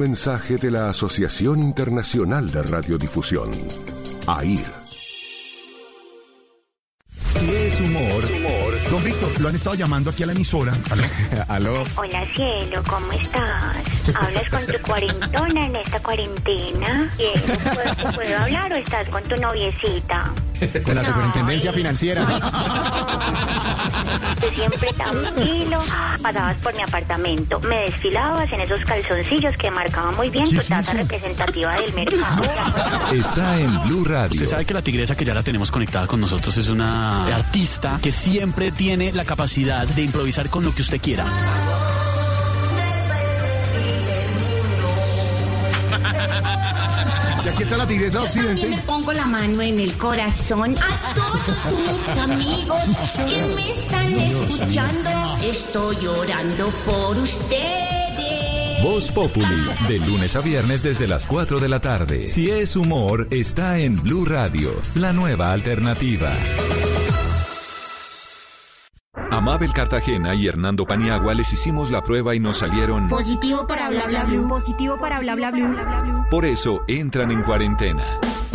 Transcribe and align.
Mensaje 0.00 0.56
de 0.56 0.70
la 0.70 0.88
Asociación 0.88 1.60
Internacional 1.60 2.50
de 2.50 2.62
Radiodifusión, 2.62 3.50
AIR. 4.26 4.72
Si 7.28 7.50
es 7.50 7.80
humor. 7.80 8.24
humor. 8.34 8.90
Don 8.90 9.04
Víctor, 9.04 9.40
lo 9.42 9.48
han 9.50 9.56
estado 9.56 9.74
llamando 9.74 10.08
aquí 10.08 10.22
a 10.22 10.26
la 10.26 10.32
emisora. 10.32 10.72
¿Aló? 10.88 11.04
¿Aló? 11.48 11.84
Hola 11.96 12.24
cielo, 12.34 12.82
¿cómo 12.88 13.12
estás? 13.12 13.76
¿Hablas 14.14 14.48
con 14.48 14.64
tu 14.64 14.78
cuarentona 14.80 15.66
en 15.66 15.76
esta 15.76 16.00
cuarentena? 16.00 17.10
¿Puedo, 17.74 18.14
¿Puedo 18.14 18.38
hablar 18.38 18.72
o 18.72 18.76
estás 18.76 19.06
con 19.10 19.22
tu 19.24 19.36
noviecita? 19.36 20.32
Con 20.82 20.94
la 20.94 21.04
superintendencia 21.04 21.74
financiera. 21.74 22.26
Tú 24.40 24.46
siempre 24.54 24.88
tranquilo, 24.92 25.82
pasabas 26.22 26.56
por 26.58 26.74
mi 26.74 26.82
apartamento, 26.82 27.60
me 27.60 27.82
desfilabas 27.82 28.52
en 28.52 28.60
esos 28.60 28.84
calzoncillos 28.84 29.56
que 29.56 29.70
marcaban 29.70 30.16
muy 30.16 30.30
bien 30.30 30.48
¿Qué 30.48 30.56
tu 30.56 30.66
tasa 30.66 30.92
representativa 30.92 31.74
del 31.74 31.92
mercado. 31.94 32.42
Está 33.12 33.60
en 33.60 33.82
Blue 33.84 34.04
Radio. 34.04 34.32
Usted 34.32 34.46
sabe 34.46 34.64
que 34.64 34.74
la 34.74 34.82
tigresa 34.82 35.14
que 35.14 35.24
ya 35.24 35.34
la 35.34 35.42
tenemos 35.42 35.70
conectada 35.70 36.06
con 36.06 36.20
nosotros 36.20 36.56
es 36.56 36.68
una 36.68 37.26
artista 37.26 37.98
que 38.02 38.12
siempre 38.12 38.70
tiene 38.72 39.12
la 39.12 39.24
capacidad 39.24 39.86
de 39.86 40.02
improvisar 40.02 40.48
con 40.50 40.64
lo 40.64 40.74
que 40.74 40.82
usted 40.82 41.00
quiera. 41.00 41.24
Está 47.70 47.76
la 47.84 47.86
tigresa 47.86 48.18
Yo 48.18 48.24
también 48.24 48.46
occidente. 48.52 48.76
le 48.76 48.82
pongo 48.82 49.12
la 49.12 49.26
mano 49.26 49.62
en 49.62 49.78
el 49.78 49.96
corazón 49.96 50.76
a 50.76 51.14
todos 51.14 51.72
mis 51.78 52.18
amigos 52.18 52.80
que 53.14 53.42
me 53.54 53.72
están 53.72 54.12
escuchando. 54.12 55.10
Estoy 55.44 55.96
llorando 56.02 56.70
por 56.84 57.16
ustedes. 57.16 58.82
Voz 58.82 59.12
Populi, 59.12 59.46
de 59.86 59.98
lunes 59.98 60.34
a 60.34 60.40
viernes 60.40 60.82
desde 60.82 61.06
las 61.06 61.26
4 61.26 61.60
de 61.60 61.68
la 61.68 61.80
tarde. 61.80 62.26
Si 62.26 62.50
es 62.50 62.74
humor, 62.74 63.28
está 63.30 63.78
en 63.78 64.02
Blue 64.02 64.24
Radio, 64.24 64.72
la 64.96 65.12
nueva 65.12 65.52
alternativa. 65.52 66.32
A 69.30 69.40
Mabel 69.40 69.72
Cartagena 69.72 70.34
y 70.34 70.48
Hernando 70.48 70.84
Paniagua 70.84 71.34
les 71.34 71.52
hicimos 71.52 71.90
la 71.90 72.02
prueba 72.02 72.34
y 72.34 72.40
nos 72.40 72.58
salieron. 72.58 73.08
Positivo 73.08 73.64
para 73.64 73.88
bla 73.88 74.06
bla 74.06 74.24
bla. 74.24 74.48
Positivo 74.48 74.98
para 74.98 75.20
bla 75.20 75.36
bla 75.36 75.52
bla. 75.52 76.26
Por 76.28 76.44
eso 76.44 76.82
entran 76.88 77.30
en 77.30 77.42
cuarentena. 77.42 78.02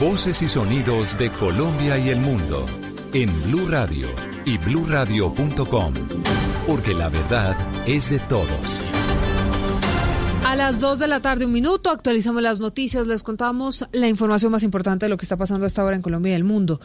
Voces 0.00 0.42
y 0.42 0.48
sonidos 0.48 1.18
de 1.18 1.28
Colombia 1.28 1.98
y 1.98 2.10
el 2.10 2.20
mundo 2.20 2.64
en 3.12 3.28
Blue 3.42 3.66
Radio 3.68 4.06
y 4.44 4.56
bluradio.com, 4.56 5.92
porque 6.68 6.94
la 6.94 7.08
verdad 7.08 7.56
es 7.84 8.08
de 8.10 8.20
todos. 8.20 8.80
A 10.46 10.54
las 10.54 10.80
2 10.80 11.00
de 11.00 11.08
la 11.08 11.20
tarde, 11.20 11.46
un 11.46 11.52
minuto, 11.52 11.90
actualizamos 11.90 12.40
las 12.42 12.60
noticias, 12.60 13.08
les 13.08 13.24
contamos 13.24 13.88
la 13.90 14.06
información 14.06 14.52
más 14.52 14.62
importante 14.62 15.06
de 15.06 15.10
lo 15.10 15.16
que 15.16 15.24
está 15.24 15.36
pasando 15.36 15.66
hasta 15.66 15.82
ahora 15.82 15.96
en 15.96 16.02
Colombia 16.02 16.32
y 16.32 16.36
el 16.36 16.44
mundo. 16.44 16.80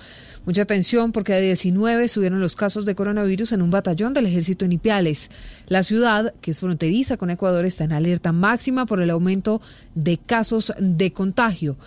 Mucha 0.48 0.64
atención 0.64 1.12
porque 1.12 1.36
a 1.36 1.40
19 1.40 2.08
subieron 2.08 2.42
los 2.42 2.56
casos 2.56 2.84
de 2.84 2.96
coronavirus 2.96 3.52
en 3.52 3.62
un 3.62 3.70
batallón 3.70 4.16
del 4.16 4.26
ejército 4.26 4.66
en 4.66 4.72
Ipiales. 4.72 5.30
La 5.68 5.84
ciudad, 5.84 6.34
que 6.42 6.50
es 6.50 6.60
fronteriza 6.60 7.18
con 7.18 7.30
Ecuador, 7.30 7.64
está 7.66 7.84
en 7.84 7.94
alerta 7.94 8.32
máxima 8.32 8.88
por 8.88 9.00
el 9.04 9.12
aumento 9.12 9.62
de 9.94 10.18
casos 10.18 10.74
de 10.80 11.14
contagio. 11.14 11.78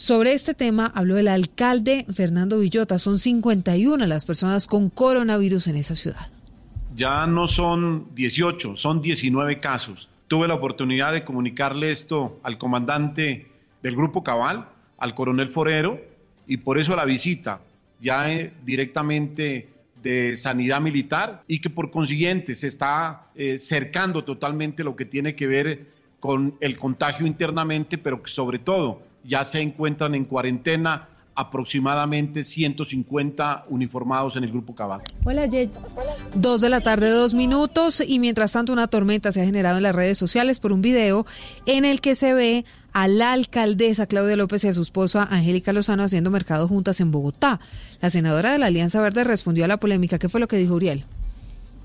Sobre 0.00 0.32
este 0.32 0.54
tema 0.54 0.90
habló 0.94 1.18
el 1.18 1.28
alcalde 1.28 2.06
Fernando 2.10 2.58
Villota. 2.58 2.98
Son 2.98 3.18
51 3.18 4.06
las 4.06 4.24
personas 4.24 4.66
con 4.66 4.88
coronavirus 4.88 5.66
en 5.66 5.76
esa 5.76 5.94
ciudad. 5.94 6.30
Ya 6.96 7.26
no 7.26 7.46
son 7.48 8.06
18, 8.14 8.76
son 8.76 9.02
19 9.02 9.58
casos. 9.58 10.08
Tuve 10.26 10.48
la 10.48 10.54
oportunidad 10.54 11.12
de 11.12 11.22
comunicarle 11.22 11.90
esto 11.90 12.40
al 12.42 12.56
comandante 12.56 13.48
del 13.82 13.94
Grupo 13.94 14.24
Cabal, 14.24 14.70
al 14.96 15.14
coronel 15.14 15.50
Forero, 15.50 16.00
y 16.46 16.56
por 16.56 16.78
eso 16.78 16.96
la 16.96 17.04
visita 17.04 17.60
ya 18.00 18.32
eh, 18.32 18.54
directamente 18.64 19.68
de 20.02 20.34
sanidad 20.34 20.80
militar 20.80 21.42
y 21.46 21.60
que 21.60 21.68
por 21.68 21.90
consiguiente 21.90 22.54
se 22.54 22.68
está 22.68 23.26
eh, 23.34 23.58
cercando 23.58 24.24
totalmente 24.24 24.82
lo 24.82 24.96
que 24.96 25.04
tiene 25.04 25.36
que 25.36 25.46
ver 25.46 25.88
con 26.20 26.54
el 26.60 26.78
contagio 26.78 27.26
internamente, 27.26 27.98
pero 27.98 28.22
que 28.22 28.30
sobre 28.30 28.58
todo 28.58 29.09
ya 29.24 29.44
se 29.44 29.60
encuentran 29.60 30.14
en 30.14 30.24
cuarentena 30.24 31.08
aproximadamente 31.34 32.44
150 32.44 33.64
uniformados 33.68 34.36
en 34.36 34.44
el 34.44 34.50
Grupo 34.50 34.74
Cabal. 34.74 35.00
Hola, 35.24 35.48
Jay. 35.50 35.70
Dos 36.34 36.60
de 36.60 36.68
la 36.68 36.80
tarde, 36.80 37.08
dos 37.08 37.32
minutos, 37.32 38.02
y 38.06 38.18
mientras 38.18 38.52
tanto 38.52 38.72
una 38.72 38.88
tormenta 38.88 39.32
se 39.32 39.40
ha 39.40 39.44
generado 39.44 39.78
en 39.78 39.84
las 39.84 39.94
redes 39.94 40.18
sociales 40.18 40.60
por 40.60 40.72
un 40.72 40.82
video 40.82 41.24
en 41.66 41.84
el 41.84 42.00
que 42.00 42.14
se 42.14 42.34
ve 42.34 42.64
a 42.92 43.08
la 43.08 43.32
alcaldesa 43.32 44.06
Claudia 44.06 44.36
López 44.36 44.64
y 44.64 44.68
a 44.68 44.72
su 44.72 44.82
esposa 44.82 45.26
Angélica 45.30 45.72
Lozano 45.72 46.02
haciendo 46.02 46.30
mercado 46.30 46.68
juntas 46.68 47.00
en 47.00 47.10
Bogotá. 47.10 47.60
La 48.02 48.10
senadora 48.10 48.52
de 48.52 48.58
la 48.58 48.66
Alianza 48.66 49.00
Verde 49.00 49.24
respondió 49.24 49.64
a 49.64 49.68
la 49.68 49.78
polémica. 49.78 50.18
¿Qué 50.18 50.28
fue 50.28 50.40
lo 50.40 50.48
que 50.48 50.56
dijo 50.56 50.74
Uriel? 50.74 51.06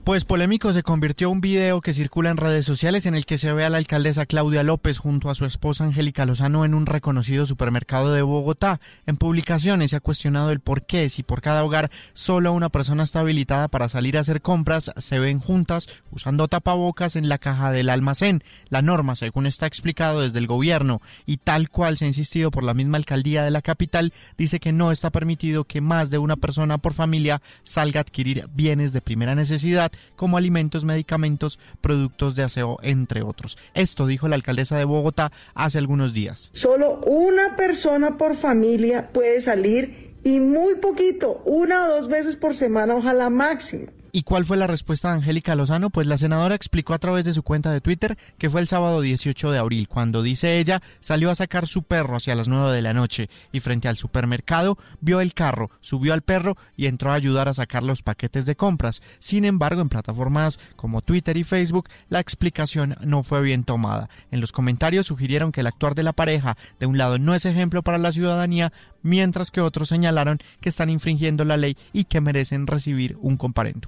Pues 0.06 0.24
polémico 0.24 0.72
se 0.72 0.84
convirtió 0.84 1.32
un 1.32 1.42
video 1.42 1.82
que 1.82 1.96
circula 1.96 2.30
en 2.30 2.38
redes 2.38 2.64
sociales 2.64 3.08
en 3.08 3.16
el 3.16 3.26
que 3.26 3.40
se 3.40 3.52
ve 3.54 3.66
a 3.66 3.72
la 3.72 3.78
alcaldesa 3.78 4.28
Claudia 4.28 4.62
López 4.62 5.00
junto 5.00 5.32
a 5.32 5.36
su 5.36 5.46
esposa 5.46 5.84
Angélica 5.84 6.28
Lozano 6.28 6.64
en 6.64 6.76
un 6.76 6.86
reconocido 6.86 7.48
supermercado 7.48 8.14
de 8.14 8.22
Bogotá. 8.22 8.80
En 9.08 9.18
publicaciones 9.18 9.90
se 9.90 9.96
ha 9.96 10.02
cuestionado 10.02 10.52
el 10.52 10.60
por 10.60 10.86
qué, 10.86 11.10
si 11.10 11.24
por 11.24 11.42
cada 11.42 11.64
hogar 11.64 11.90
solo 12.14 12.54
una 12.54 12.70
persona 12.70 13.02
está 13.02 13.22
habilitada 13.22 13.68
para 13.68 13.90
salir 13.90 14.16
a 14.16 14.20
hacer 14.20 14.44
compras, 14.44 14.92
se 14.96 15.18
ven 15.18 15.40
juntas 15.40 15.88
usando 16.12 16.48
tapabocas 16.48 17.16
en 17.16 17.28
la 17.28 17.40
caja 17.40 17.72
del 17.72 17.90
almacén. 17.90 18.44
La 18.70 18.84
norma, 18.84 19.16
según 19.16 19.48
está 19.48 19.66
explicado 19.66 20.22
desde 20.22 20.38
el 20.38 20.46
gobierno 20.46 21.02
y 21.26 21.38
tal 21.38 21.70
cual 21.72 21.98
se 21.98 22.06
ha 22.06 22.10
insistido 22.10 22.52
por 22.52 22.64
la 22.64 22.76
misma 22.76 22.98
alcaldía 22.98 23.44
de 23.44 23.50
la 23.50 23.64
capital, 23.64 24.14
dice 24.38 24.60
que 24.60 24.72
no 24.72 24.92
está 24.92 25.10
permitido 25.10 25.64
que 25.64 25.82
más 25.82 26.12
de 26.12 26.20
una 26.20 26.36
persona 26.36 26.78
por 26.78 26.94
familia 26.94 27.42
salga 27.64 28.02
a 28.02 28.04
adquirir 28.04 28.48
bienes 28.54 28.94
de 28.94 29.02
primera 29.02 29.34
necesidad 29.34 29.92
como 30.16 30.38
alimentos, 30.38 30.86
medicamentos, 30.86 31.60
productos 31.82 32.36
de 32.36 32.44
aseo, 32.44 32.78
entre 32.82 33.22
otros. 33.22 33.58
Esto 33.74 34.08
dijo 34.08 34.28
la 34.28 34.36
alcaldesa 34.36 34.78
de 34.78 34.86
Bogotá 34.86 35.32
hace 35.54 35.78
algunos 35.78 36.14
días. 36.14 36.50
Solo 36.54 37.00
una 37.06 37.56
persona 37.56 38.18
por 38.18 38.36
familia 38.36 39.12
puede 39.12 39.42
salir 39.42 40.16
y 40.24 40.40
muy 40.40 40.76
poquito, 40.76 41.44
una 41.46 41.86
o 41.86 41.90
dos 41.90 42.08
veces 42.08 42.36
por 42.36 42.56
semana, 42.56 42.96
ojalá 42.96 43.30
máximo. 43.30 43.88
¿Y 44.16 44.24
cuál 44.24 44.46
fue 44.46 44.56
la 44.56 44.66
respuesta 44.66 45.10
de 45.10 45.16
Angélica 45.16 45.56
Lozano? 45.56 45.90
Pues 45.90 46.08
la 46.08 46.16
senadora 46.16 46.56
explicó 46.56 46.94
a 46.94 47.00
través 47.00 47.26
de 47.26 47.34
su 47.34 47.44
cuenta 47.44 47.74
de 47.74 47.82
Twitter 47.82 48.18
que 48.38 48.50
fue 48.50 48.62
el 48.62 48.70
sábado 48.70 49.02
18 49.02 49.52
de 49.52 49.58
abril, 49.58 49.90
cuando, 49.90 50.24
dice 50.24 50.58
ella, 50.58 50.82
salió 51.02 51.32
a 51.32 51.36
sacar 51.36 51.68
su 51.68 51.84
perro 51.84 52.16
hacia 52.16 52.34
las 52.34 52.48
9 52.48 52.72
de 52.72 52.82
la 52.82 52.94
noche 52.94 53.30
y 53.52 53.60
frente 53.60 53.90
al 53.90 53.98
supermercado 53.98 54.78
vio 55.02 55.20
el 55.20 55.34
carro, 55.34 55.70
subió 55.82 56.14
al 56.14 56.22
perro 56.22 56.56
y 56.78 56.86
entró 56.86 57.12
a 57.12 57.16
ayudar 57.16 57.50
a 57.50 57.54
sacar 57.54 57.84
los 57.84 58.04
paquetes 58.04 58.46
de 58.46 58.56
compras. 58.56 59.02
Sin 59.20 59.44
embargo, 59.44 59.82
en 59.82 59.90
plataformas 59.90 60.62
como 60.78 61.02
Twitter 61.02 61.36
y 61.36 61.44
Facebook, 61.44 61.90
la 62.08 62.22
explicación 62.22 62.96
no 63.02 63.22
fue 63.22 63.42
bien 63.42 63.66
tomada. 63.66 64.08
En 64.32 64.40
los 64.40 64.54
comentarios 64.54 65.08
sugirieron 65.08 65.52
que 65.52 65.60
el 65.60 65.68
actuar 65.68 65.94
de 65.94 66.04
la 66.04 66.14
pareja, 66.14 66.56
de 66.80 66.86
un 66.86 66.98
lado, 66.98 67.20
no 67.20 67.36
es 67.36 67.46
ejemplo 67.46 67.84
para 67.84 67.98
la 67.98 68.14
ciudadanía, 68.14 68.72
mientras 69.06 69.52
que 69.52 69.62
otros 69.62 69.88
señalaron 69.90 70.40
que 70.60 70.70
están 70.70 70.90
infringiendo 70.90 71.46
la 71.46 71.56
ley 71.56 71.78
y 71.94 72.06
que 72.06 72.20
merecen 72.20 72.68
recibir 72.68 73.18
un 73.22 73.38
comparendo. 73.38 73.88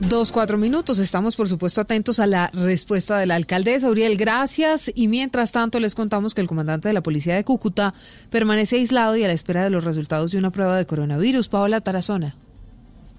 Dos, 0.00 0.32
cuatro 0.32 0.58
minutos. 0.58 0.98
Estamos, 0.98 1.36
por 1.36 1.48
supuesto, 1.48 1.80
atentos 1.80 2.18
a 2.18 2.26
la 2.26 2.50
respuesta 2.52 3.16
de 3.16 3.26
la 3.26 3.36
alcaldesa. 3.36 3.88
Uriel, 3.88 4.16
gracias. 4.16 4.90
Y 4.92 5.06
mientras 5.06 5.52
tanto, 5.52 5.78
les 5.78 5.94
contamos 5.94 6.34
que 6.34 6.40
el 6.40 6.48
comandante 6.48 6.88
de 6.88 6.94
la 6.94 7.02
policía 7.02 7.36
de 7.36 7.44
Cúcuta 7.44 7.94
permanece 8.28 8.76
aislado 8.76 9.16
y 9.16 9.22
a 9.22 9.28
la 9.28 9.34
espera 9.34 9.62
de 9.62 9.70
los 9.70 9.84
resultados 9.84 10.32
de 10.32 10.38
una 10.38 10.50
prueba 10.50 10.76
de 10.76 10.86
coronavirus. 10.86 11.48
Paola 11.48 11.80
Tarazona. 11.80 12.34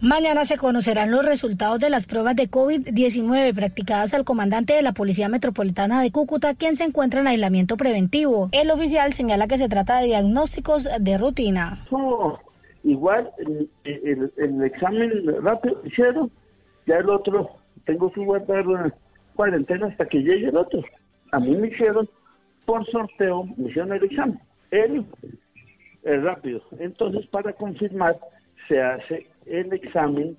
Mañana 0.06 0.46
se 0.46 0.57
conocerán 0.57 1.10
los 1.10 1.25
resultados 1.25 1.80
de 1.80 1.90
las 1.90 2.06
pruebas 2.06 2.36
de 2.36 2.48
COVID-19 2.48 3.56
practicadas 3.56 4.13
al 4.13 4.24
comandante 4.24 4.74
de 4.74 4.84
la 4.84 4.92
Policía 4.94 5.30
Metropolitana 5.30 6.00
de 6.00 6.12
Cúcuta, 6.12 6.54
quien 6.54 6.75
se 6.75 6.84
encuentra 6.84 7.22
en 7.22 7.28
aislamiento 7.28 7.75
preventivo. 7.75 8.50
El 8.52 8.69
oficial 8.69 9.13
señala 9.13 9.48
que 9.48 9.57
se 9.57 9.68
trata 9.68 9.98
de 10.00 10.06
diagnósticos 10.06 10.88
de 11.00 11.18
rutina. 11.18 11.88
No, 11.90 12.38
igual 12.84 13.31
el, 13.40 13.68
el- 13.84 14.31
el 14.38 14.63
examen 14.63 15.12
rápido 15.42 15.81
hicieron, 15.84 16.30
ya 16.86 16.98
el 16.98 17.10
otro, 17.10 17.50
tengo 17.86 18.12
que 18.12 18.24
guardar 18.24 18.94
cuarentena 19.36 19.88
hasta 19.88 20.06
que 20.06 20.19
llegue 20.19 20.50
el 20.50 20.58
otro. 20.58 20.84
A 21.31 21.40
mí 21.40 21.56
me 21.56 21.69
hicieron 21.69 22.08
por 22.68 22.86
sorteo 22.92 23.46
me 23.58 23.69
hicieron 23.69 23.92
el 23.94 24.04
examen. 24.04 24.40
Él 24.69 25.04
es 26.04 26.22
rápido. 26.22 26.62
Entonces, 26.78 27.25
para 27.31 27.54
confirmar, 27.54 28.19
se 28.68 28.80
hace 28.80 29.28
el 29.46 29.74
examen 29.74 30.38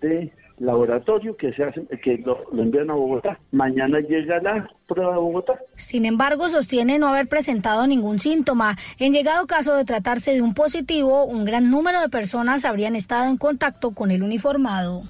de 0.00 0.32
laboratorio 0.58 1.36
que 1.36 1.52
se 1.52 1.64
hace, 1.64 1.86
que 2.02 2.18
lo, 2.18 2.44
envían 2.52 2.90
a 2.90 2.94
Bogotá. 2.94 3.38
Mañana 3.52 4.00
llega 4.00 4.40
la 4.40 4.68
prueba 4.86 5.12
de 5.12 5.18
Bogotá. 5.18 5.60
Sin 5.74 6.06
embargo, 6.06 6.48
sostiene 6.48 6.98
no 6.98 7.08
haber 7.08 7.28
presentado 7.28 7.86
ningún 7.86 8.18
síntoma. 8.18 8.76
En 8.98 9.12
llegado 9.12 9.46
caso 9.46 9.76
de 9.76 9.84
tratarse 9.84 10.32
de 10.32 10.42
un 10.42 10.54
positivo, 10.54 11.24
un 11.24 11.44
gran 11.44 11.70
número 11.70 12.00
de 12.00 12.08
personas 12.08 12.64
habrían 12.64 12.96
estado 12.96 13.30
en 13.30 13.36
contacto 13.36 13.92
con 13.92 14.10
el 14.10 14.22
uniformado. 14.22 15.02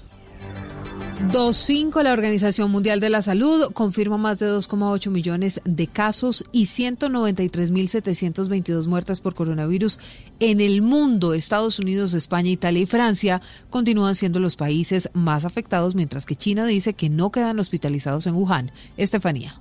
2.5 1.17 2.03
la 2.03 2.13
Organización 2.13 2.69
Mundial 2.69 2.99
de 2.99 3.09
la 3.09 3.23
Salud 3.23 3.71
confirma 3.73 4.19
más 4.19 4.37
de 4.37 4.47
2,8 4.47 5.09
millones 5.09 5.59
de 5.65 5.87
casos 5.87 6.45
y 6.51 6.65
193.722 6.65 8.85
muertes 8.85 9.19
por 9.19 9.33
coronavirus 9.33 9.99
en 10.39 10.61
el 10.61 10.83
mundo. 10.83 11.33
Estados 11.33 11.79
Unidos, 11.79 12.13
España, 12.13 12.51
Italia 12.51 12.83
y 12.83 12.85
Francia 12.85 13.41
continúan 13.71 14.15
siendo 14.15 14.39
los 14.39 14.55
países 14.55 15.09
más 15.13 15.43
afectados, 15.43 15.95
mientras 15.95 16.27
que 16.27 16.35
China 16.35 16.67
dice 16.67 16.93
que 16.93 17.09
no 17.09 17.31
quedan 17.31 17.59
hospitalizados 17.59 18.27
en 18.27 18.35
Wuhan. 18.35 18.71
Estefanía. 18.95 19.59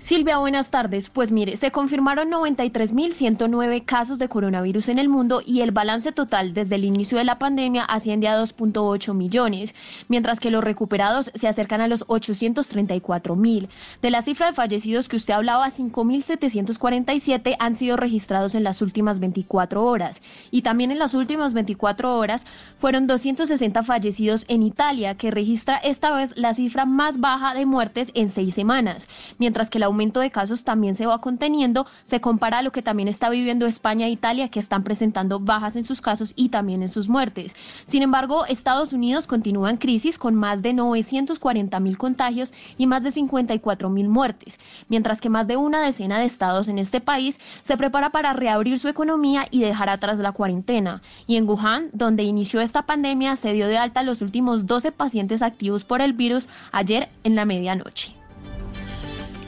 Silvia, 0.00 0.38
buenas 0.38 0.70
tardes. 0.70 1.10
Pues 1.10 1.30
mire, 1.30 1.58
se 1.58 1.70
confirmaron 1.72 2.30
93.109 2.30 3.84
casos 3.84 4.18
de 4.18 4.30
coronavirus 4.30 4.88
en 4.88 4.98
el 4.98 5.10
mundo 5.10 5.42
y 5.44 5.60
el 5.60 5.72
balance 5.72 6.10
total 6.10 6.54
desde 6.54 6.76
el 6.76 6.86
inicio 6.86 7.18
de 7.18 7.24
la 7.24 7.38
pandemia 7.38 7.84
asciende 7.84 8.26
a 8.26 8.40
2.8 8.40 9.12
millones, 9.12 9.74
mientras 10.08 10.40
que 10.40 10.50
los 10.50 10.64
recuperados 10.64 11.30
se 11.34 11.48
acercan 11.48 11.82
a 11.82 11.86
los 11.86 12.06
834.000. 12.06 13.68
De 14.00 14.10
la 14.10 14.22
cifra 14.22 14.46
de 14.46 14.52
fallecidos 14.54 15.06
que 15.06 15.16
usted 15.16 15.34
hablaba, 15.34 15.68
5.747 15.68 17.56
han 17.58 17.74
sido 17.74 17.98
registrados 17.98 18.54
en 18.54 18.64
las 18.64 18.80
últimas 18.80 19.20
24 19.20 19.84
horas 19.84 20.22
y 20.50 20.62
también 20.62 20.92
en 20.92 20.98
las 20.98 21.12
últimas 21.12 21.52
24 21.52 22.16
horas 22.16 22.46
fueron 22.78 23.06
260 23.06 23.82
fallecidos 23.82 24.46
en 24.48 24.62
Italia, 24.62 25.16
que 25.16 25.30
registra 25.30 25.76
esta 25.76 26.10
vez 26.16 26.32
la 26.38 26.54
cifra 26.54 26.86
más 26.86 27.20
baja 27.20 27.52
de 27.52 27.66
muertes 27.66 28.10
en 28.14 28.30
seis 28.30 28.54
semanas, 28.54 29.06
mientras 29.38 29.68
que 29.68 29.78
la 29.78 29.89
aumento 29.90 30.20
de 30.20 30.30
casos 30.30 30.64
también 30.64 30.94
se 30.94 31.06
va 31.06 31.20
conteniendo, 31.20 31.86
se 32.04 32.20
compara 32.20 32.58
a 32.58 32.62
lo 32.62 32.72
que 32.72 32.82
también 32.82 33.08
está 33.08 33.28
viviendo 33.28 33.66
España 33.66 34.06
e 34.06 34.10
Italia, 34.10 34.48
que 34.48 34.60
están 34.60 34.84
presentando 34.84 35.40
bajas 35.40 35.76
en 35.76 35.84
sus 35.84 36.00
casos 36.00 36.32
y 36.36 36.48
también 36.48 36.82
en 36.82 36.88
sus 36.88 37.08
muertes. 37.08 37.54
Sin 37.84 38.02
embargo, 38.02 38.46
Estados 38.46 38.92
Unidos 38.92 39.26
continúa 39.26 39.70
en 39.70 39.76
crisis 39.76 40.18
con 40.18 40.34
más 40.34 40.62
de 40.62 40.72
940 40.72 41.80
mil 41.80 41.98
contagios 41.98 42.52
y 42.78 42.86
más 42.86 43.02
de 43.02 43.10
54 43.10 43.90
mil 43.90 44.08
muertes, 44.08 44.58
mientras 44.88 45.20
que 45.20 45.28
más 45.28 45.46
de 45.46 45.56
una 45.56 45.82
decena 45.82 46.18
de 46.18 46.24
estados 46.24 46.68
en 46.68 46.78
este 46.78 47.00
país 47.00 47.40
se 47.62 47.76
prepara 47.76 48.10
para 48.10 48.32
reabrir 48.32 48.78
su 48.78 48.88
economía 48.88 49.46
y 49.50 49.60
dejar 49.60 49.88
atrás 49.88 50.18
la 50.18 50.32
cuarentena. 50.32 51.02
Y 51.26 51.36
en 51.36 51.48
Wuhan, 51.48 51.90
donde 51.92 52.22
inició 52.22 52.60
esta 52.60 52.82
pandemia, 52.82 53.36
se 53.36 53.52
dio 53.52 53.66
de 53.66 53.78
alta 53.78 54.02
los 54.02 54.22
últimos 54.22 54.66
12 54.66 54.92
pacientes 54.92 55.42
activos 55.42 55.84
por 55.84 56.00
el 56.00 56.12
virus 56.12 56.48
ayer 56.72 57.08
en 57.24 57.34
la 57.34 57.44
medianoche. 57.44 58.19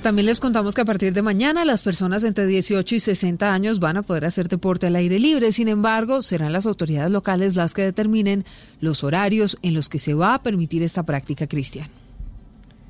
También 0.03 0.27
les 0.27 0.41
contamos 0.41 0.75
que 0.75 0.81
a 0.81 0.85
partir 0.85 1.13
de 1.13 1.23
mañana 1.23 1.65
las 1.65 1.85
personas 1.85 2.25
entre 2.25 2.45
18 2.47 2.97
y 2.97 2.99
60 2.99 3.55
años 3.55 3.79
van 3.79 3.99
a 3.99 4.03
poder 4.03 4.25
hacer 4.25 4.49
deporte 4.49 4.89
al 4.89 4.97
aire 4.97 5.21
libre. 5.21 5.53
Sin 5.53 5.69
embargo, 5.69 6.23
serán 6.23 6.53
las 6.53 6.67
autoridades 6.67 7.13
locales 7.13 7.55
las 7.55 7.73
que 7.73 7.83
determinen 7.83 8.45
los 8.81 9.05
horarios 9.05 9.59
en 9.63 9.75
los 9.75 9.89
que 9.89 10.01
se 10.01 10.15
va 10.15 10.35
a 10.35 10.43
permitir 10.43 10.83
esta 10.83 11.05
práctica, 11.05 11.47
Cristian. 11.47 11.87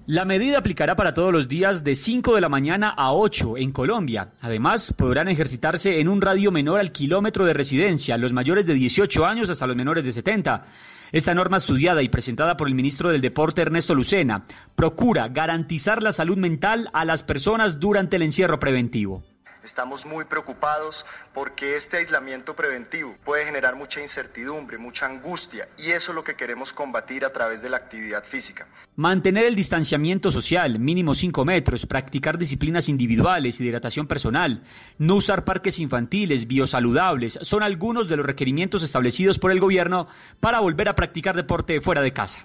La 0.07 0.25
medida 0.25 0.57
aplicará 0.57 0.97
para 0.97 1.13
todos 1.13 1.35
los 1.35 1.49
días 1.49 1.85
de 1.85 1.95
5 1.95 2.35
de 2.35 2.41
la 2.41 2.49
mañana 2.49 2.89
a 2.89 3.13
8 3.13 3.59
en 3.59 3.73
Colombia. 3.73 4.31
Además, 4.41 4.95
podrán 4.97 5.29
ejercitarse 5.29 6.01
en 6.01 6.09
un 6.09 6.23
radio 6.23 6.51
menor 6.51 6.81
al 6.81 6.93
kilómetro 6.93 7.45
de 7.45 7.53
residencia 7.53 8.17
los 8.17 8.33
mayores 8.33 8.65
de 8.65 8.73
18 8.73 9.27
años 9.27 9.51
hasta 9.51 9.67
los 9.67 9.77
menores 9.77 10.03
de 10.03 10.13
70. 10.13 10.65
Esta 11.13 11.35
norma 11.35 11.59
estudiada 11.59 12.03
y 12.03 12.09
presentada 12.09 12.57
por 12.57 12.69
el 12.69 12.75
ministro 12.75 13.11
del 13.11 13.21
Deporte 13.21 13.61
Ernesto 13.61 13.95
Lucena 13.95 14.47
procura 14.75 15.29
garantizar 15.29 16.03
la 16.03 16.11
salud 16.11 16.39
mental 16.39 16.89
a 16.95 17.05
las 17.05 17.23
personas 17.23 17.79
durante 17.79 18.17
el 18.17 18.23
encierro 18.23 18.59
preventivo. 18.59 19.23
Estamos 19.65 20.05
muy 20.07 20.25
preocupados 20.25 21.07
porque 21.33 21.77
este 21.77 21.99
aislamiento 21.99 22.57
preventivo 22.57 23.17
puede 23.25 23.45
generar 23.45 23.77
mucha 23.77 24.01
incertidumbre, 24.01 24.77
mucha 24.77 25.07
angustia 25.07 25.69
y 25.79 25.93
eso 25.93 26.11
es 26.11 26.17
lo 26.17 26.25
que 26.25 26.35
queremos 26.35 26.73
combatir 26.73 27.25
a 27.25 27.33
través 27.33 27.63
de 27.63 27.71
la 27.71 27.77
actividad 27.77 28.25
física. 28.25 28.67
Mantener 28.97 29.47
el 29.47 29.55
distanciamiento 29.55 30.33
social, 30.33 30.81
mínimo 30.81 31.15
5 31.15 31.45
metros, 31.45 31.87
practicar 31.87 32.39
disciplinas 32.39 32.89
individuales 32.89 33.61
y 33.61 33.65
hidratación 33.65 34.09
personal, 34.09 34.65
no 34.99 35.15
usar 35.15 35.45
parques 35.45 35.79
infantiles, 35.79 36.49
biosaludables, 36.49 37.39
son 37.43 37.63
algunos 37.63 38.09
de 38.09 38.17
los 38.17 38.27
requerimientos 38.27 38.83
establecidos 38.83 39.39
por 39.39 39.53
el 39.53 39.61
gobierno 39.61 40.09
para 40.41 40.59
volver 40.61 40.89
a 40.89 40.97
practicar 40.97 41.37
deporte 41.37 41.81
fuera 41.81 42.03
de 42.03 42.13
casa. 42.13 42.45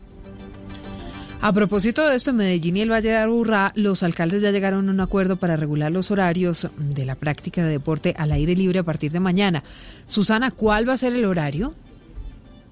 A 1.39 1.54
propósito 1.54 2.07
de 2.07 2.16
esto, 2.16 2.31
en 2.31 2.38
Medellín 2.38 2.78
y 2.78 2.81
el 2.81 2.92
Valle 2.92 3.10
de 3.10 3.18
Aburrá, 3.18 3.72
los 3.75 4.01
alcaldes 4.01 4.42
ya 4.42 4.50
llegaron 4.50 4.89
a 4.89 4.92
un 4.92 5.00
acuerdo 5.00 5.36
para 5.36 5.56
regular 5.56 5.92
los 5.92 6.10
horarios 6.10 6.68
de 6.78 7.06
la 7.06 7.13
práctica 7.13 7.63
de 7.63 7.69
deporte 7.69 8.16
al 8.18 8.31
aire 8.31 8.56
libre 8.56 8.80
a 8.80 8.84
partir 8.84 9.12
de 9.12 9.19
mañana. 9.19 9.63
Susana, 10.07 10.50
¿cuál 10.50 10.89
va 10.89 10.94
a 10.94 10.98
ser 10.98 11.13
el 11.13 11.25
horario? 11.25 11.75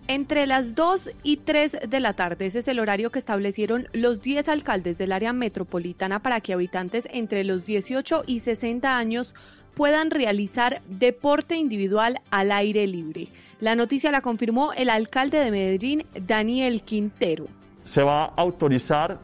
Entre 0.08 0.48
las 0.48 0.74
2 0.74 1.12
y 1.22 1.38
3 1.38 1.78
de 1.88 2.00
la 2.00 2.14
tarde, 2.14 2.48
ese 2.48 2.60
es 2.60 2.68
el 2.68 2.80
horario 2.80 3.12
que 3.12 3.20
establecieron 3.20 3.88
los 3.94 4.24
10 4.24 4.50
alcaldes 4.50 4.98
del 4.98 5.12
área 5.12 5.32
metropolitana 5.32 6.20
para 6.20 6.42
que 6.42 6.54
habitantes 6.54 7.08
entre 7.12 7.44
los 7.44 7.68
18 7.68 8.24
y 8.26 8.40
60 8.40 8.98
años 8.98 9.36
puedan 9.76 10.10
realizar 10.10 10.82
deporte 10.90 11.56
individual 11.56 12.20
al 12.32 12.52
aire 12.52 12.88
libre. 12.88 13.28
La 13.60 13.76
noticia 13.76 14.10
la 14.10 14.22
confirmó 14.22 14.74
el 14.74 14.90
alcalde 14.90 15.38
de 15.38 15.52
Medellín, 15.52 16.06
Daniel 16.16 16.82
Quintero 16.82 17.48
se 17.86 18.04
va 18.04 18.26
a 18.26 18.34
autorizar 18.36 19.18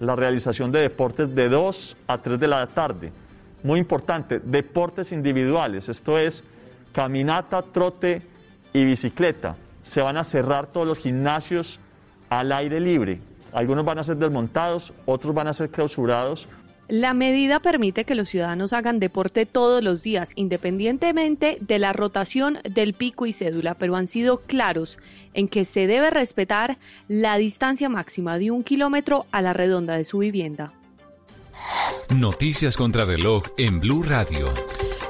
la 0.00 0.16
realización 0.16 0.72
de 0.72 0.80
deportes 0.80 1.32
de 1.32 1.48
2 1.48 1.96
a 2.08 2.18
3 2.18 2.40
de 2.40 2.48
la 2.48 2.66
tarde. 2.66 3.12
Muy 3.62 3.78
importante, 3.78 4.40
deportes 4.40 5.12
individuales, 5.12 5.88
esto 5.88 6.18
es 6.18 6.42
caminata, 6.92 7.62
trote 7.62 8.22
y 8.72 8.84
bicicleta. 8.84 9.56
Se 9.82 10.00
van 10.02 10.16
a 10.16 10.24
cerrar 10.24 10.66
todos 10.66 10.86
los 10.86 10.98
gimnasios 10.98 11.78
al 12.28 12.52
aire 12.52 12.80
libre. 12.80 13.20
Algunos 13.52 13.84
van 13.84 13.98
a 13.98 14.02
ser 14.02 14.16
desmontados, 14.16 14.92
otros 15.04 15.34
van 15.34 15.46
a 15.46 15.52
ser 15.52 15.70
clausurados 15.70 16.48
la 16.88 17.14
medida 17.14 17.60
permite 17.60 18.04
que 18.04 18.14
los 18.14 18.28
ciudadanos 18.28 18.72
hagan 18.72 19.00
deporte 19.00 19.46
todos 19.46 19.82
los 19.82 20.02
días, 20.02 20.30
independientemente 20.36 21.58
de 21.60 21.78
la 21.78 21.92
rotación 21.92 22.58
del 22.62 22.94
pico 22.94 23.26
y 23.26 23.32
cédula, 23.32 23.74
pero 23.74 23.96
han 23.96 24.06
sido 24.06 24.38
claros 24.42 24.98
en 25.34 25.48
que 25.48 25.64
se 25.64 25.86
debe 25.86 26.10
respetar 26.10 26.78
la 27.08 27.36
distancia 27.38 27.88
máxima 27.88 28.38
de 28.38 28.50
un 28.50 28.62
kilómetro 28.62 29.26
a 29.32 29.42
la 29.42 29.52
redonda 29.52 29.96
de 29.96 30.04
su 30.04 30.18
vivienda. 30.18 30.72
Noticias 32.10 32.76
contra 32.76 33.04
reloj 33.04 33.44
en 33.56 33.80
Blue 33.80 34.02
Radio. 34.02 34.46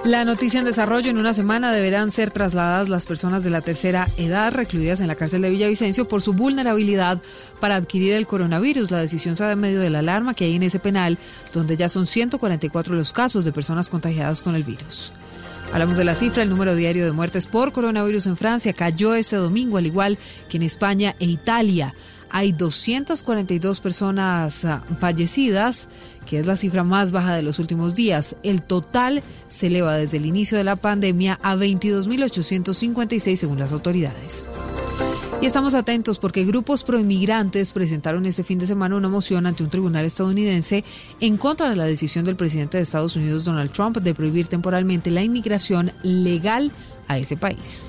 La 0.06 0.24
noticia 0.24 0.60
en 0.60 0.64
desarrollo, 0.64 1.10
en 1.10 1.18
una 1.18 1.34
semana 1.34 1.72
deberán 1.72 2.12
ser 2.12 2.30
trasladadas 2.30 2.88
las 2.88 3.06
personas 3.06 3.42
de 3.42 3.50
la 3.50 3.60
tercera 3.60 4.06
edad 4.18 4.54
recluidas 4.54 5.00
en 5.00 5.08
la 5.08 5.16
cárcel 5.16 5.42
de 5.42 5.50
Villavicencio 5.50 6.06
por 6.06 6.22
su 6.22 6.32
vulnerabilidad 6.32 7.20
para 7.58 7.74
adquirir 7.74 8.12
el 8.12 8.28
coronavirus. 8.28 8.92
La 8.92 9.00
decisión 9.00 9.34
se 9.34 9.42
da 9.42 9.50
en 9.50 9.58
medio 9.58 9.80
de 9.80 9.90
la 9.90 9.98
alarma 9.98 10.34
que 10.34 10.44
hay 10.44 10.54
en 10.54 10.62
ese 10.62 10.78
penal, 10.78 11.18
donde 11.52 11.76
ya 11.76 11.88
son 11.88 12.06
144 12.06 12.94
los 12.94 13.12
casos 13.12 13.44
de 13.44 13.50
personas 13.50 13.88
contagiadas 13.88 14.42
con 14.42 14.54
el 14.54 14.62
virus. 14.62 15.10
Hablamos 15.72 15.96
de 15.96 16.04
la 16.04 16.14
cifra, 16.14 16.44
el 16.44 16.50
número 16.50 16.76
diario 16.76 17.04
de 17.04 17.10
muertes 17.10 17.48
por 17.48 17.72
coronavirus 17.72 18.26
en 18.26 18.36
Francia 18.36 18.72
cayó 18.74 19.16
este 19.16 19.34
domingo, 19.34 19.76
al 19.76 19.86
igual 19.86 20.18
que 20.48 20.58
en 20.58 20.62
España 20.62 21.16
e 21.18 21.24
Italia 21.24 21.94
hay 22.30 22.52
242 22.52 23.80
personas 23.80 24.64
ah, 24.64 24.82
fallecidas, 25.00 25.88
que 26.26 26.38
es 26.40 26.46
la 26.46 26.56
cifra 26.56 26.84
más 26.84 27.12
baja 27.12 27.34
de 27.34 27.42
los 27.42 27.58
últimos 27.58 27.94
días. 27.94 28.36
El 28.42 28.62
total 28.62 29.22
se 29.48 29.68
eleva 29.68 29.94
desde 29.94 30.16
el 30.18 30.26
inicio 30.26 30.58
de 30.58 30.64
la 30.64 30.76
pandemia 30.76 31.38
a 31.42 31.56
22.856 31.56 33.36
según 33.36 33.58
las 33.58 33.72
autoridades. 33.72 34.44
Y 35.40 35.46
estamos 35.46 35.74
atentos 35.74 36.18
porque 36.18 36.44
grupos 36.44 36.82
proinmigrantes 36.82 37.72
presentaron 37.72 38.24
este 38.24 38.42
fin 38.42 38.58
de 38.58 38.66
semana 38.66 38.96
una 38.96 39.10
moción 39.10 39.44
ante 39.44 39.62
un 39.62 39.68
tribunal 39.68 40.06
estadounidense 40.06 40.82
en 41.20 41.36
contra 41.36 41.68
de 41.68 41.76
la 41.76 41.84
decisión 41.84 42.24
del 42.24 42.36
presidente 42.36 42.78
de 42.78 42.84
Estados 42.84 43.16
Unidos, 43.16 43.44
Donald 43.44 43.70
Trump, 43.70 43.98
de 43.98 44.14
prohibir 44.14 44.46
temporalmente 44.46 45.10
la 45.10 45.22
inmigración 45.22 45.92
legal 46.02 46.72
a 47.06 47.18
ese 47.18 47.36
país. 47.36 47.84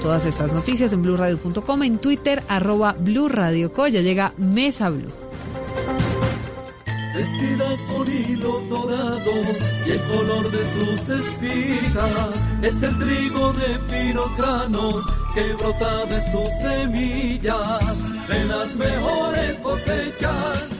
Todas 0.00 0.24
estas 0.24 0.52
noticias 0.52 0.94
en 0.94 1.02
blurradio.com, 1.02 1.82
en 1.82 1.98
Twitter, 1.98 2.42
arroba 2.48 2.96
blurradioco. 2.98 3.86
Ya 3.86 4.00
llega 4.00 4.32
Mesa 4.38 4.88
Blue. 4.88 5.12
Vestida 7.14 7.76
con 7.88 8.08
hilos 8.08 8.68
dorados 8.70 9.56
y 9.84 9.90
el 9.90 10.00
color 10.02 10.50
de 10.50 10.64
sus 10.64 11.08
espigas 11.08 12.34
es 12.62 12.82
el 12.82 12.98
trigo 12.98 13.52
de 13.52 13.78
finos 13.90 14.36
granos 14.38 15.04
que 15.34 15.52
brota 15.54 16.06
de 16.06 16.32
sus 16.32 16.48
semillas. 16.62 18.28
De 18.28 18.44
las 18.44 18.74
mejores 18.76 19.58
cosechas 19.58 20.79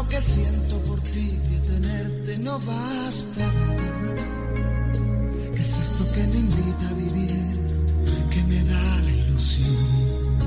Lo 0.00 0.08
que 0.08 0.20
siento 0.22 0.78
por 0.88 0.98
ti 1.02 1.38
que 1.48 1.58
tenerte 1.72 2.38
no 2.38 2.58
basta. 2.60 3.46
¿Qué 5.54 5.60
es 5.60 5.78
esto 5.78 6.10
que 6.14 6.26
me 6.28 6.38
invita 6.38 6.88
a 6.88 6.94
vivir? 6.94 7.56
Que 8.32 8.42
me 8.44 8.64
da 8.64 9.00
la 9.06 9.10
ilusión. 9.10 10.38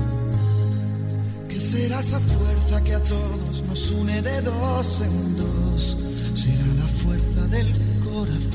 ¿Qué 1.48 1.60
será 1.60 2.00
esa 2.00 2.18
fuerza 2.18 2.82
que 2.82 2.94
a 2.94 3.02
todos 3.04 3.64
nos 3.68 3.90
une 3.92 4.22
de 4.22 4.40
dos 4.40 5.00
en 5.02 5.36
dos? 5.36 5.96
Será 6.34 6.66
la 6.82 6.88
fuerza 6.88 7.46
del 7.54 7.70
corazón. 8.08 8.53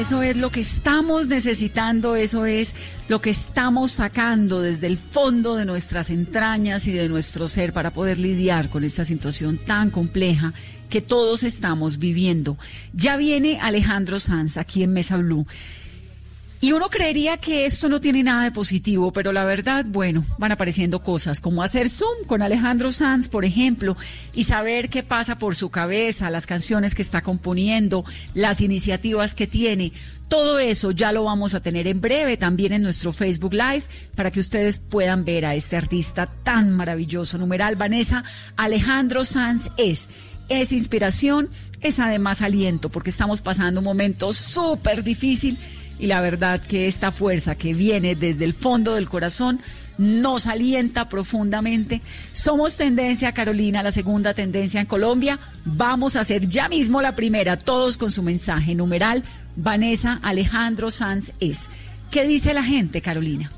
Eso 0.00 0.22
es 0.22 0.36
lo 0.36 0.50
que 0.50 0.60
estamos 0.60 1.28
necesitando, 1.28 2.16
eso 2.16 2.46
es 2.46 2.74
lo 3.08 3.20
que 3.20 3.30
estamos 3.30 3.92
sacando 3.92 4.60
desde 4.60 4.88
el 4.88 4.98
fondo 4.98 5.54
de 5.54 5.64
nuestras 5.64 6.10
entrañas 6.10 6.88
y 6.88 6.92
de 6.92 7.08
nuestro 7.08 7.46
ser 7.48 7.72
para 7.72 7.92
poder 7.92 8.18
lidiar 8.18 8.70
con 8.70 8.82
esta 8.82 9.04
situación 9.04 9.56
tan 9.58 9.90
compleja 9.90 10.52
que 10.88 11.00
todos 11.00 11.44
estamos 11.44 11.98
viviendo. 11.98 12.58
Ya 12.92 13.16
viene 13.16 13.60
Alejandro 13.60 14.18
Sanz 14.18 14.56
aquí 14.56 14.82
en 14.82 14.92
Mesa 14.92 15.16
Blue. 15.16 15.46
Y 16.60 16.72
uno 16.72 16.88
creería 16.88 17.36
que 17.36 17.66
esto 17.66 17.90
no 17.90 18.00
tiene 18.00 18.22
nada 18.22 18.44
de 18.44 18.52
positivo, 18.52 19.12
pero 19.12 19.32
la 19.32 19.44
verdad, 19.44 19.84
bueno, 19.86 20.24
van 20.38 20.52
apareciendo 20.52 21.02
cosas 21.02 21.40
como 21.40 21.62
hacer 21.62 21.90
Zoom 21.90 22.26
con 22.26 22.40
Alejandro 22.40 22.90
Sanz, 22.90 23.28
por 23.28 23.44
ejemplo, 23.44 23.96
y 24.34 24.44
saber 24.44 24.88
qué 24.88 25.02
pasa 25.02 25.36
por 25.36 25.56
su 25.56 25.68
cabeza, 25.68 26.30
las 26.30 26.46
canciones 26.46 26.94
que 26.94 27.02
está 27.02 27.20
componiendo, 27.20 28.04
las 28.32 28.62
iniciativas 28.62 29.34
que 29.34 29.46
tiene. 29.46 29.92
Todo 30.28 30.58
eso 30.58 30.90
ya 30.90 31.12
lo 31.12 31.24
vamos 31.24 31.54
a 31.54 31.60
tener 31.60 31.86
en 31.86 32.00
breve 32.00 32.38
también 32.38 32.72
en 32.72 32.82
nuestro 32.82 33.12
Facebook 33.12 33.52
Live 33.52 33.82
para 34.14 34.30
que 34.30 34.40
ustedes 34.40 34.78
puedan 34.78 35.26
ver 35.26 35.44
a 35.44 35.54
este 35.54 35.76
artista 35.76 36.30
tan 36.44 36.72
maravilloso. 36.72 37.36
Numeral 37.36 37.76
Vanessa, 37.76 38.24
Alejandro 38.56 39.26
Sanz 39.26 39.68
es 39.76 40.08
es 40.48 40.72
inspiración, 40.72 41.48
es 41.80 41.98
además 41.98 42.42
aliento, 42.42 42.90
porque 42.90 43.10
estamos 43.10 43.40
pasando 43.40 43.80
un 43.80 43.84
momento 43.84 44.32
súper 44.32 45.02
difícil 45.02 45.58
y 45.98 46.06
la 46.06 46.20
verdad 46.20 46.60
que 46.60 46.86
esta 46.86 47.12
fuerza 47.12 47.54
que 47.54 47.74
viene 47.74 48.14
desde 48.14 48.44
el 48.44 48.54
fondo 48.54 48.94
del 48.94 49.08
corazón 49.08 49.60
nos 49.96 50.46
alienta 50.46 51.08
profundamente. 51.08 52.02
Somos 52.32 52.76
tendencia, 52.76 53.32
Carolina, 53.32 53.82
la 53.82 53.92
segunda 53.92 54.34
tendencia 54.34 54.80
en 54.80 54.86
Colombia. 54.86 55.38
Vamos 55.64 56.16
a 56.16 56.20
hacer 56.20 56.48
ya 56.48 56.68
mismo 56.68 57.00
la 57.00 57.14
primera, 57.14 57.56
todos 57.56 57.96
con 57.96 58.10
su 58.10 58.22
mensaje 58.22 58.74
numeral. 58.74 59.22
Vanessa 59.56 60.18
Alejandro 60.22 60.90
Sanz 60.90 61.32
es. 61.40 61.68
¿Qué 62.10 62.26
dice 62.26 62.54
la 62.54 62.62
gente, 62.62 63.00
Carolina? 63.00 63.50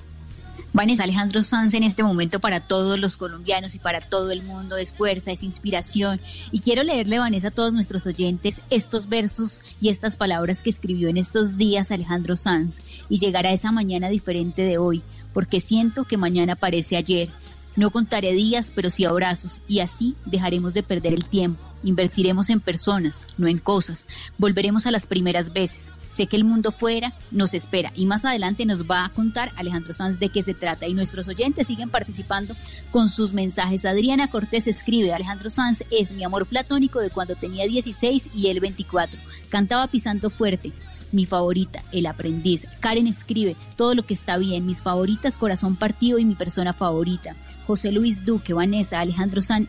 Vanessa 0.76 1.04
Alejandro 1.04 1.42
Sanz 1.42 1.72
en 1.72 1.84
este 1.84 2.02
momento 2.02 2.38
para 2.38 2.60
todos 2.60 2.98
los 2.98 3.16
colombianos 3.16 3.74
y 3.74 3.78
para 3.78 4.02
todo 4.02 4.30
el 4.30 4.42
mundo 4.42 4.76
es 4.76 4.92
fuerza, 4.92 5.32
es 5.32 5.42
inspiración. 5.42 6.20
Y 6.52 6.60
quiero 6.60 6.82
leerle, 6.82 7.18
Vanessa, 7.18 7.48
a 7.48 7.50
todos 7.50 7.72
nuestros 7.72 8.04
oyentes 8.04 8.60
estos 8.68 9.08
versos 9.08 9.62
y 9.80 9.88
estas 9.88 10.16
palabras 10.16 10.62
que 10.62 10.68
escribió 10.68 11.08
en 11.08 11.16
estos 11.16 11.56
días 11.56 11.92
Alejandro 11.92 12.36
Sanz 12.36 12.82
y 13.08 13.18
llegar 13.18 13.46
a 13.46 13.52
esa 13.52 13.72
mañana 13.72 14.10
diferente 14.10 14.60
de 14.60 14.76
hoy, 14.76 15.00
porque 15.32 15.62
siento 15.62 16.04
que 16.04 16.18
mañana 16.18 16.56
parece 16.56 16.98
ayer. 16.98 17.30
No 17.74 17.90
contaré 17.90 18.34
días, 18.34 18.70
pero 18.74 18.90
sí 18.90 19.06
abrazos, 19.06 19.60
y 19.66 19.80
así 19.80 20.14
dejaremos 20.26 20.74
de 20.74 20.82
perder 20.82 21.14
el 21.14 21.26
tiempo. 21.26 21.64
Invertiremos 21.82 22.50
en 22.50 22.60
personas, 22.60 23.28
no 23.38 23.48
en 23.48 23.58
cosas. 23.58 24.06
Volveremos 24.38 24.86
a 24.86 24.90
las 24.90 25.06
primeras 25.06 25.52
veces. 25.52 25.92
Sé 26.10 26.26
que 26.26 26.36
el 26.36 26.44
mundo 26.44 26.72
fuera 26.72 27.12
nos 27.30 27.52
espera 27.52 27.92
y 27.94 28.06
más 28.06 28.24
adelante 28.24 28.64
nos 28.64 28.84
va 28.84 29.04
a 29.04 29.10
contar 29.10 29.52
Alejandro 29.56 29.92
Sanz 29.92 30.18
de 30.18 30.30
qué 30.30 30.42
se 30.42 30.54
trata 30.54 30.88
y 30.88 30.94
nuestros 30.94 31.28
oyentes 31.28 31.66
siguen 31.66 31.90
participando 31.90 32.54
con 32.90 33.10
sus 33.10 33.34
mensajes. 33.34 33.84
Adriana 33.84 34.30
Cortés 34.30 34.66
escribe, 34.66 35.12
Alejandro 35.12 35.50
Sanz 35.50 35.84
es 35.90 36.12
mi 36.12 36.24
amor 36.24 36.46
platónico 36.46 37.00
de 37.00 37.10
cuando 37.10 37.34
tenía 37.34 37.66
16 37.66 38.30
y 38.34 38.48
él 38.48 38.60
24. 38.60 39.20
Cantaba 39.50 39.86
pisando 39.88 40.30
fuerte, 40.30 40.72
mi 41.12 41.26
favorita, 41.26 41.82
El 41.92 42.06
aprendiz. 42.06 42.66
Karen 42.80 43.06
escribe, 43.06 43.56
todo 43.76 43.94
lo 43.94 44.04
que 44.04 44.14
está 44.14 44.38
bien, 44.38 44.66
mis 44.66 44.82
favoritas, 44.82 45.36
Corazón 45.36 45.76
partido 45.76 46.18
y 46.18 46.24
mi 46.24 46.34
persona 46.34 46.72
favorita. 46.72 47.36
José 47.66 47.92
Luis 47.92 48.24
Duque, 48.24 48.54
Vanessa, 48.54 49.00
Alejandro 49.00 49.42
San 49.42 49.68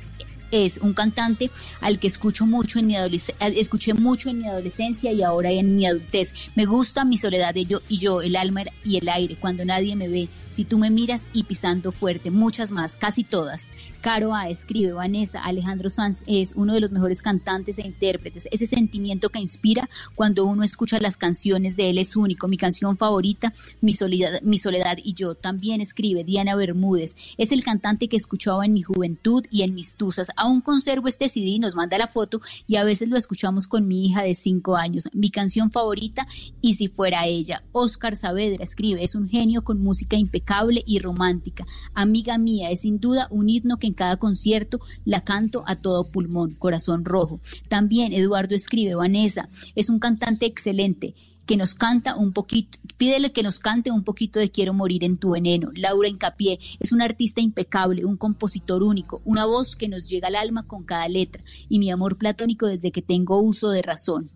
es 0.52 0.78
un 0.78 0.94
cantante 0.94 1.52
al 1.82 2.00
que 2.00 2.08
escucho 2.08 2.46
mucho 2.46 2.80
en 2.80 2.88
mi 2.88 2.96
escuché 3.40 3.94
mucho 3.94 4.30
en 4.30 4.40
mi 4.40 4.48
adolescencia 4.48 5.12
y 5.12 5.24
ahora 5.24 5.52
en 5.52 5.76
mi 5.76 5.86
adultez. 5.86 6.34
Me 6.56 6.66
gusta 6.66 7.06
mi 7.06 7.18
soledad 7.18 7.54
de 7.54 7.66
yo 7.66 7.82
y 7.90 7.98
yo, 8.00 8.22
el 8.22 8.36
alma 8.36 8.64
y 8.84 8.98
el 8.98 9.10
aire, 9.10 9.36
cuando 9.36 9.66
nadie 9.66 9.96
me 9.96 10.08
ve. 10.08 10.30
Si 10.58 10.66
tú 10.66 10.80
me 10.80 10.90
miras 10.90 11.28
y 11.34 11.44
pisando 11.44 11.92
fuerte, 11.92 12.32
muchas 12.32 12.72
más, 12.72 12.98
casi 12.98 13.24
todas. 13.24 13.70
Caro 14.02 14.34
A 14.34 14.50
escribe, 14.50 14.92
Vanessa, 14.92 15.44
Alejandro 15.44 15.92
Sanz 15.92 16.24
es 16.26 16.54
uno 16.56 16.74
de 16.74 16.80
los 16.80 16.92
mejores 16.92 17.22
cantantes 17.22 17.78
e 17.78 17.86
intérpretes. 17.86 18.48
Ese 18.52 18.66
sentimiento 18.66 19.30
que 19.30 19.38
inspira 19.38 19.88
cuando 20.16 20.46
uno 20.46 20.64
escucha 20.64 21.00
las 21.00 21.16
canciones 21.16 21.78
de 21.78 21.92
él 21.92 22.00
es 22.00 22.16
único. 22.16 22.48
Mi 22.48 22.58
canción 22.58 22.98
favorita, 22.98 23.54
Mi 23.82 23.94
Soledad, 23.94 24.42
Mi 24.42 24.58
Soledad 24.58 24.98
y 25.04 25.14
yo. 25.14 25.36
También 25.36 25.80
escribe 25.80 26.24
Diana 26.24 26.56
Bermúdez. 26.56 27.18
Es 27.38 27.52
el 27.52 27.64
cantante 27.64 28.08
que 28.08 28.18
escuchaba 28.18 28.66
en 28.66 28.74
mi 28.74 28.82
juventud 28.82 29.46
y 29.52 29.62
en 29.62 29.76
mis 29.76 29.94
tusas. 29.94 30.32
Aún 30.38 30.62
conservo 30.62 31.08
este 31.08 31.30
CD, 31.30 31.60
nos 31.60 31.76
manda 31.76 32.00
la 32.00 32.08
foto 32.08 32.42
y 32.66 32.78
a 32.78 32.84
veces 32.84 33.10
lo 33.10 33.18
escuchamos 33.18 33.68
con 33.68 33.88
mi 33.88 34.08
hija 34.08 34.24
de 34.24 34.34
cinco 34.34 34.76
años. 34.76 35.08
Mi 35.14 35.30
canción 35.30 35.70
favorita, 35.70 36.26
Y 36.62 36.74
si 36.74 36.88
fuera 36.88 37.28
ella. 37.28 37.62
Oscar 37.74 38.18
Saavedra 38.18 38.64
escribe, 38.64 39.04
es 39.04 39.14
un 39.14 39.30
genio 39.30 39.64
con 39.64 39.84
música 39.84 40.16
impecable 40.16 40.47
y 40.86 41.00
romántica. 41.00 41.66
Amiga 41.94 42.38
mía, 42.38 42.72
es 42.72 42.82
sin 42.82 43.00
duda 43.00 43.28
un 43.30 43.50
himno 43.50 43.78
que 43.78 43.88
en 43.88 43.94
cada 43.94 44.18
concierto 44.18 44.80
la 45.04 45.22
canto 45.22 45.64
a 45.68 45.76
todo 45.76 46.10
pulmón, 46.10 46.56
corazón 46.56 47.04
rojo. 47.04 47.42
También 47.68 48.14
Eduardo 48.14 48.56
escribe, 48.56 48.96
Vanessa, 48.96 49.50
es 49.76 49.90
un 49.90 50.00
cantante 50.00 50.46
excelente 50.46 51.16
que 51.46 51.58
nos 51.58 51.74
canta 51.74 52.16
un 52.16 52.34
poquito, 52.34 52.78
pídele 52.98 53.32
que 53.32 53.44
nos 53.44 53.60
cante 53.60 53.90
un 53.92 54.04
poquito 54.04 54.40
de 54.40 54.52
Quiero 54.52 54.74
morir 54.74 55.04
en 55.04 55.18
tu 55.18 55.32
veneno. 55.32 55.72
Laura 55.76 56.10
Incapié 56.10 56.60
es 56.80 56.92
un 56.92 57.02
artista 57.02 57.42
impecable, 57.42 58.06
un 58.06 58.18
compositor 58.18 58.84
único, 58.84 59.22
una 59.24 59.46
voz 59.46 59.76
que 59.76 59.88
nos 59.88 60.10
llega 60.10 60.28
al 60.28 60.36
alma 60.36 60.68
con 60.68 60.84
cada 60.84 61.08
letra 61.08 61.42
y 61.70 61.80
mi 61.80 61.90
amor 61.90 62.18
platónico 62.18 62.68
desde 62.68 62.92
que 62.92 63.02
tengo 63.02 63.40
uso 63.42 63.70
de 63.70 63.82
razón. 63.82 64.30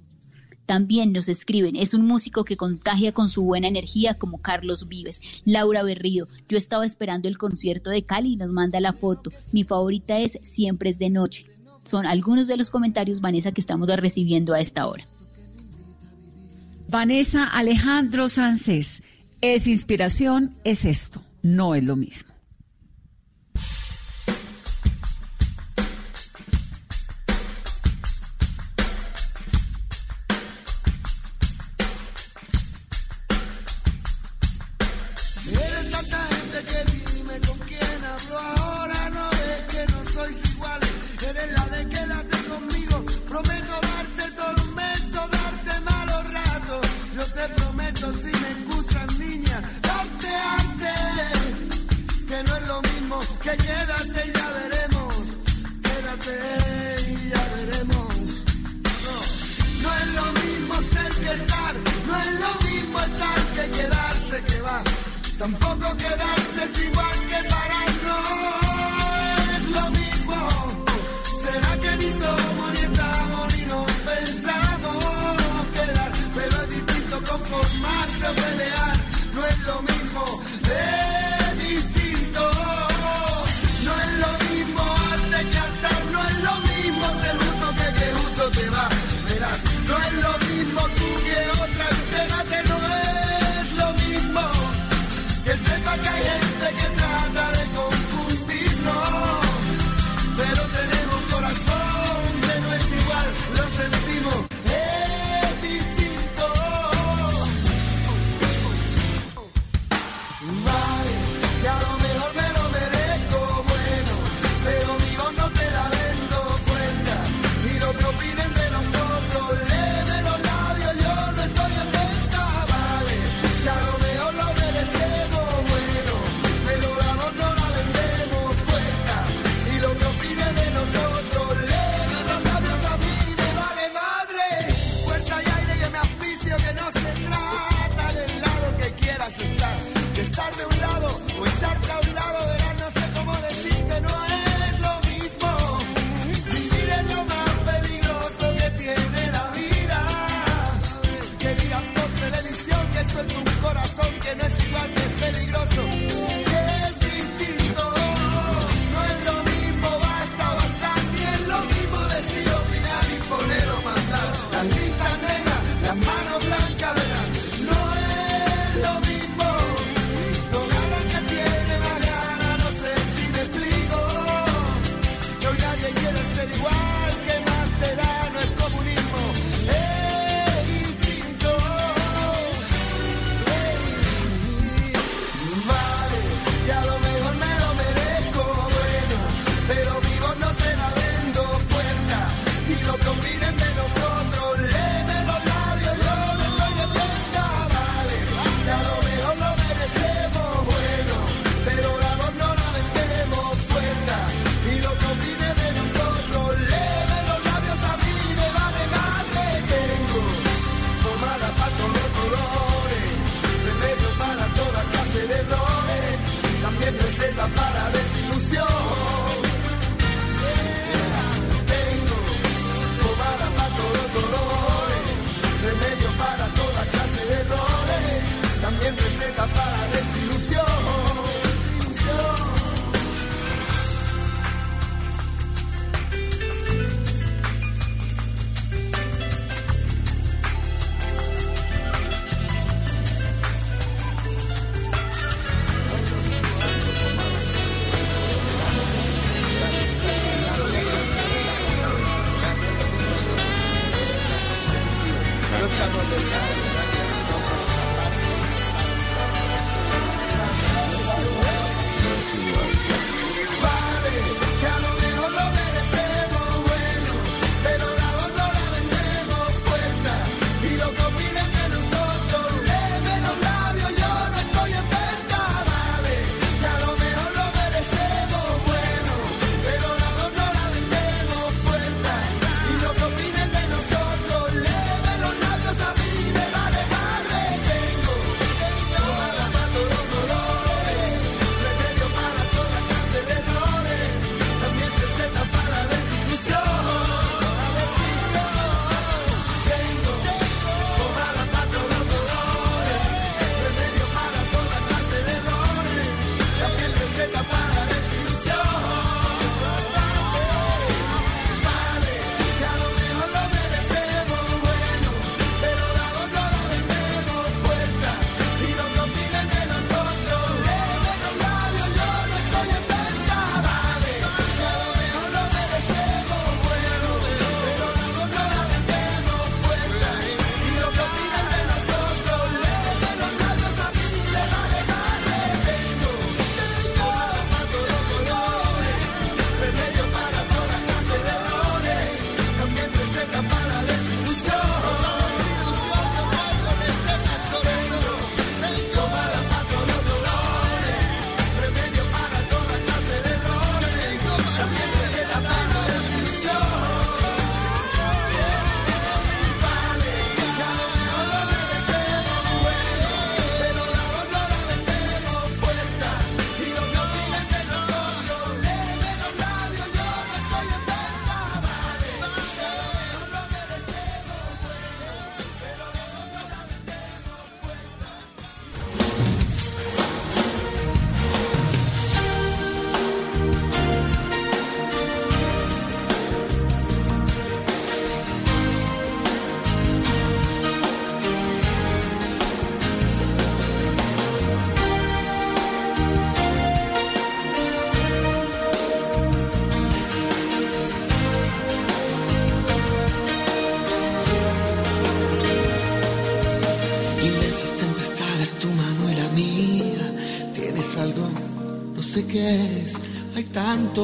También 0.66 1.12
nos 1.12 1.28
escriben, 1.28 1.76
es 1.76 1.94
un 1.94 2.06
músico 2.06 2.46
que 2.46 2.56
contagia 2.56 3.12
con 3.12 3.30
su 3.30 3.44
buena 3.44 3.68
energía 3.68 4.14
como 4.14 4.42
Carlos 4.42 4.88
Vives. 4.88 5.22
Laura 5.44 5.84
Berrío, 5.84 6.28
yo 6.48 6.58
estaba 6.58 6.86
esperando 6.86 7.28
el 7.28 7.38
concierto 7.38 7.90
de 7.90 8.04
Cali 8.04 8.34
y 8.34 8.38
nos 8.38 8.52
manda 8.52 8.80
la 8.80 8.94
foto. 8.94 9.32
Mi 9.52 9.64
favorita 9.64 10.20
es 10.20 10.40
Siempre 10.44 10.90
es 10.90 11.00
de 11.00 11.10
noche. 11.10 11.46
Son 11.84 12.06
algunos 12.06 12.48
de 12.48 12.58
los 12.58 12.70
comentarios, 12.70 13.22
Vanessa, 13.22 13.52
que 13.52 13.62
estamos 13.62 13.90
recibiendo 13.90 14.54
a 14.54 14.62
esta 14.62 14.88
hora. 14.88 15.04
Vanessa 16.88 17.46
Alejandro 17.46 18.30
Sánchez, 18.30 19.02
es 19.42 19.66
inspiración, 19.66 20.56
es 20.64 20.86
esto, 20.86 21.24
no 21.42 21.74
es 21.74 21.84
lo 21.84 21.96
mismo. 21.96 22.31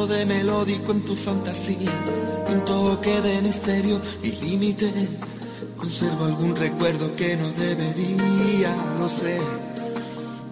De 0.05 0.25
melódico 0.25 0.91
en 0.91 1.03
tu 1.03 1.15
fantasía, 1.15 1.91
un 2.49 2.63
toque 2.65 3.19
de 3.21 3.41
misterio 3.41 3.99
y 4.21 4.31
límite. 4.33 4.93
Conservo 5.75 6.25
algún 6.25 6.55
recuerdo 6.55 7.15
que 7.15 7.35
no 7.35 7.49
debería, 7.51 8.75
no 8.99 9.09
sé 9.09 9.39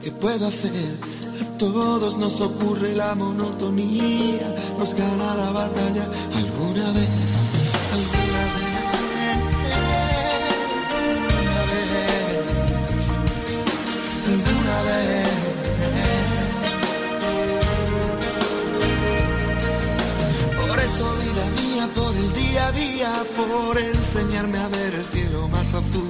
qué 0.01 0.11
puedo 0.11 0.47
hacer. 0.47 0.71
A 1.41 1.57
todos 1.57 2.17
nos 2.17 2.41
ocurre 2.41 2.95
la 2.95 3.13
monotonía, 3.13 4.55
nos 4.79 4.95
gana 4.95 5.35
la 5.35 5.51
batalla 5.51 6.09
alguna 6.33 6.91
vez, 6.93 7.09
día 22.55 22.67
a 22.67 22.71
día, 22.71 23.23
por 23.35 23.77
enseñarme 23.77 24.57
a 24.57 24.69
ver 24.69 24.93
el 24.93 25.05
cielo 25.07 25.49
más 25.49 25.73
azul, 25.73 26.09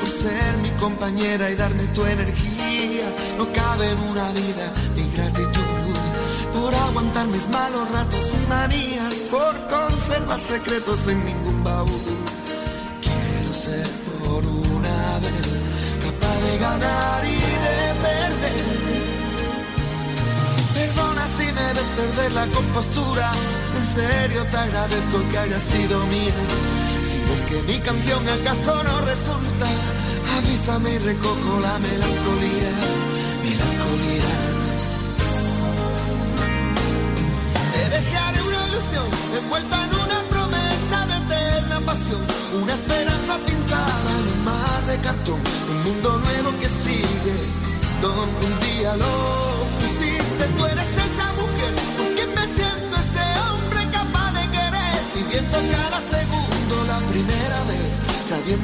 por 0.00 0.08
ser 0.08 0.56
mi 0.60 0.70
compañera 0.80 1.48
y 1.48 1.54
darme 1.54 1.84
tu 1.94 2.04
energía. 2.04 3.06
No 3.38 3.52
cabe 3.52 3.90
en 3.92 3.98
una 4.00 4.32
vida 4.32 4.72
mi 4.96 5.08
gratitud, 5.10 5.94
por 6.54 6.74
aguantar 6.74 7.28
mis 7.28 7.48
malos 7.50 7.88
ratos 7.92 8.34
y 8.34 8.46
manías, 8.48 9.14
por 9.30 9.54
conservar 9.68 10.40
secretos 10.40 11.06
en 11.06 11.24
ningún 11.24 11.62
baúl. 11.62 12.00
Quiero 13.00 13.54
ser 13.54 13.88
por 14.08 14.44
una 14.44 15.18
vez 15.22 15.40
capaz 16.04 16.36
de 16.46 16.58
ganar 16.58 17.24
y 17.24 17.38
de 17.64 17.78
perder. 18.06 18.64
Perdona 20.74 21.26
si 21.36 21.44
me 21.44 21.66
ves 21.74 21.88
perder 21.96 22.32
la 22.32 22.46
compostura. 22.48 23.30
Serio 23.96 24.44
te 24.50 24.56
agradezco 24.58 25.26
que 25.30 25.38
haya 25.38 25.58
sido 25.58 26.04
mía. 26.08 26.34
Si 27.02 27.18
ves 27.18 27.46
que 27.46 27.62
mi 27.62 27.78
canción 27.78 28.28
acaso 28.28 28.84
no 28.84 29.00
resulta, 29.00 29.68
avísame 30.36 30.90
y 30.96 30.98
recojo 30.98 31.60
la 31.60 31.78
melancolía. 31.78 32.72
Melancolía. 33.42 34.32
Te 37.72 37.82
dejaré 37.96 38.42
una 38.42 38.66
ilusión 38.68 39.06
envuelta 39.40 39.84
en 39.84 39.94
una 40.04 40.20
promesa 40.28 40.98
de 41.08 41.16
eterna 41.24 41.80
pasión. 41.80 42.20
Una 42.62 42.74
esperanza 42.74 42.95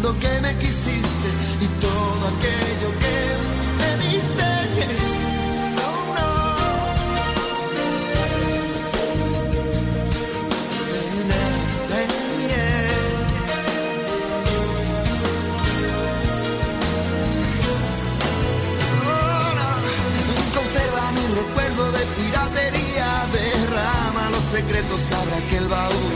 que 0.00 0.40
me 0.40 0.56
quisiste 0.58 1.28
y 1.60 1.66
todo 1.80 2.28
aquello 2.28 2.90
que 2.98 3.16
me 3.78 4.04
diste. 4.04 4.52
Secretos, 24.52 25.10
abra 25.12 25.38
aquel 25.38 25.66
baúl. 25.66 26.12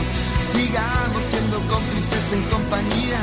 Sigamos 0.51 1.23
siendo 1.23 1.57
cómplices 1.61 2.33
en 2.33 2.43
compañía 2.51 3.17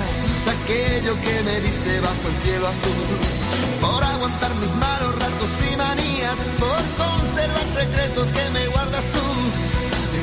aquello 0.50 1.14
que 1.20 1.42
me 1.42 1.60
diste 1.60 2.00
bajo 2.00 2.28
el 2.28 2.36
cielo 2.44 2.66
azul. 2.68 3.18
Por 3.80 4.02
aguantar 4.02 4.54
mis 4.56 4.74
malos 4.76 5.14
ratos 5.18 5.50
y 5.70 5.76
manías, 5.76 6.38
por 6.58 6.80
conservar 7.02 7.66
secretos 7.80 8.28
que 8.28 8.50
me 8.50 8.66
guardas 8.68 9.04
tú. 9.06 9.24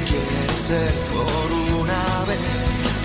Quiero 0.10 0.54
ser 0.68 0.94
por 1.14 1.48
una 1.82 2.04
vez 2.30 2.46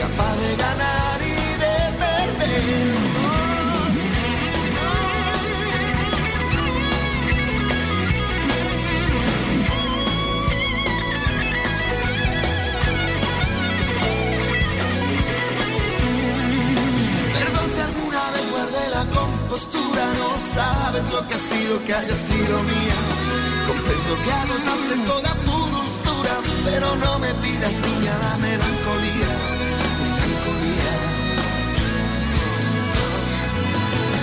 capaz 0.01 0.35
de 0.43 0.57
ganar 0.57 1.21
y 1.23 1.39
de 1.65 1.77
perder. 2.03 3.36
No 20.05 20.39
sabes 20.39 21.05
lo 21.11 21.27
que 21.27 21.35
ha 21.35 21.39
sido 21.39 21.85
que 21.85 21.95
haya 21.95 22.17
sido 22.17 22.63
mía. 22.63 22.99
Comprendo 23.67 24.13
que 24.25 24.33
agotaste 24.33 24.95
toda 25.07 25.31
tu 25.47 25.57
dulzura, 25.75 26.35
pero 26.65 26.97
no 26.97 27.19
me 27.19 27.33
pidas 27.35 27.73
niña 27.73 28.13
la 28.25 28.37
melancolía. 28.37 29.31
Melancolía. 30.03 30.95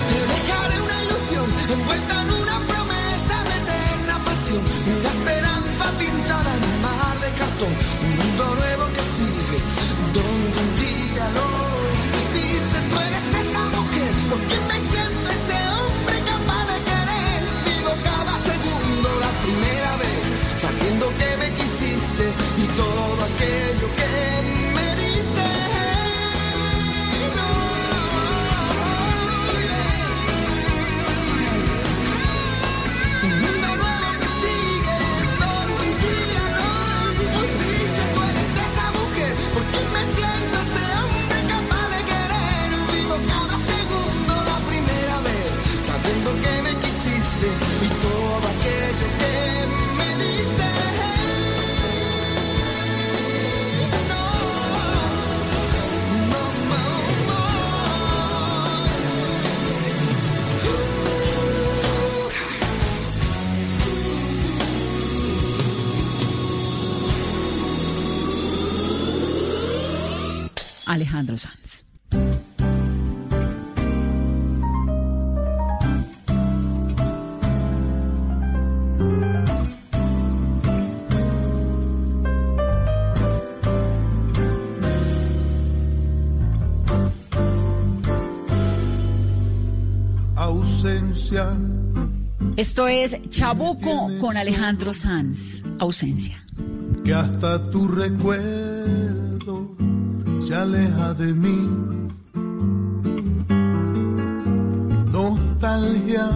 Te 0.08 0.18
dejaré 0.34 0.76
una 0.86 0.98
ilusión 1.04 1.46
envuelta 1.72 2.22
en 2.22 2.30
una 2.42 2.56
promesa 2.70 3.36
de 3.48 3.54
eterna 3.62 4.14
pasión, 4.24 4.62
una 4.98 5.08
esperanza 5.16 5.84
pintada 5.98 6.50
en 6.56 6.62
un 6.70 6.82
mar 6.82 7.16
de 7.24 7.30
cartón, 7.40 7.72
un 8.06 8.16
mundo 8.18 8.44
nuevo 8.60 8.93
Alejandro 71.24 71.38
Sanz. 71.38 71.84
Ausencia. 90.36 91.56
Esto 92.56 92.86
es 92.86 93.16
Chabuco 93.30 94.10
con 94.20 94.36
Alejandro 94.36 94.92
Sanz. 94.92 95.62
Ausencia. 95.78 96.44
que 97.04 97.12
hasta 97.12 97.62
tu 97.62 97.86
recuerdo 97.88 99.23
se 100.46 100.54
aleja 100.54 101.14
de 101.14 101.32
mí. 101.32 101.70
Nostalgia 105.10 106.28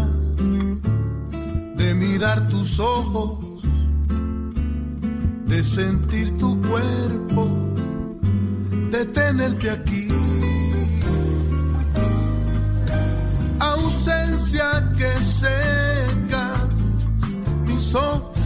de 1.76 1.94
mirar 1.94 2.48
tus 2.48 2.80
ojos, 2.80 3.62
de 5.46 5.62
sentir 5.62 6.36
tu 6.38 6.58
cuerpo, 6.62 7.48
de 8.90 9.04
tenerte 9.06 9.70
aquí. 9.70 10.08
Ausencia 13.60 14.68
que 14.96 15.10
seca 15.22 16.46
mis 17.66 17.94
ojos, 17.94 18.38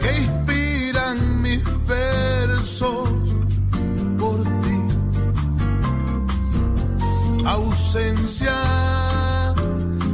que 0.00 0.10
inspiran 0.22 1.42
mis 1.42 1.62
fe 1.86 2.39
por 2.80 4.42
ti. 4.62 4.78
Ausencia 7.44 8.56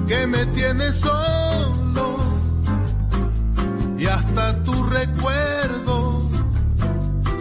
que 0.08 0.26
me 0.26 0.44
tiene 0.46 0.90
solo 0.92 2.16
y 3.96 4.06
hasta 4.06 4.64
tu 4.64 4.82
recuerdo 4.84 6.28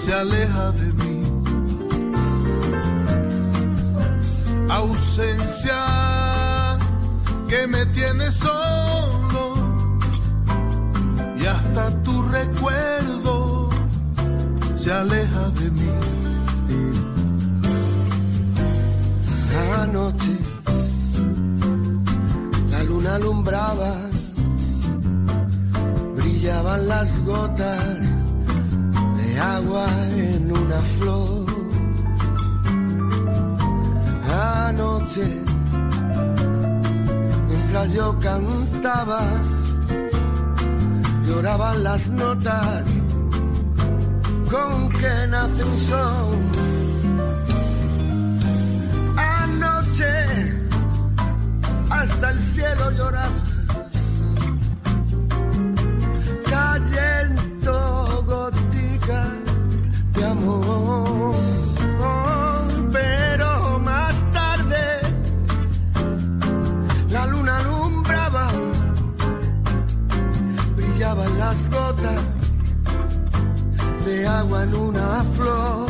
se 0.04 0.14
aleja 0.14 0.72
de 0.72 0.94
mí. 0.94 1.24
Ausencia 4.70 6.78
que 7.48 7.68
me 7.68 7.86
tiene 7.88 8.32
solo 8.32 9.54
y 11.36 11.46
hasta 11.46 12.04
tu 12.04 12.22
recuerdo 12.24 12.95
se 14.86 14.92
aleja 14.92 15.50
de 15.60 15.72
mí. 15.72 15.90
Anoche 19.82 20.38
la 22.70 22.84
luna 22.84 23.16
alumbraba, 23.16 23.94
brillaban 26.18 26.88
las 26.88 27.10
gotas 27.26 28.00
de 29.18 29.40
agua 29.40 29.88
en 30.18 30.52
una 30.52 30.80
flor. 30.98 31.46
Anoche, 34.68 35.28
mientras 37.50 37.92
yo 37.92 38.20
cantaba, 38.20 39.22
lloraban 41.26 41.84
las 41.84 42.08
notas 42.10 43.05
con 44.52 44.90
que 44.90 45.28
nace 45.28 45.64
un 45.64 45.80
son. 45.80 46.52
Anoche 49.18 50.14
hasta 51.90 52.32
el 52.32 52.40
cielo 52.42 52.92
lloraba, 52.92 53.42
cayendo 56.50 58.24
goticas 58.28 59.30
de 60.14 60.26
amor. 60.26 61.36
Pero 62.92 63.80
más 63.80 64.32
tarde 64.32 64.86
la 67.10 67.26
luna 67.28 67.58
alumbraba, 67.58 68.52
brillaban 70.76 71.40
las 71.40 71.70
gotas 71.70 72.35
agua 74.36 74.64
en 74.64 74.74
una 74.74 75.24
flor. 75.36 75.90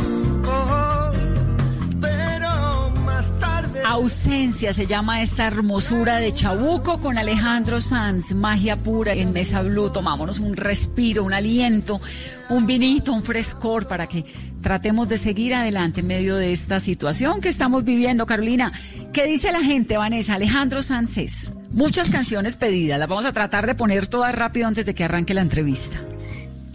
Pero 2.00 2.92
más 3.04 3.38
tarde. 3.40 3.80
Ausencia 3.84 4.72
se 4.72 4.86
llama 4.86 5.22
esta 5.22 5.46
hermosura 5.46 6.16
de 6.16 6.32
Chabuco 6.32 7.00
con 7.00 7.18
Alejandro 7.18 7.80
Sanz, 7.80 8.34
magia 8.34 8.76
pura 8.76 9.14
en 9.14 9.32
Mesa 9.32 9.62
Blue. 9.62 9.90
Tomámonos 9.90 10.38
un 10.38 10.56
respiro, 10.56 11.24
un 11.24 11.32
aliento, 11.32 12.00
un 12.48 12.66
vinito, 12.66 13.12
un 13.12 13.22
frescor 13.22 13.88
para 13.88 14.06
que 14.06 14.24
tratemos 14.60 15.08
de 15.08 15.18
seguir 15.18 15.54
adelante 15.54 16.00
en 16.00 16.06
medio 16.06 16.36
de 16.36 16.52
esta 16.52 16.78
situación 16.78 17.40
que 17.40 17.48
estamos 17.48 17.84
viviendo. 17.84 18.26
Carolina, 18.26 18.72
¿qué 19.12 19.26
dice 19.26 19.50
la 19.50 19.60
gente, 19.60 19.96
Vanessa? 19.96 20.34
Alejandro 20.34 20.80
es. 20.80 21.52
Muchas 21.72 22.10
canciones 22.10 22.56
pedidas, 22.56 22.98
las 22.98 23.08
vamos 23.08 23.26
a 23.26 23.32
tratar 23.32 23.66
de 23.66 23.74
poner 23.74 24.06
todas 24.06 24.34
rápido 24.34 24.68
antes 24.68 24.86
de 24.86 24.94
que 24.94 25.04
arranque 25.04 25.34
la 25.34 25.42
entrevista. 25.42 26.00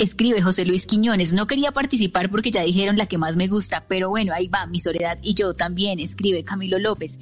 Escribe 0.02 0.42
José 0.42 0.66
Luis 0.66 0.88
Quiñones, 0.88 1.32
no 1.32 1.46
quería 1.46 1.74
participar 1.74 2.32
porque 2.32 2.50
ya 2.50 2.64
dijeron 2.64 2.98
la 2.98 3.06
que 3.06 3.20
más 3.20 3.36
me 3.36 3.48
gusta, 3.48 3.86
pero 3.88 4.10
bueno, 4.10 4.34
ahí 4.34 4.48
va, 4.48 4.66
mi 4.66 4.80
soledad 4.80 5.20
y 5.22 5.36
yo 5.36 5.54
también, 5.54 6.00
escribe 6.00 6.44
Camilo 6.44 6.80
López. 6.80 7.20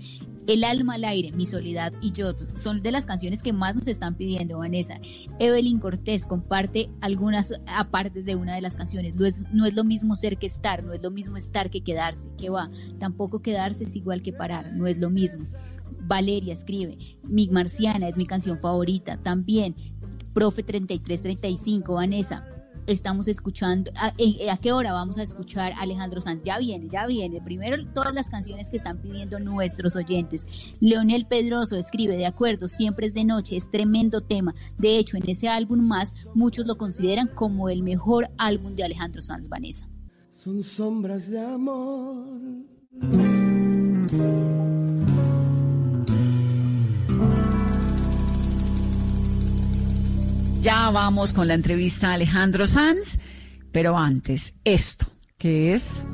El 0.47 0.63
alma 0.63 0.93
al 0.93 1.03
aire, 1.03 1.33
mi 1.33 1.45
soledad 1.45 1.91
y 2.01 2.13
yo 2.13 2.31
son 2.55 2.81
de 2.81 2.93
las 2.93 3.05
canciones 3.05 3.43
que 3.43 3.51
más 3.51 3.75
nos 3.75 3.87
están 3.87 4.15
pidiendo, 4.15 4.59
Vanessa. 4.59 4.97
Evelyn 5.39 5.79
Cortés 5.79 6.25
comparte 6.25 6.89
algunas 7.01 7.53
apartes 7.67 8.23
de 8.23 8.35
una 8.35 8.55
de 8.55 8.61
las 8.61 8.77
canciones. 8.77 9.13
No 9.17 9.25
es, 9.25 9.41
no 9.51 9.65
es 9.65 9.73
lo 9.73 9.83
mismo 9.83 10.15
ser 10.15 10.37
que 10.37 10.47
estar, 10.47 10.81
no 10.81 10.93
es 10.93 11.03
lo 11.03 11.11
mismo 11.11 11.35
estar 11.35 11.69
que 11.69 11.83
quedarse, 11.83 12.29
que 12.37 12.49
va. 12.49 12.71
Tampoco 12.97 13.41
quedarse 13.41 13.83
es 13.83 13.95
igual 13.97 14.21
que 14.21 14.31
parar, 14.31 14.71
no 14.71 14.87
es 14.87 14.99
lo 14.99 15.09
mismo. 15.09 15.43
Valeria 16.03 16.53
escribe, 16.53 16.97
Mi 17.23 17.49
Marciana 17.49 18.07
es 18.07 18.15
mi 18.15 18.25
canción 18.25 18.57
favorita. 18.61 19.17
También, 19.17 19.75
Profe 20.33 20.63
3335, 20.63 21.95
Vanessa 21.95 22.55
estamos 22.91 23.27
escuchando, 23.27 23.91
¿a, 23.95 24.13
a, 24.51 24.57
qué 24.57 24.71
hora 24.71 24.93
vamos 24.93 25.17
a 25.17 25.23
escuchar 25.23 25.73
Alejandro 25.79 26.21
Sanz? 26.21 26.41
Ya 26.43 26.57
viene, 26.57 26.87
ya 26.89 27.05
viene. 27.05 27.41
Primero 27.41 27.77
todas 27.93 28.13
las 28.13 28.29
canciones 28.29 28.69
que 28.69 28.77
están 28.77 29.01
pidiendo 29.01 29.39
nuestros 29.39 29.95
oyentes. 29.95 30.45
Leonel 30.79 31.25
Pedroso 31.27 31.77
escribe, 31.77 32.17
de 32.17 32.25
acuerdo, 32.25 32.67
siempre 32.67 33.07
es 33.07 33.13
de 33.13 33.23
noche, 33.23 33.55
es 33.55 33.69
tremendo 33.69 34.21
tema. 34.21 34.55
De 34.77 34.97
hecho, 34.97 35.17
en 35.17 35.29
ese 35.29 35.47
álbum 35.47 35.79
más, 35.81 36.13
muchos 36.33 36.65
lo 36.65 36.77
consideran 36.77 37.27
como 37.27 37.69
el 37.69 37.83
mejor 37.83 38.29
álbum 38.37 38.75
de 38.75 38.83
Alejandro 38.83 39.21
Sanz, 39.21 39.49
Vanessa. 39.49 39.87
Son 40.31 40.63
sombras 40.63 41.29
de 41.29 41.39
amor. 41.39 42.39
Ya 50.61 50.89
vamos 50.89 51.31
con 51.31 51.47
la 51.47 51.53
entrevista 51.53 52.09
a 52.09 52.13
Alejandro 52.15 52.67
Sanz, 52.67 53.17
pero 53.71 53.97
antes, 53.97 54.53
esto, 54.65 55.05
que 55.37 55.73
es, 55.73 56.05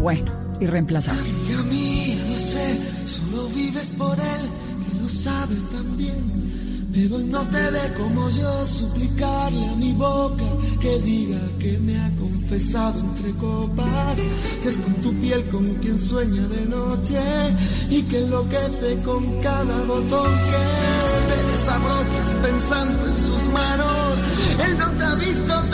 bueno, 0.00 0.32
irreemplazable. 0.58 1.28
Amiga 1.28 1.62
mía, 1.64 2.16
no 2.26 2.36
sé, 2.36 2.80
solo 3.06 3.48
vives 3.48 3.92
por 3.98 4.18
él, 4.18 4.48
que 4.88 4.98
lo 4.98 5.08
sabe 5.08 5.56
también. 5.72 6.88
Pero 6.90 7.18
él 7.18 7.30
no 7.30 7.46
te 7.48 7.70
ve 7.70 7.94
como 7.98 8.30
yo 8.30 8.66
suplicarle 8.66 9.68
a 9.68 9.74
mi 9.76 9.92
boca 9.92 10.44
que 10.80 10.98
diga 11.00 11.38
que 11.58 11.78
me 11.78 12.00
ha 12.00 12.10
confesado 12.16 12.98
entre 12.98 13.30
copas, 13.32 14.18
que 14.62 14.68
es 14.70 14.78
con 14.78 14.94
tu 14.94 15.12
piel 15.20 15.44
con 15.50 15.74
quien 15.76 16.00
sueña 16.00 16.48
de 16.48 16.64
noche 16.64 17.20
y 17.90 18.02
que 18.02 18.18
enloquece 18.18 18.96
con 19.04 19.40
cada 19.42 19.84
botón 19.84 20.32
que 20.32 20.97
desabrochas 21.42 22.30
pensando 22.42 23.06
en 23.06 23.18
sus 23.20 23.52
manos. 23.52 24.18
Él 24.64 24.78
no 24.78 24.90
te 24.92 25.04
ha 25.04 25.14
visto 25.14 25.67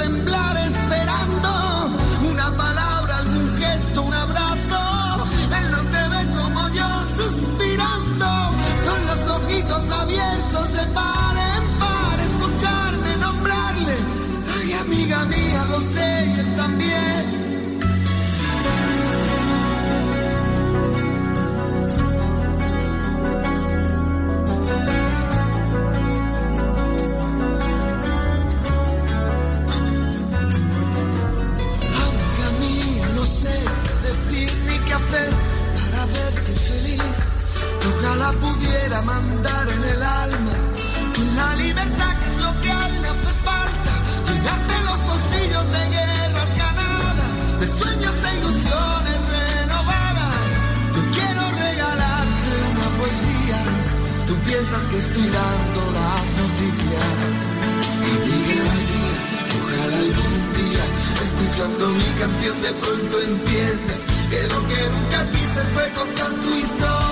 pudiera 38.36 39.02
mandar 39.02 39.68
en 39.68 39.84
el 39.84 40.02
alma 40.02 40.54
con 41.14 41.36
la 41.36 41.54
libertad 41.56 42.12
que 42.18 42.26
es 42.32 42.38
lo 42.42 42.60
que 42.60 42.70
a 42.70 42.88
él 42.88 43.04
hace 43.12 43.32
falta. 43.48 43.92
Llenarte 44.26 44.74
los 44.88 45.00
bolsillos 45.10 45.66
de 45.74 45.82
guerras 45.96 46.50
ganadas, 46.62 47.32
de 47.60 47.66
sueños 47.78 48.14
e 48.28 48.30
ilusiones 48.38 49.18
renovadas. 49.34 50.42
Yo 50.94 51.02
quiero 51.16 51.42
regalarte 51.64 52.50
una 52.72 52.88
poesía. 52.98 53.60
Tú 54.26 54.34
piensas 54.48 54.82
que 54.90 54.98
estoy 54.98 55.26
dando 55.38 55.80
las 55.98 56.26
noticias. 56.42 57.34
Amiga 58.14 58.74
mía, 58.88 59.16
ojalá 59.58 59.98
algún 60.06 60.36
día, 60.60 60.84
escuchando 61.26 61.82
mi 62.00 62.08
canción, 62.20 62.56
de 62.62 62.72
pronto 62.82 63.14
entiendas 63.32 64.00
que 64.30 64.40
lo 64.52 64.60
que 64.68 64.80
nunca 64.94 65.18
quise 65.30 65.60
fue 65.74 65.84
contar 65.92 66.30
tu 66.42 66.50
historia 66.54 67.03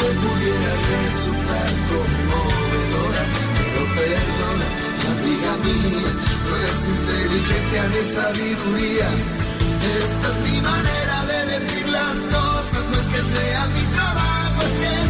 que 0.00 0.08
pudiera 0.24 0.72
resultar 0.96 1.70
conmovedora, 1.92 3.22
pero 3.56 3.80
perdona, 3.96 4.66
amiga 5.12 5.52
mía, 5.64 6.10
no 6.46 6.52
es 6.68 6.78
inteligencia 6.96 7.82
ni 7.92 8.02
sabiduría. 8.16 9.08
Esta 10.00 10.26
es 10.32 10.38
mi 10.48 10.56
manera 10.60 11.16
de 11.30 11.38
decir 11.52 11.86
las 11.88 12.16
cosas, 12.34 12.82
no 12.90 12.96
es 13.02 13.08
que 13.12 13.22
sea 13.34 13.62
mi 13.76 13.84
trabajo, 13.96 14.58
es 14.62 14.72
que 14.80 15.09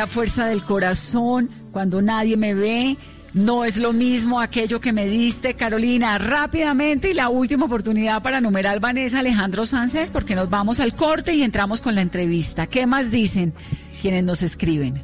la 0.00 0.06
fuerza 0.06 0.46
del 0.46 0.62
corazón, 0.62 1.50
cuando 1.72 2.00
nadie 2.00 2.38
me 2.38 2.54
ve. 2.54 2.96
No 3.34 3.66
es 3.66 3.76
lo 3.76 3.92
mismo 3.92 4.40
aquello 4.40 4.80
que 4.80 4.94
me 4.94 5.06
diste, 5.06 5.52
Carolina. 5.52 6.16
Rápidamente 6.16 7.10
y 7.10 7.14
la 7.14 7.28
última 7.28 7.66
oportunidad 7.66 8.22
para 8.22 8.40
numerar 8.40 8.80
Vanessa 8.80 9.18
Alejandro 9.18 9.66
Sánchez, 9.66 10.10
porque 10.10 10.34
nos 10.34 10.48
vamos 10.48 10.80
al 10.80 10.96
corte 10.96 11.34
y 11.34 11.42
entramos 11.42 11.82
con 11.82 11.94
la 11.94 12.00
entrevista. 12.00 12.66
¿Qué 12.66 12.86
más 12.86 13.10
dicen 13.10 13.52
quienes 14.00 14.24
nos 14.24 14.42
escriben? 14.42 15.02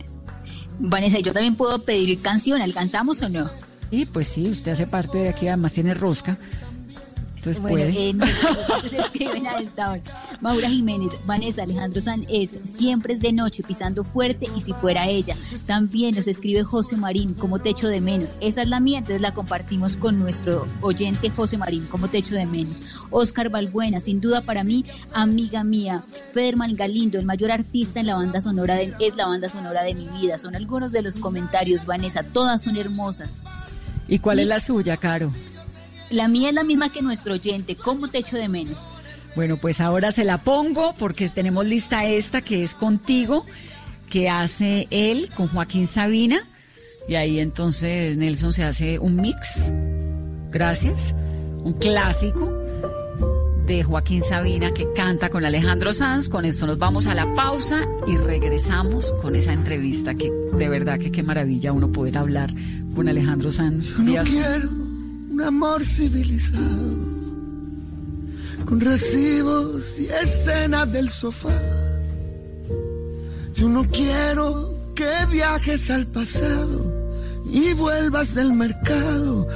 Vanessa, 0.79 1.19
yo 1.19 1.35
también 1.35 1.57
puedo 1.57 1.83
pedir 1.83 2.23
canción, 2.23 2.63
¿alcanzamos 2.63 3.21
o 3.21 3.29
no? 3.29 3.51
Y 3.91 4.07
pues 4.07 4.29
sí, 4.29 4.49
usted 4.49 4.73
hace 4.73 4.87
parte 4.87 5.19
de 5.19 5.29
aquí, 5.29 5.47
además 5.47 5.75
tiene 5.75 5.93
rosca. 5.93 6.39
Entonces 7.47 7.63
bueno, 7.63 7.77
puede. 7.77 8.11
eh, 8.11 8.91
se 8.91 8.97
escriben 8.99 9.47
a 9.47 9.61
esta 9.61 9.93
hora. 9.93 10.03
Maura 10.41 10.69
Jiménez, 10.69 11.13
Vanessa 11.27 11.63
Alejandro 11.63 12.01
San 12.01 12.27
es 12.29 12.51
siempre 12.65 13.15
es 13.15 13.21
de 13.21 13.33
noche 13.33 13.63
pisando 13.63 14.03
fuerte 14.03 14.49
y 14.57 14.61
si 14.61 14.73
fuera 14.73 15.07
ella. 15.07 15.37
También 15.67 16.17
nos 16.17 16.27
escribe 16.27 16.65
José 16.65 16.97
Marín 16.97 17.35
como 17.35 17.61
techo 17.61 17.89
de 17.89 18.01
menos. 18.01 18.35
Esa 18.41 18.63
es 18.63 18.69
la 18.69 18.81
mía, 18.81 18.99
entonces 18.99 19.21
la 19.21 19.33
compartimos 19.33 19.97
con 19.97 20.19
nuestro 20.19 20.67
oyente 20.81 21.31
José 21.31 21.57
Marín 21.57 21.87
como 21.87 22.09
techo 22.09 22.35
de 22.35 22.47
menos. 22.47 22.83
Oscar 23.11 23.49
Balbuena, 23.49 24.01
sin 24.01 24.21
duda 24.21 24.41
para 24.41 24.65
mí, 24.65 24.85
amiga 25.13 25.63
mía. 25.63 26.03
Federman 26.33 26.75
Galindo, 26.75 27.19
el 27.19 27.27
mayor 27.27 27.53
artista 27.53 28.01
en 28.01 28.07
la 28.07 28.17
banda 28.17 28.41
sonora 28.41 28.75
de, 28.75 28.93
es 28.99 29.15
la 29.15 29.27
banda 29.27 29.49
sonora 29.49 29.85
de 29.85 29.95
mi 29.95 30.09
vida. 30.09 30.39
Son 30.39 30.57
algunos 30.57 30.91
de 30.91 31.03
los 31.03 31.17
comentarios, 31.17 31.87
Vanessa, 31.87 32.25
todas 32.25 32.63
son 32.63 32.77
hermosas. 32.77 33.43
¿Y 34.09 34.19
cuál 34.19 34.41
es 34.41 34.47
la 34.47 34.61
suya, 34.61 34.97
Caro? 34.97 35.33
La 36.11 36.29
mía 36.29 36.51
es 36.51 36.55
la 36.55 36.65
misma 36.65 36.91
que 36.91 37.03
nuestro 37.03 37.35
oyente, 37.35 37.75
como 37.75 38.09
techo 38.09 38.37
de 38.37 38.49
menos. 38.49 38.93
Bueno, 39.35 39.59
pues 39.59 39.81
ahora 39.81 40.13
se 40.13 40.25
la 40.25 40.39
pongo 40.39 40.95
porque 40.99 41.29
tenemos 41.29 41.67
lista 41.67 42.07
esta 42.07 42.41
que 42.41 42.63
es 42.63 42.75
contigo, 42.75 43.45
que 44.09 44.29
hace 44.31 44.87
él 44.91 45.29
con 45.37 45.49
Joaquín 45.49 45.87
Sabina. 45.87 46.41
Y 47.09 47.17
ahí 47.17 47.39
entonces 47.39 48.17
Nelson 48.17 48.53
se 48.53 48.65
hace 48.65 48.99
un 48.99 49.17
mix. 49.17 49.71
Gracias. 50.51 51.15
Un 51.65 51.75
clásico 51.75 52.51
de 53.67 53.83
Joaquín 53.83 54.23
Sabina 54.23 54.73
que 54.73 54.91
canta 54.95 55.29
con 55.29 55.45
Alejandro 55.45 55.93
Sanz. 55.93 56.29
Con 56.29 56.45
esto 56.45 56.67
nos 56.67 56.79
vamos 56.79 57.07
a 57.07 57.15
la 57.15 57.35
pausa 57.35 57.87
y 58.07 58.17
regresamos 58.17 59.13
con 59.21 59.37
esa 59.37 59.53
entrevista 59.53 60.15
que 60.15 60.31
de 60.31 60.69
verdad 60.69 60.99
que 60.99 61.11
qué 61.11 61.23
maravilla 61.23 61.73
uno 61.73 61.91
poder 61.91 62.17
hablar 62.17 62.51
con 62.95 63.09
Alejandro 63.09 63.51
Sanz. 63.51 63.99
No 63.99 64.86
un 65.37 65.43
amor 65.43 65.85
civilizado, 65.85 66.97
con 68.65 68.81
recibos 68.81 69.85
y 69.99 70.07
escenas 70.07 70.91
del 70.91 71.11
sofá. 71.11 71.61
Yo 73.55 73.69
no 73.69 73.85
quiero 73.91 74.75
que 74.95 75.11
viajes 75.31 75.91
al 75.91 76.07
pasado 76.07 76.91
y 77.45 77.75
vuelvas 77.75 78.35
del 78.35 78.55
mercado, 78.55 79.47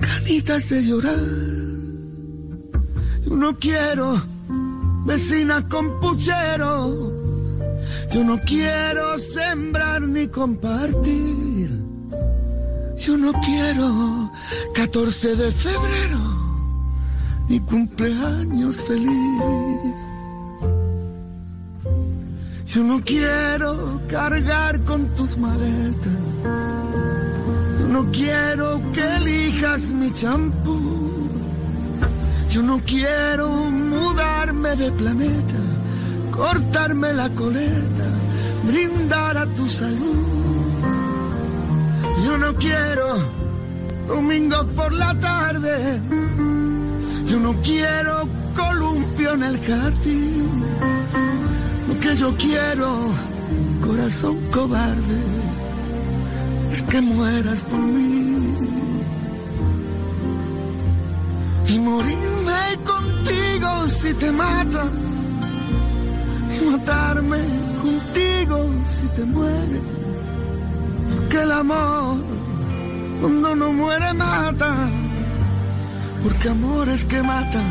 ganitas 0.00 0.68
de 0.68 0.86
llorar. 0.86 1.18
Yo 3.24 3.34
no 3.34 3.56
quiero 3.56 4.22
vecina 5.06 5.66
con 5.68 5.98
puchero. 5.98 7.12
Yo 8.12 8.22
no 8.22 8.40
quiero 8.42 9.18
sembrar 9.18 10.02
ni 10.02 10.28
compartir. 10.28 11.75
Yo 12.98 13.16
no 13.16 13.32
quiero 13.40 14.30
14 14.74 15.36
de 15.36 15.52
febrero 15.52 16.18
ni 17.48 17.60
cumpleaños 17.60 18.76
feliz. 18.76 19.94
Yo 22.66 22.82
no 22.82 23.00
quiero 23.00 24.00
cargar 24.08 24.80
con 24.84 25.06
tus 25.14 25.36
maletas. 25.38 26.12
Yo 27.80 27.88
no 27.88 28.10
quiero 28.10 28.80
que 28.92 29.16
elijas 29.16 29.92
mi 29.92 30.10
champú. 30.12 31.28
Yo 32.50 32.62
no 32.62 32.80
quiero 32.84 33.48
mudarme 33.48 34.74
de 34.76 34.90
planeta, 34.92 35.60
cortarme 36.30 37.12
la 37.12 37.28
coleta, 37.30 38.06
brindar 38.66 39.36
a 39.36 39.46
tu 39.46 39.68
salud. 39.68 40.65
Yo 42.26 42.36
no 42.38 42.52
quiero 42.56 43.06
domingo 44.08 44.66
por 44.74 44.92
la 44.92 45.14
tarde. 45.20 46.00
Yo 47.28 47.38
no 47.38 47.52
quiero 47.62 48.28
columpio 48.56 49.34
en 49.34 49.42
el 49.44 49.56
jardín. 49.64 50.64
Lo 51.86 51.94
que 52.00 52.16
yo 52.16 52.36
quiero, 52.36 52.88
corazón 53.80 54.36
cobarde, 54.50 55.20
es 56.72 56.82
que 56.82 57.00
mueras 57.00 57.60
por 57.70 57.78
mí. 57.78 58.56
Y 61.68 61.78
morirme 61.78 62.62
contigo 62.92 63.88
si 63.88 64.14
te 64.14 64.32
matas. 64.32 64.90
Y 66.54 66.70
matarme 66.70 67.38
contigo 67.80 68.56
si 68.94 69.06
te 69.14 69.24
mueres. 69.24 69.95
Porque 71.26 71.42
el 71.42 71.50
amor, 71.50 72.18
cuando 73.20 73.56
no 73.56 73.72
muere, 73.72 74.14
mata. 74.14 74.88
Porque 76.22 76.50
amores 76.50 77.04
que 77.04 77.20
matan, 77.20 77.66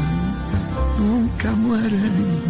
nunca 1.00 1.52
mueren. 1.54 2.44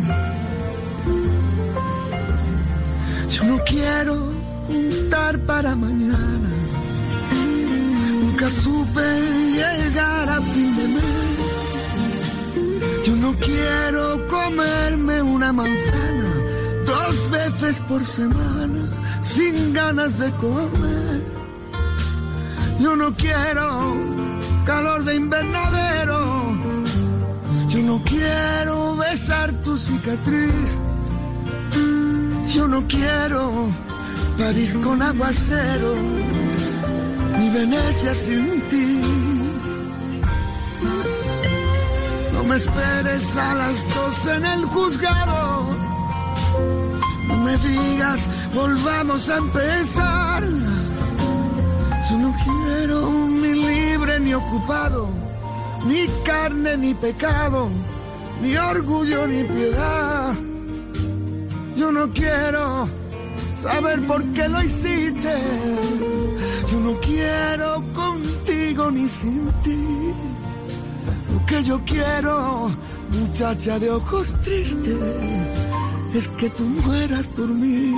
Yo 3.29 3.43
no 3.43 3.59
quiero 3.65 4.31
juntar 4.67 5.37
para 5.41 5.75
mañana. 5.75 6.49
Nunca 8.21 8.49
supe 8.49 9.05
llegar 9.59 10.27
a 10.27 10.41
fin 10.41 10.75
de 10.75 10.87
mes. 10.87 11.03
Yo 13.05 13.15
no 13.15 13.31
quiero 13.35 14.27
comerme 14.27 15.21
una 15.21 15.53
manzana 15.53 16.33
dos 16.83 17.29
veces 17.29 17.79
por 17.87 18.03
semana 18.03 19.04
sin 19.26 19.73
ganas 19.73 20.17
de 20.17 20.32
comer. 20.34 21.21
Yo 22.80 22.95
no 22.95 23.13
quiero 23.15 23.95
calor 24.65 25.03
de 25.03 25.15
invernadero. 25.15 26.19
Yo 27.67 27.80
no 27.80 28.01
quiero 28.03 28.95
besar 28.95 29.51
tu 29.63 29.78
cicatriz. 29.78 30.69
Yo 32.49 32.67
no 32.67 32.86
quiero 32.88 33.69
París 34.38 34.76
con 34.84 35.01
aguacero, 35.01 35.95
ni 37.38 37.49
Venecia 37.49 38.13
sin 38.13 38.61
ti. 38.69 39.01
No 42.34 42.43
me 42.43 42.55
esperes 42.57 43.36
a 43.36 43.55
las 43.55 43.95
dos 43.95 44.26
en 44.28 44.45
el 44.45 44.65
juzgado. 44.65 45.64
Me 47.45 47.55
digas, 47.57 48.21
volvamos 48.55 49.29
a 49.29 49.37
empezar. 49.37 50.43
Yo 52.09 52.17
no 52.17 52.35
quiero 52.43 53.11
ni 53.11 53.53
libre 53.53 54.19
ni 54.19 54.33
ocupado, 54.33 55.09
ni 55.85 56.07
carne 56.23 56.75
ni 56.75 56.95
pecado, 56.95 57.69
ni 58.41 58.57
orgullo 58.57 59.27
ni 59.27 59.43
piedad. 59.43 60.33
Yo 61.75 61.91
no 61.91 62.09
quiero 62.11 62.89
saber 63.61 64.01
por 64.07 64.23
qué 64.33 64.49
lo 64.49 64.63
hiciste. 64.63 65.35
Yo 66.71 66.79
no 66.79 66.99
quiero 66.99 67.83
contigo 67.93 68.89
ni 68.89 69.07
sin 69.07 69.51
ti. 69.63 69.85
Lo 71.31 71.45
que 71.45 71.63
yo 71.63 71.79
quiero, 71.85 72.71
muchacha 73.11 73.77
de 73.77 73.91
ojos 73.91 74.33
tristes, 74.43 74.97
es 76.18 76.30
que 76.30 76.49
tú 76.49 76.63
mueras 76.63 77.28
por 77.28 77.47
mí. 77.47 77.93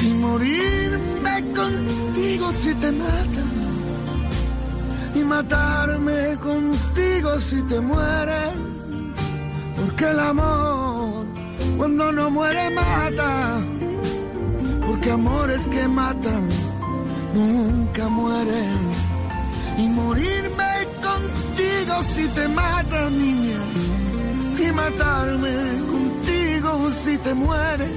Y 0.00 0.08
morirme 0.14 1.34
contigo 1.54 2.52
si 2.60 2.74
te 2.74 2.90
matan. 2.92 3.52
Y 5.14 5.24
matarme 5.24 6.36
contigo 6.42 7.40
si 7.40 7.62
te 7.62 7.80
mueres. 7.80 8.54
Porque 9.76 10.10
el 10.10 10.20
amor, 10.20 11.26
cuando 11.76 12.12
no 12.12 12.30
muere, 12.30 12.70
mata. 12.70 13.60
Porque 14.86 15.10
amores 15.12 15.62
que 15.68 15.86
matan, 15.88 16.48
nunca 17.34 18.08
mueren. 18.08 18.78
Y 19.78 19.86
morirme 19.88 20.72
contigo 21.02 21.94
si 22.14 22.28
te 22.28 22.48
mata, 22.48 23.10
niña. 23.10 23.83
Y 24.66 24.72
matarme 24.72 25.54
contigo 25.92 26.90
si 27.02 27.18
te 27.18 27.34
mueres. 27.34 27.90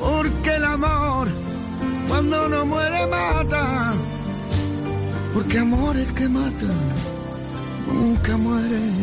Porque 0.00 0.56
el 0.56 0.64
amor, 0.64 1.28
cuando 2.08 2.48
no 2.48 2.66
muere, 2.66 3.06
mata. 3.06 3.94
Porque 5.32 5.58
amores 5.58 6.12
que 6.12 6.28
matan, 6.28 6.80
nunca 7.86 8.36
mueren. 8.36 9.01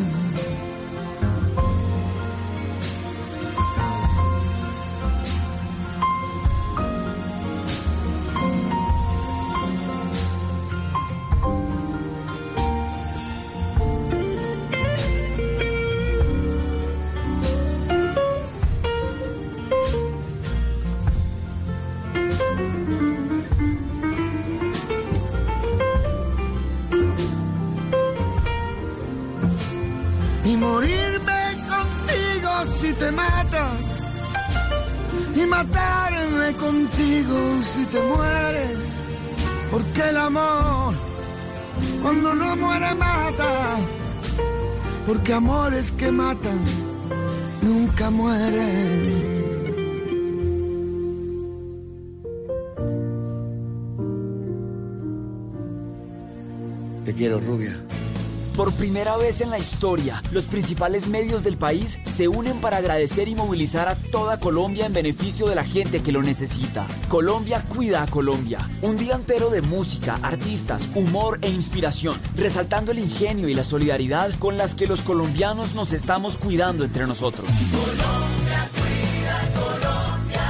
Vez 59.29 59.41
en 59.41 59.51
la 59.51 59.59
historia, 59.59 60.23
los 60.31 60.45
principales 60.47 61.05
medios 61.07 61.43
del 61.43 61.55
país 61.55 61.99
se 62.03 62.27
unen 62.27 62.61
para 62.61 62.77
agradecer 62.77 63.27
y 63.27 63.35
movilizar 63.35 63.87
a 63.87 63.93
toda 63.93 64.39
Colombia 64.39 64.87
en 64.87 64.93
beneficio 64.93 65.45
de 65.45 65.53
la 65.53 65.63
gente 65.63 66.01
que 66.01 66.11
lo 66.11 66.23
necesita. 66.23 66.87
Colombia 67.09 67.63
cuida 67.69 68.01
a 68.01 68.07
Colombia. 68.07 68.57
Un 68.81 68.97
día 68.97 69.13
entero 69.13 69.51
de 69.51 69.61
música, 69.61 70.17
artistas, 70.23 70.89
humor 70.95 71.37
e 71.43 71.49
inspiración, 71.51 72.17
resaltando 72.35 72.91
el 72.91 72.97
ingenio 72.97 73.47
y 73.47 73.53
la 73.53 73.63
solidaridad 73.63 74.33
con 74.39 74.57
las 74.57 74.73
que 74.73 74.87
los 74.87 75.03
colombianos 75.03 75.75
nos 75.75 75.93
estamos 75.93 76.35
cuidando 76.35 76.83
entre 76.83 77.05
nosotros. 77.05 77.47
Colombia 77.71 78.67
cuida 78.73 79.47
Colombia. 79.53 80.47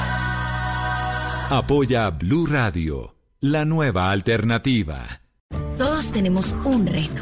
Apoya 1.50 2.12
Blue 2.12 2.48
Radio, 2.48 3.18
la 3.42 3.66
nueva 3.66 4.10
alternativa. 4.10 5.20
Todos 5.78 6.14
tenemos 6.14 6.56
un 6.64 6.88
reto, 6.88 7.22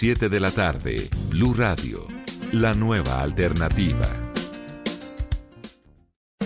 de 0.01 0.39
la 0.39 0.49
tarde, 0.49 1.09
Blue 1.29 1.53
Radio, 1.53 2.07
la 2.53 2.73
nueva 2.73 3.21
alternativa. 3.21 4.09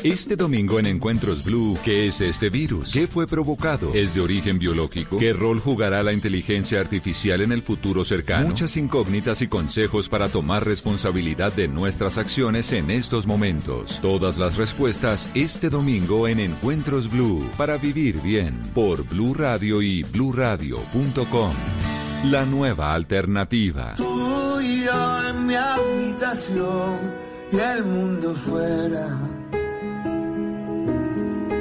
Este 0.03 0.35
domingo 0.35 0.77
en 0.77 0.87
Encuentros 0.87 1.45
Blue, 1.45 1.77
¿qué 1.85 2.07
es 2.07 2.19
este 2.19 2.49
virus? 2.49 2.91
¿Qué 2.91 3.07
fue 3.07 3.27
provocado? 3.27 3.93
¿Es 3.93 4.13
de 4.13 4.19
origen 4.19 4.59
biológico? 4.59 5.17
¿Qué 5.19 5.31
rol 5.31 5.61
jugará 5.61 6.03
la 6.03 6.11
inteligencia 6.11 6.81
artificial 6.81 7.39
en 7.39 7.53
el 7.53 7.61
futuro 7.61 8.03
cercano? 8.03 8.45
Muchas 8.45 8.75
incógnitas 8.75 9.41
y 9.41 9.47
consejos 9.47 10.09
para 10.09 10.27
tomar 10.27 10.65
responsabilidad 10.65 11.53
de 11.53 11.69
nuestras 11.69 12.17
acciones 12.17 12.73
en 12.73 12.91
estos 12.91 13.25
momentos. 13.25 14.01
Todas 14.01 14.37
las 14.37 14.57
respuestas 14.57 15.31
este 15.33 15.69
domingo 15.69 16.27
en 16.27 16.41
Encuentros 16.41 17.09
Blue, 17.09 17.49
para 17.55 17.77
vivir 17.77 18.21
bien, 18.21 18.61
por 18.73 19.07
Blue 19.07 19.33
Radio 19.33 19.81
y 19.81 20.03
bluradio.com. 20.03 21.94
La 22.31 22.43
nueva 22.43 22.93
alternativa. 22.93 23.93
Tú 23.97 24.59
y 24.59 24.83
yo 24.83 25.29
en 25.29 25.45
mi 25.45 25.55
habitación 25.55 27.13
y 27.51 27.57
el 27.57 27.83
mundo 27.83 28.33
fuera. 28.33 29.07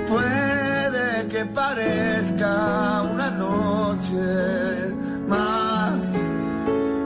Puede 0.09 1.29
que 1.29 1.45
parezca 1.47 3.03
una 3.03 3.31
noche 3.31 4.95
más, 5.29 6.01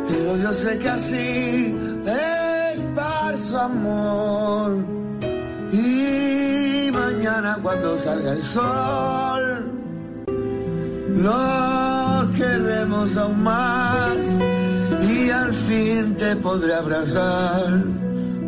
pero 0.09 0.37
yo 0.37 0.53
sé 0.53 0.79
que 0.79 0.89
así 0.89 1.77
es 2.07 2.81
para 2.95 3.37
su 3.37 3.59
amor. 3.59 4.77
Y 5.73 6.91
mañana 6.93 7.59
cuando 7.61 7.99
salga 7.99 8.33
el 8.33 8.43
sol, 8.43 9.78
lo 11.23 12.31
queremos 12.33 13.16
aún 13.16 13.43
más 13.43 14.16
y 15.09 15.31
al 15.31 15.53
fin 15.53 16.14
te 16.16 16.37
podré 16.37 16.75
abrazar 16.75 17.85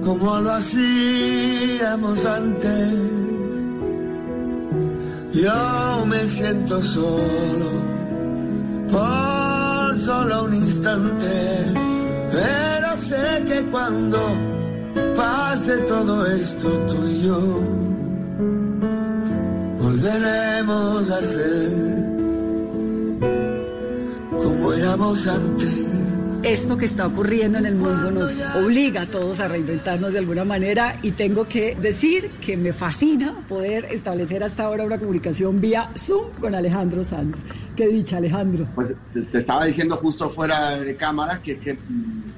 como 0.04 0.38
lo 0.38 0.52
hacíamos 0.52 2.24
antes. 2.24 2.94
Yo 5.32 6.06
me 6.06 6.26
siento 6.26 6.82
solo 6.82 7.70
por 8.90 9.96
solo 9.98 10.44
un 10.44 10.54
instante, 10.54 11.64
pero 12.32 12.96
sé 12.96 13.44
que 13.46 13.62
cuando 13.70 14.18
pase 15.16 15.76
todo 15.78 16.26
esto 16.26 16.68
tú 16.88 17.06
y 17.06 17.22
yo 17.22 17.40
volveremos 19.78 21.10
a 21.10 21.22
ser 21.22 22.09
éramos 24.80 25.26
antes. 25.26 25.76
Esto 26.42 26.78
que 26.78 26.86
está 26.86 27.06
ocurriendo 27.06 27.58
en 27.58 27.66
el 27.66 27.74
mundo 27.74 28.10
nos 28.10 28.46
obliga 28.56 29.02
a 29.02 29.06
todos 29.06 29.40
a 29.40 29.48
reinventarnos 29.48 30.14
de 30.14 30.20
alguna 30.20 30.42
manera 30.42 30.96
y 31.02 31.10
tengo 31.10 31.46
que 31.46 31.74
decir 31.74 32.30
que 32.40 32.56
me 32.56 32.72
fascina 32.72 33.44
poder 33.46 33.84
establecer 33.90 34.42
hasta 34.42 34.64
ahora 34.64 34.84
una 34.84 34.96
comunicación 34.96 35.60
vía 35.60 35.90
Zoom 35.98 36.30
con 36.40 36.54
Alejandro 36.54 37.04
Sanz. 37.04 37.36
Qué 37.76 37.88
dicha, 37.88 38.16
Alejandro. 38.16 38.66
Pues 38.74 38.94
te, 39.12 39.38
estaba 39.38 39.66
diciendo 39.66 39.98
justo 39.98 40.30
fuera 40.30 40.78
de 40.78 40.96
cámara 40.96 41.42
que, 41.42 41.58
que, 41.58 41.76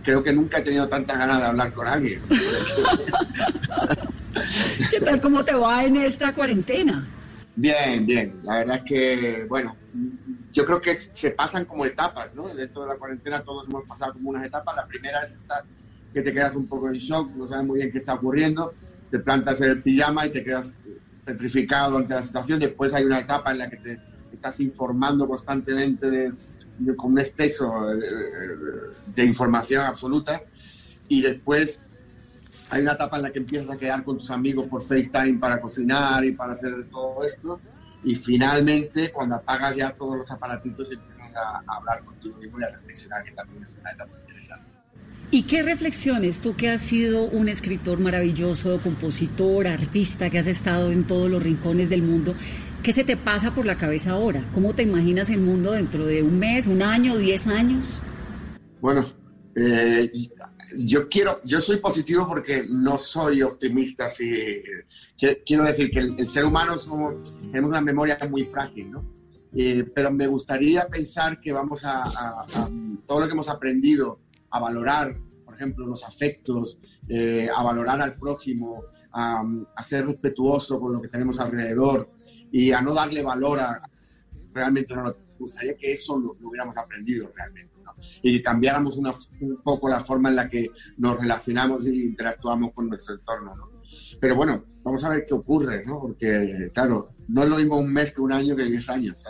creo 0.02 0.20
que 0.20 0.32
nunca 0.32 0.58
he 0.58 0.62
tenido 0.62 0.88
tantas 0.88 1.16
ganas 1.16 1.38
de 1.38 1.44
hablar 1.44 1.72
con 1.72 1.86
alguien. 1.86 2.22
¿Qué 4.90 5.00
tal 5.00 5.20
cómo 5.20 5.44
te 5.44 5.54
va 5.54 5.84
en 5.84 5.98
esta 5.98 6.34
cuarentena? 6.34 7.06
Bien, 7.54 8.04
bien. 8.04 8.34
La 8.42 8.58
verdad 8.58 8.76
es 8.78 8.82
que, 8.82 9.46
bueno, 9.48 9.76
yo 10.52 10.64
creo 10.66 10.80
que 10.80 10.94
se 10.94 11.30
pasan 11.30 11.64
como 11.64 11.84
etapas, 11.86 12.34
¿no? 12.34 12.48
Dentro 12.48 12.82
de 12.82 12.88
la 12.88 12.96
cuarentena 12.96 13.42
todos 13.42 13.66
hemos 13.68 13.84
pasado 13.86 14.12
como 14.12 14.30
unas 14.30 14.44
etapas. 14.46 14.76
La 14.76 14.86
primera 14.86 15.22
es 15.24 15.32
esta 15.34 15.64
que 16.12 16.20
te 16.22 16.32
quedas 16.32 16.54
un 16.54 16.66
poco 16.66 16.88
en 16.88 16.94
shock, 16.94 17.30
no 17.34 17.48
sabes 17.48 17.66
muy 17.66 17.78
bien 17.78 17.90
qué 17.90 17.98
está 17.98 18.14
ocurriendo, 18.14 18.74
te 19.10 19.18
plantas 19.18 19.60
en 19.62 19.70
el 19.70 19.82
pijama 19.82 20.26
y 20.26 20.30
te 20.30 20.44
quedas 20.44 20.76
petrificado 21.24 21.96
ante 21.96 22.14
la 22.14 22.22
situación. 22.22 22.60
Después 22.60 22.92
hay 22.92 23.04
una 23.04 23.18
etapa 23.20 23.52
en 23.52 23.58
la 23.58 23.70
que 23.70 23.76
te 23.78 23.98
estás 24.32 24.60
informando 24.60 25.26
constantemente 25.26 26.10
de, 26.10 26.32
de- 26.78 26.96
con 26.96 27.12
un 27.12 27.18
exceso 27.18 27.86
de, 27.94 28.06
de 29.06 29.24
información 29.24 29.84
absoluta. 29.86 30.42
Y 31.08 31.22
después 31.22 31.80
hay 32.70 32.82
una 32.82 32.92
etapa 32.92 33.16
en 33.16 33.22
la 33.22 33.32
que 33.32 33.38
empiezas 33.38 33.70
a 33.70 33.78
quedar 33.78 34.02
con 34.04 34.18
tus 34.18 34.30
amigos 34.30 34.66
por 34.66 34.82
FaceTime 34.82 35.38
para 35.38 35.60
cocinar 35.60 36.24
y 36.24 36.32
para 36.32 36.52
hacer 36.52 36.74
de 36.76 36.84
todo 36.84 37.24
esto. 37.24 37.60
Y 38.04 38.14
finalmente, 38.14 39.12
cuando 39.12 39.36
apagas 39.36 39.76
ya 39.76 39.92
todos 39.92 40.16
los 40.16 40.30
aparatitos 40.30 40.88
y 40.90 40.94
empiezas 40.94 41.36
a, 41.36 41.62
a 41.66 41.76
hablar 41.76 42.04
contigo 42.04 42.36
mismo 42.38 42.60
y 42.60 42.64
a 42.64 42.70
reflexionar, 42.70 43.22
que 43.24 43.32
también 43.32 43.62
es 43.62 43.76
una 43.80 43.90
etapa 43.92 44.12
interesante. 44.20 44.72
¿Y 45.30 45.44
qué 45.44 45.62
reflexiones, 45.62 46.42
tú 46.42 46.56
que 46.56 46.68
has 46.68 46.82
sido 46.82 47.24
un 47.24 47.48
escritor 47.48 47.98
maravilloso, 47.98 48.78
compositor, 48.82 49.66
artista, 49.66 50.28
que 50.28 50.38
has 50.38 50.46
estado 50.46 50.92
en 50.92 51.06
todos 51.06 51.30
los 51.30 51.42
rincones 51.42 51.88
del 51.88 52.02
mundo, 52.02 52.34
qué 52.82 52.92
se 52.92 53.02
te 53.02 53.16
pasa 53.16 53.54
por 53.54 53.64
la 53.64 53.78
cabeza 53.78 54.10
ahora? 54.10 54.44
¿Cómo 54.52 54.74
te 54.74 54.82
imaginas 54.82 55.30
el 55.30 55.40
mundo 55.40 55.72
dentro 55.72 56.04
de 56.04 56.22
un 56.22 56.38
mes, 56.38 56.66
un 56.66 56.82
año, 56.82 57.16
diez 57.16 57.46
años? 57.46 58.02
Bueno, 58.82 59.06
eh, 59.56 60.12
yo 60.76 61.08
quiero, 61.08 61.40
yo 61.44 61.62
soy 61.62 61.78
positivo 61.78 62.26
porque 62.28 62.66
no 62.68 62.98
soy 62.98 63.42
optimista. 63.42 64.06
Así, 64.06 64.62
quiero 65.44 65.64
decir 65.64 65.90
que 65.90 66.00
el, 66.00 66.18
el 66.18 66.26
ser 66.28 66.44
humano 66.44 66.76
somos, 66.78 67.14
tenemos 67.40 67.70
una 67.70 67.80
memoria 67.80 68.18
muy 68.30 68.44
frágil, 68.44 68.90
¿no? 68.90 69.04
Eh, 69.54 69.84
pero 69.94 70.10
me 70.10 70.26
gustaría 70.26 70.86
pensar 70.88 71.40
que 71.40 71.52
vamos 71.52 71.84
a, 71.84 72.02
a- 72.04 72.44
a 72.56 72.68
todo 73.06 73.20
lo 73.20 73.26
que 73.26 73.32
hemos 73.32 73.48
aprendido 73.48 74.20
a 74.50 74.58
valorar, 74.58 75.16
por 75.44 75.54
ejemplo, 75.54 75.86
los 75.86 76.02
afectos, 76.04 76.78
eh, 77.08 77.48
a 77.54 77.62
valorar 77.62 78.00
al 78.00 78.14
prójimo, 78.16 78.84
a, 79.12 79.42
a 79.76 79.84
ser 79.84 80.06
respetuoso 80.06 80.80
con 80.80 80.92
lo 80.94 81.00
que 81.02 81.08
tenemos 81.08 81.38
alrededor 81.38 82.10
y 82.50 82.72
a 82.72 82.80
no 82.80 82.94
darle 82.94 83.22
valor 83.22 83.60
a 83.60 83.82
realmente 84.54 84.94
no 84.94 85.04
lo 85.04 85.16
gustaría 85.38 85.76
que 85.76 85.92
eso 85.92 86.16
lo, 86.18 86.36
lo 86.40 86.48
hubiéramos 86.50 86.76
aprendido 86.76 87.30
realmente 87.34 87.78
¿no? 87.84 87.92
y 88.22 88.40
cambiáramos 88.42 88.96
una, 88.96 89.12
un 89.40 89.56
poco 89.62 89.88
la 89.88 90.00
forma 90.00 90.28
en 90.28 90.36
la 90.36 90.48
que 90.48 90.70
nos 90.98 91.18
relacionamos 91.18 91.84
e 91.86 91.94
interactuamos 91.94 92.72
con 92.72 92.88
nuestro 92.88 93.14
entorno. 93.16 93.54
¿no? 93.56 93.71
Pero 94.20 94.36
bueno, 94.36 94.64
vamos 94.82 95.02
a 95.04 95.08
ver 95.08 95.24
qué 95.26 95.34
ocurre, 95.34 95.84
¿no? 95.84 96.00
porque 96.00 96.70
claro, 96.74 97.10
no 97.28 97.42
es 97.42 97.48
lo 97.48 97.56
mismo 97.56 97.78
un 97.78 97.92
mes 97.92 98.12
que 98.12 98.20
un 98.20 98.32
año 98.32 98.54
que 98.56 98.64
diez 98.64 98.88
años. 98.88 99.22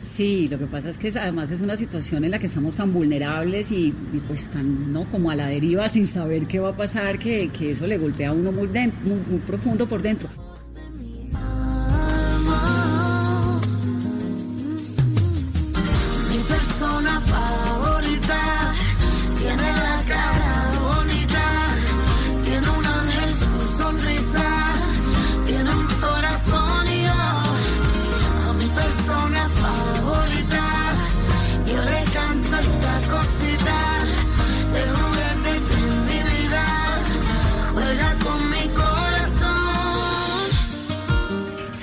Sí, 0.00 0.48
lo 0.48 0.58
que 0.58 0.66
pasa 0.66 0.88
es 0.88 0.96
que 0.96 1.08
además 1.18 1.50
es 1.50 1.60
una 1.60 1.76
situación 1.76 2.24
en 2.24 2.30
la 2.30 2.38
que 2.38 2.46
estamos 2.46 2.76
tan 2.76 2.92
vulnerables 2.92 3.70
y, 3.70 3.92
pues 4.26 4.48
tan 4.48 4.90
no 4.92 5.04
como 5.10 5.30
a 5.30 5.34
la 5.34 5.48
deriva 5.48 5.88
sin 5.90 6.06
saber 6.06 6.46
qué 6.46 6.58
va 6.58 6.70
a 6.70 6.76
pasar 6.76 7.18
que, 7.18 7.48
que 7.50 7.72
eso 7.72 7.86
le 7.86 7.98
golpea 7.98 8.30
a 8.30 8.32
uno 8.32 8.50
muy, 8.50 8.66
den- 8.68 8.94
muy, 9.04 9.18
muy 9.28 9.40
profundo 9.40 9.86
por 9.86 10.00
dentro. 10.00 10.30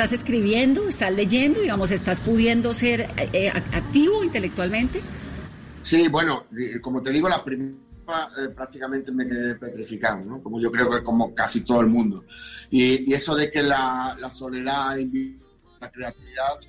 ¿Estás 0.03 0.19
escribiendo? 0.19 0.89
¿Estás 0.89 1.13
leyendo? 1.13 1.61
Digamos, 1.61 1.89
¿estás 1.89 2.19
pudiendo 2.19 2.73
ser 2.73 2.99
eh, 3.15 3.29
eh, 3.31 3.51
ac- 3.53 3.73
activo 3.73 4.21
intelectualmente? 4.21 4.99
Sí, 5.81 6.09
bueno, 6.09 6.43
como 6.81 7.01
te 7.01 7.09
digo, 7.09 7.29
la 7.29 7.41
primera 7.41 7.73
eh, 8.37 8.49
prácticamente 8.53 9.13
me 9.13 9.25
quedé 9.25 9.55
petrificado, 9.55 10.25
¿no? 10.25 10.43
Como 10.43 10.59
yo 10.59 10.69
creo 10.73 10.89
que 10.89 11.01
como 11.01 11.33
casi 11.33 11.61
todo 11.61 11.79
el 11.79 11.87
mundo. 11.87 12.25
Y, 12.69 13.09
y 13.09 13.13
eso 13.13 13.33
de 13.33 13.49
que 13.49 13.63
la, 13.63 14.17
la 14.19 14.29
soledad 14.29 14.97
la 15.79 15.89
creatividad, 15.89 16.59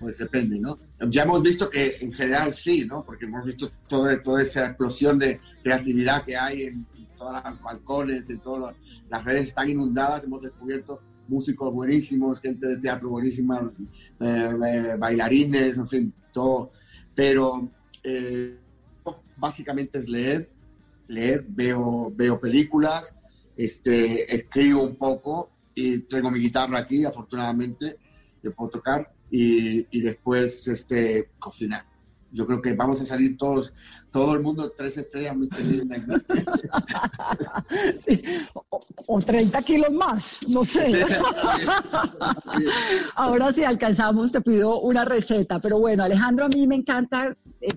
pues 0.00 0.16
depende, 0.16 0.58
¿no? 0.58 0.78
Ya 1.10 1.24
hemos 1.24 1.42
visto 1.42 1.68
que 1.68 1.98
en 2.00 2.10
general 2.14 2.54
sí, 2.54 2.86
¿no? 2.86 3.04
Porque 3.04 3.26
hemos 3.26 3.44
visto 3.44 3.70
todo, 3.86 4.18
toda 4.22 4.40
esa 4.40 4.64
explosión 4.64 5.18
de 5.18 5.42
creatividad 5.62 6.24
que 6.24 6.38
hay 6.38 6.62
en, 6.62 6.86
en 6.96 7.06
todos 7.18 7.34
los 7.34 7.60
balcones, 7.60 8.30
en 8.30 8.38
todas 8.38 8.74
las 9.10 9.24
redes 9.26 9.48
están 9.48 9.68
inundadas, 9.68 10.24
hemos 10.24 10.40
descubierto 10.40 11.02
músicos 11.28 11.72
buenísimos, 11.72 12.40
gente 12.40 12.66
de 12.66 12.76
teatro 12.78 13.10
buenísima, 13.10 13.72
eh, 14.20 14.54
eh, 14.66 14.94
bailarines, 14.98 15.76
en 15.76 15.86
fin, 15.86 16.12
todo. 16.32 16.72
Pero 17.14 17.68
eh, 18.02 18.56
básicamente 19.36 19.98
es 19.98 20.08
leer, 20.08 20.50
leer, 21.08 21.44
veo, 21.48 22.12
veo 22.14 22.40
películas, 22.40 23.14
este, 23.56 24.34
escribo 24.34 24.82
un 24.82 24.96
poco 24.96 25.50
y 25.74 25.98
tengo 26.00 26.30
mi 26.30 26.40
guitarra 26.40 26.78
aquí, 26.78 27.04
afortunadamente, 27.04 27.96
que 28.42 28.50
puedo 28.50 28.70
tocar 28.70 29.12
y, 29.30 29.86
y 29.96 30.00
después 30.00 30.66
este, 30.68 31.30
cocinar. 31.38 31.84
Yo 32.30 32.46
creo 32.46 32.60
que 32.60 32.74
vamos 32.74 33.00
a 33.00 33.06
salir 33.06 33.36
todos, 33.36 33.72
todo 34.10 34.34
el 34.34 34.40
mundo 34.40 34.72
tres 34.76 34.96
estrellas 34.98 35.36
Michelin. 35.36 35.90
O 39.06 39.20
30 39.20 39.62
kilos 39.62 39.90
más, 39.90 40.38
no 40.48 40.64
sé. 40.64 41.04
Ahora 43.14 43.52
si 43.52 43.64
alcanzamos, 43.64 44.30
te 44.32 44.40
pido 44.40 44.80
una 44.80 45.04
receta. 45.04 45.58
Pero 45.60 45.78
bueno, 45.78 46.04
Alejandro, 46.04 46.44
a 46.46 46.48
mí 46.48 46.66
me 46.66 46.76
encanta 46.76 47.36
eh, 47.60 47.68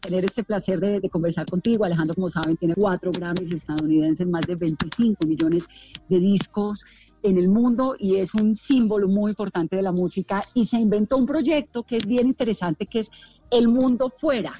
tener 0.00 0.24
este 0.24 0.44
placer 0.44 0.80
de, 0.80 1.00
de 1.00 1.08
conversar 1.08 1.46
contigo. 1.46 1.84
Alejandro, 1.84 2.14
como 2.14 2.28
saben, 2.28 2.56
tiene 2.56 2.74
cuatro 2.74 3.10
Grammys 3.12 3.50
estadounidenses, 3.50 4.26
más 4.26 4.46
de 4.46 4.56
25 4.56 5.26
millones 5.26 5.64
de 6.08 6.18
discos 6.18 6.84
en 7.22 7.38
el 7.38 7.48
mundo 7.48 7.94
y 7.98 8.16
es 8.16 8.34
un 8.34 8.56
símbolo 8.56 9.08
muy 9.08 9.30
importante 9.30 9.76
de 9.76 9.82
la 9.82 9.92
música. 9.92 10.44
Y 10.54 10.66
se 10.66 10.76
inventó 10.76 11.16
un 11.16 11.26
proyecto 11.26 11.84
que 11.84 11.96
es 11.96 12.06
bien 12.06 12.26
interesante, 12.26 12.86
que 12.86 13.00
es 13.00 13.10
El 13.50 13.68
Mundo 13.68 14.12
Fuera, 14.16 14.52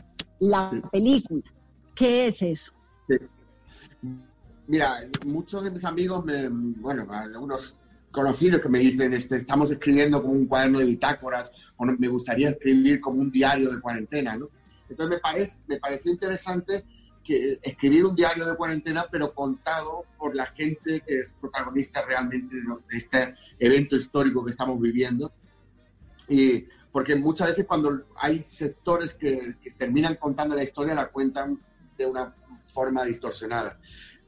la 0.43 0.70
película. 0.90 1.43
¿Qué 1.95 2.26
es 2.26 2.43
eso? 2.43 2.72
Sí. 3.09 3.16
Mira, 4.66 4.97
muchos 5.26 5.62
de 5.62 5.70
mis 5.70 5.84
amigos, 5.84 6.24
me, 6.24 6.49
bueno, 6.49 7.07
algunos 7.11 7.76
conocidos 8.11 8.61
que 8.61 8.68
me 8.68 8.80
dicen, 8.80 9.12
este, 9.14 9.36
estamos 9.36 9.70
escribiendo 9.70 10.20
como 10.20 10.34
un 10.34 10.47
cuaderno 10.47 10.80
de 10.80 10.86
bitácoras, 10.86 11.51
o 11.76 11.84
no- 11.86 11.97
me 11.99 12.09
gustaría 12.09 12.51
escribir 12.51 13.01
como 13.01 13.20
un 13.20 13.30
diario 13.30 13.70
de 13.70 13.80
cuarentena, 13.80 14.36
¿no? 14.36 14.49
Entonces 14.88 15.16
me, 15.16 15.20
parece, 15.20 15.57
me 15.68 15.78
pareció 15.78 16.11
interesante 16.12 16.84
que 17.24 17.61
escribir 17.62 18.05
un 18.05 18.16
diario 18.16 18.45
de 18.45 18.57
cuarentena, 18.57 19.07
pero 19.11 19.32
contado 19.32 20.05
por 20.18 20.34
la 20.34 20.47
gente 20.47 21.03
que 21.07 21.20
es 21.20 21.34
protagonista 21.40 22.05
realmente 22.05 22.57
de 22.57 22.97
este 22.97 23.34
evento 23.61 23.95
histórico 23.97 24.45
que 24.45 24.51
estamos 24.51 24.80
viviendo. 24.80 25.32
Y 26.28 26.64
porque 26.93 27.16
muchas 27.16 27.49
veces 27.49 27.64
cuando 27.66 28.05
hay 28.16 28.43
sectores 28.43 29.14
que, 29.14 29.57
que 29.62 29.70
terminan 29.70 30.16
contando 30.16 30.55
la 30.55 30.62
historia, 30.62 30.95
la 30.95 31.09
cuentan 31.09 31.59
de 31.97 32.07
una 32.07 32.34
forma 32.66 33.05
distorsionada. 33.05 33.78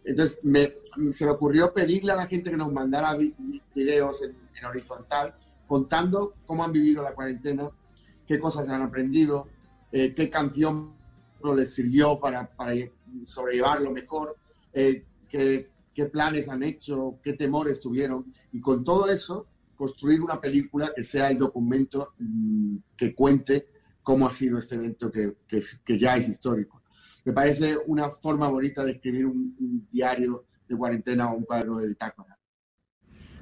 Entonces, 0.04 0.38
me, 0.42 0.74
se 1.12 1.24
me 1.24 1.30
ocurrió 1.32 1.72
pedirle 1.72 2.12
a 2.12 2.16
la 2.16 2.26
gente 2.26 2.50
que 2.50 2.56
nos 2.56 2.72
mandara 2.72 3.14
vi- 3.14 3.34
videos 3.74 4.22
en, 4.22 4.36
en 4.58 4.64
horizontal 4.64 5.34
contando 5.66 6.34
cómo 6.46 6.62
han 6.64 6.72
vivido 6.72 7.02
la 7.02 7.14
cuarentena, 7.14 7.70
qué 8.26 8.38
cosas 8.38 8.68
han 8.68 8.82
aprendido, 8.82 9.48
eh, 9.92 10.14
qué 10.14 10.28
canción 10.28 10.92
les 11.56 11.74
sirvió 11.74 12.18
para, 12.18 12.48
para 12.48 12.72
sobrellevarlo 13.26 13.90
mejor, 13.90 14.36
eh, 14.72 15.04
qué, 15.28 15.70
qué 15.94 16.06
planes 16.06 16.48
han 16.48 16.62
hecho, 16.62 17.18
qué 17.22 17.34
temores 17.34 17.80
tuvieron. 17.80 18.32
Y 18.52 18.60
con 18.60 18.82
todo 18.84 19.10
eso, 19.10 19.46
construir 19.74 20.20
una 20.20 20.40
película 20.40 20.92
que 20.94 21.04
sea 21.04 21.30
el 21.30 21.38
documento 21.38 22.14
mm, 22.18 22.76
que 22.96 23.14
cuente 23.14 23.68
cómo 24.02 24.26
ha 24.26 24.32
sido 24.32 24.58
este 24.58 24.74
evento 24.74 25.10
que, 25.10 25.36
que, 25.48 25.98
ya 25.98 26.16
es 26.16 26.28
histórico. 26.28 26.82
Me 27.24 27.32
parece 27.32 27.76
una 27.86 28.10
forma 28.10 28.48
bonita 28.48 28.84
de 28.84 28.92
escribir 28.92 29.26
un, 29.26 29.56
un 29.58 29.88
diario 29.90 30.46
de 30.68 30.76
cuarentena 30.76 31.30
o 31.30 31.36
un 31.36 31.44
cuaderno 31.44 31.78
de 31.78 31.88
bitácora. 31.88 32.38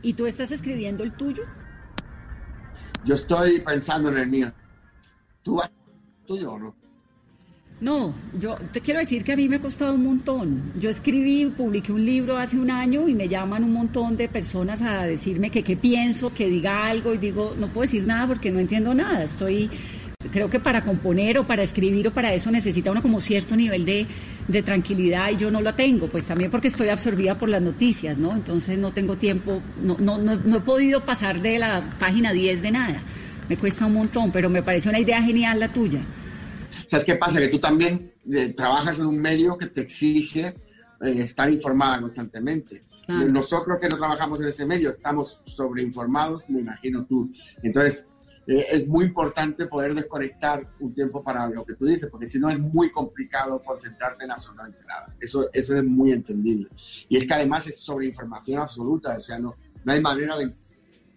¿Y 0.02 0.14
tú 0.14 0.26
estás 0.26 0.52
escribiendo 0.52 1.02
el 1.04 1.16
tuyo? 1.16 1.44
Yo 3.04 3.16
estoy 3.16 3.60
pensando 3.60 4.10
en 4.10 4.18
el 4.18 4.28
mío. 4.28 4.52
¿Tú 5.42 5.56
vas 5.56 5.70
tuyo 6.24 6.52
o 6.52 6.58
no? 6.58 6.81
No, 7.82 8.14
yo 8.38 8.58
te 8.72 8.80
quiero 8.80 9.00
decir 9.00 9.24
que 9.24 9.32
a 9.32 9.36
mí 9.36 9.48
me 9.48 9.56
ha 9.56 9.60
costado 9.60 9.94
un 9.94 10.04
montón. 10.04 10.70
Yo 10.78 10.88
escribí, 10.88 11.46
publiqué 11.46 11.90
un 11.90 12.06
libro 12.06 12.36
hace 12.38 12.56
un 12.56 12.70
año 12.70 13.08
y 13.08 13.14
me 13.16 13.26
llaman 13.26 13.64
un 13.64 13.72
montón 13.72 14.16
de 14.16 14.28
personas 14.28 14.80
a 14.82 15.02
decirme 15.02 15.50
que 15.50 15.64
qué 15.64 15.76
pienso, 15.76 16.32
que 16.32 16.46
diga 16.46 16.86
algo 16.86 17.12
y 17.12 17.18
digo, 17.18 17.56
no 17.58 17.66
puedo 17.66 17.80
decir 17.80 18.06
nada 18.06 18.28
porque 18.28 18.52
no 18.52 18.60
entiendo 18.60 18.94
nada. 18.94 19.24
Estoy, 19.24 19.68
creo 20.30 20.48
que 20.48 20.60
para 20.60 20.82
componer 20.84 21.40
o 21.40 21.46
para 21.48 21.64
escribir 21.64 22.06
o 22.06 22.12
para 22.12 22.32
eso 22.32 22.52
necesita 22.52 22.92
uno 22.92 23.02
como 23.02 23.18
cierto 23.18 23.56
nivel 23.56 23.84
de, 23.84 24.06
de 24.46 24.62
tranquilidad 24.62 25.32
y 25.32 25.38
yo 25.38 25.50
no 25.50 25.60
lo 25.60 25.74
tengo, 25.74 26.06
pues 26.06 26.24
también 26.24 26.52
porque 26.52 26.68
estoy 26.68 26.88
absorbida 26.88 27.36
por 27.36 27.48
las 27.48 27.62
noticias, 27.62 28.16
¿no? 28.16 28.30
Entonces 28.30 28.78
no 28.78 28.92
tengo 28.92 29.16
tiempo, 29.16 29.60
no, 29.82 29.96
no, 29.98 30.18
no, 30.18 30.36
no 30.36 30.56
he 30.58 30.60
podido 30.60 31.04
pasar 31.04 31.42
de 31.42 31.58
la 31.58 31.82
página 31.98 32.32
10 32.32 32.62
de 32.62 32.70
nada. 32.70 33.02
Me 33.48 33.56
cuesta 33.56 33.86
un 33.86 33.94
montón, 33.94 34.30
pero 34.30 34.48
me 34.48 34.62
parece 34.62 34.88
una 34.88 35.00
idea 35.00 35.20
genial 35.20 35.58
la 35.58 35.72
tuya. 35.72 36.02
¿Sabes 36.92 37.06
qué 37.06 37.16
pasa? 37.16 37.40
Que 37.40 37.48
tú 37.48 37.58
también 37.58 38.12
eh, 38.30 38.52
trabajas 38.52 38.98
en 38.98 39.06
un 39.06 39.18
medio 39.18 39.56
que 39.56 39.64
te 39.64 39.80
exige 39.80 40.48
eh, 40.48 40.54
estar 41.00 41.50
informada 41.50 42.02
constantemente. 42.02 42.82
Claro. 43.06 43.28
Nosotros 43.30 43.78
que 43.80 43.88
no 43.88 43.96
trabajamos 43.96 44.42
en 44.42 44.48
ese 44.48 44.66
medio 44.66 44.90
estamos 44.90 45.40
sobreinformados, 45.46 46.46
me 46.50 46.60
imagino 46.60 47.06
tú. 47.06 47.32
Entonces, 47.62 48.06
eh, 48.46 48.66
es 48.72 48.86
muy 48.86 49.06
importante 49.06 49.64
poder 49.64 49.94
desconectar 49.94 50.68
un 50.80 50.92
tiempo 50.92 51.24
para 51.24 51.48
lo 51.48 51.64
que 51.64 51.76
tú 51.76 51.86
dices, 51.86 52.10
porque 52.10 52.26
si 52.26 52.38
no 52.38 52.50
es 52.50 52.58
muy 52.58 52.90
complicado 52.90 53.62
concentrarte 53.64 54.26
en 54.26 54.32
absolutamente 54.32 54.80
nada. 54.86 55.16
Eso, 55.18 55.48
eso 55.54 55.74
es 55.74 55.84
muy 55.84 56.12
entendible. 56.12 56.68
Y 57.08 57.16
es 57.16 57.26
que 57.26 57.32
además 57.32 57.66
es 57.66 57.80
sobreinformación 57.80 58.60
absoluta, 58.60 59.16
o 59.16 59.20
sea, 59.22 59.38
no, 59.38 59.56
no 59.82 59.92
hay 59.94 60.02
manera 60.02 60.36
de... 60.36 60.54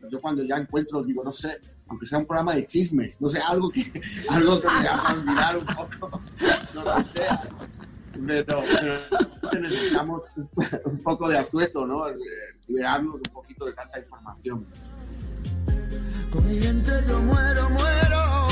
Yo 0.09 0.21
cuando 0.21 0.41
ya 0.41 0.55
encuentro, 0.55 1.03
digo, 1.03 1.21
no 1.21 1.34
sé, 1.34 1.59
aunque 1.88 2.06
sea 2.06 2.20
un 2.20 2.26
programa 2.26 2.56
de 2.56 2.66
chismes, 2.66 3.20
no 3.22 3.30
sé, 3.30 3.40
algo 3.40 3.70
que, 3.70 3.92
algo 4.30 4.60
que 4.60 4.68
me 4.68 4.74
haga 4.74 5.14
olvidar 5.14 5.58
un 5.58 5.66
poco, 5.66 6.22
no 6.74 6.84
lo 6.84 7.04
sé. 7.04 7.26
Pero, 8.26 8.64
pero 8.72 9.62
necesitamos 9.62 10.24
un, 10.36 10.50
un 10.86 11.04
poco 11.04 11.28
de 11.28 11.38
asueto, 11.38 11.86
¿no? 11.86 12.06
Liberarnos 12.68 13.16
un 13.16 13.34
poquito 13.34 13.66
de 13.66 13.74
tanta 13.74 14.00
información. 14.00 14.66
Con 16.32 16.48
mi 16.48 16.60
gente 16.60 16.92
yo 17.08 17.20
muero, 17.20 17.70
muero. 17.70 18.48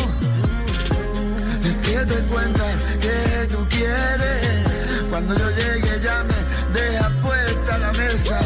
Es 1.63 1.75
que 1.87 2.13
te 2.13 2.23
cuentas 2.27 2.83
que 2.99 3.47
tú 3.53 3.57
quieres. 3.69 4.63
Cuando 5.09 5.35
yo 5.35 5.49
llegue 5.51 5.99
ya 6.03 6.23
me 6.23 6.79
deja 6.79 7.21
puesta 7.21 7.77
la 7.77 7.91
mesa 7.93 8.39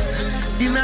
y 0.59 0.69
me 0.69 0.79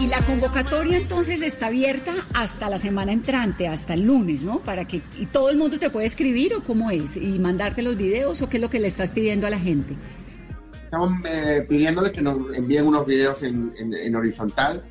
Y 0.00 0.06
la 0.06 0.24
convocatoria 0.26 0.98
entonces 0.98 1.40
está 1.40 1.68
abierta 1.68 2.12
hasta 2.34 2.68
la 2.68 2.78
semana 2.78 3.12
entrante, 3.12 3.66
hasta 3.66 3.94
el 3.94 4.02
lunes, 4.02 4.42
¿no? 4.42 4.58
Para 4.58 4.84
que 4.86 5.00
todo 5.32 5.48
el 5.48 5.56
mundo 5.56 5.78
te 5.78 5.88
puede 5.88 6.06
escribir 6.06 6.54
o 6.54 6.62
cómo 6.62 6.90
es 6.90 7.16
y 7.16 7.38
mandarte 7.38 7.80
los 7.80 7.96
videos 7.96 8.42
o 8.42 8.48
qué 8.50 8.58
es 8.58 8.60
lo 8.60 8.68
que 8.68 8.78
le 8.78 8.88
estás 8.88 9.10
pidiendo 9.10 9.46
a 9.46 9.50
la 9.50 9.58
gente. 9.58 9.96
Estamos 10.90 11.12
eh, 11.24 11.64
pidiéndoles 11.68 12.10
que 12.10 12.20
nos 12.20 12.52
envíen 12.56 12.84
unos 12.84 13.06
videos 13.06 13.44
en, 13.44 13.72
en- 13.78 13.94
en 13.94 14.16
horizontal 14.16 14.82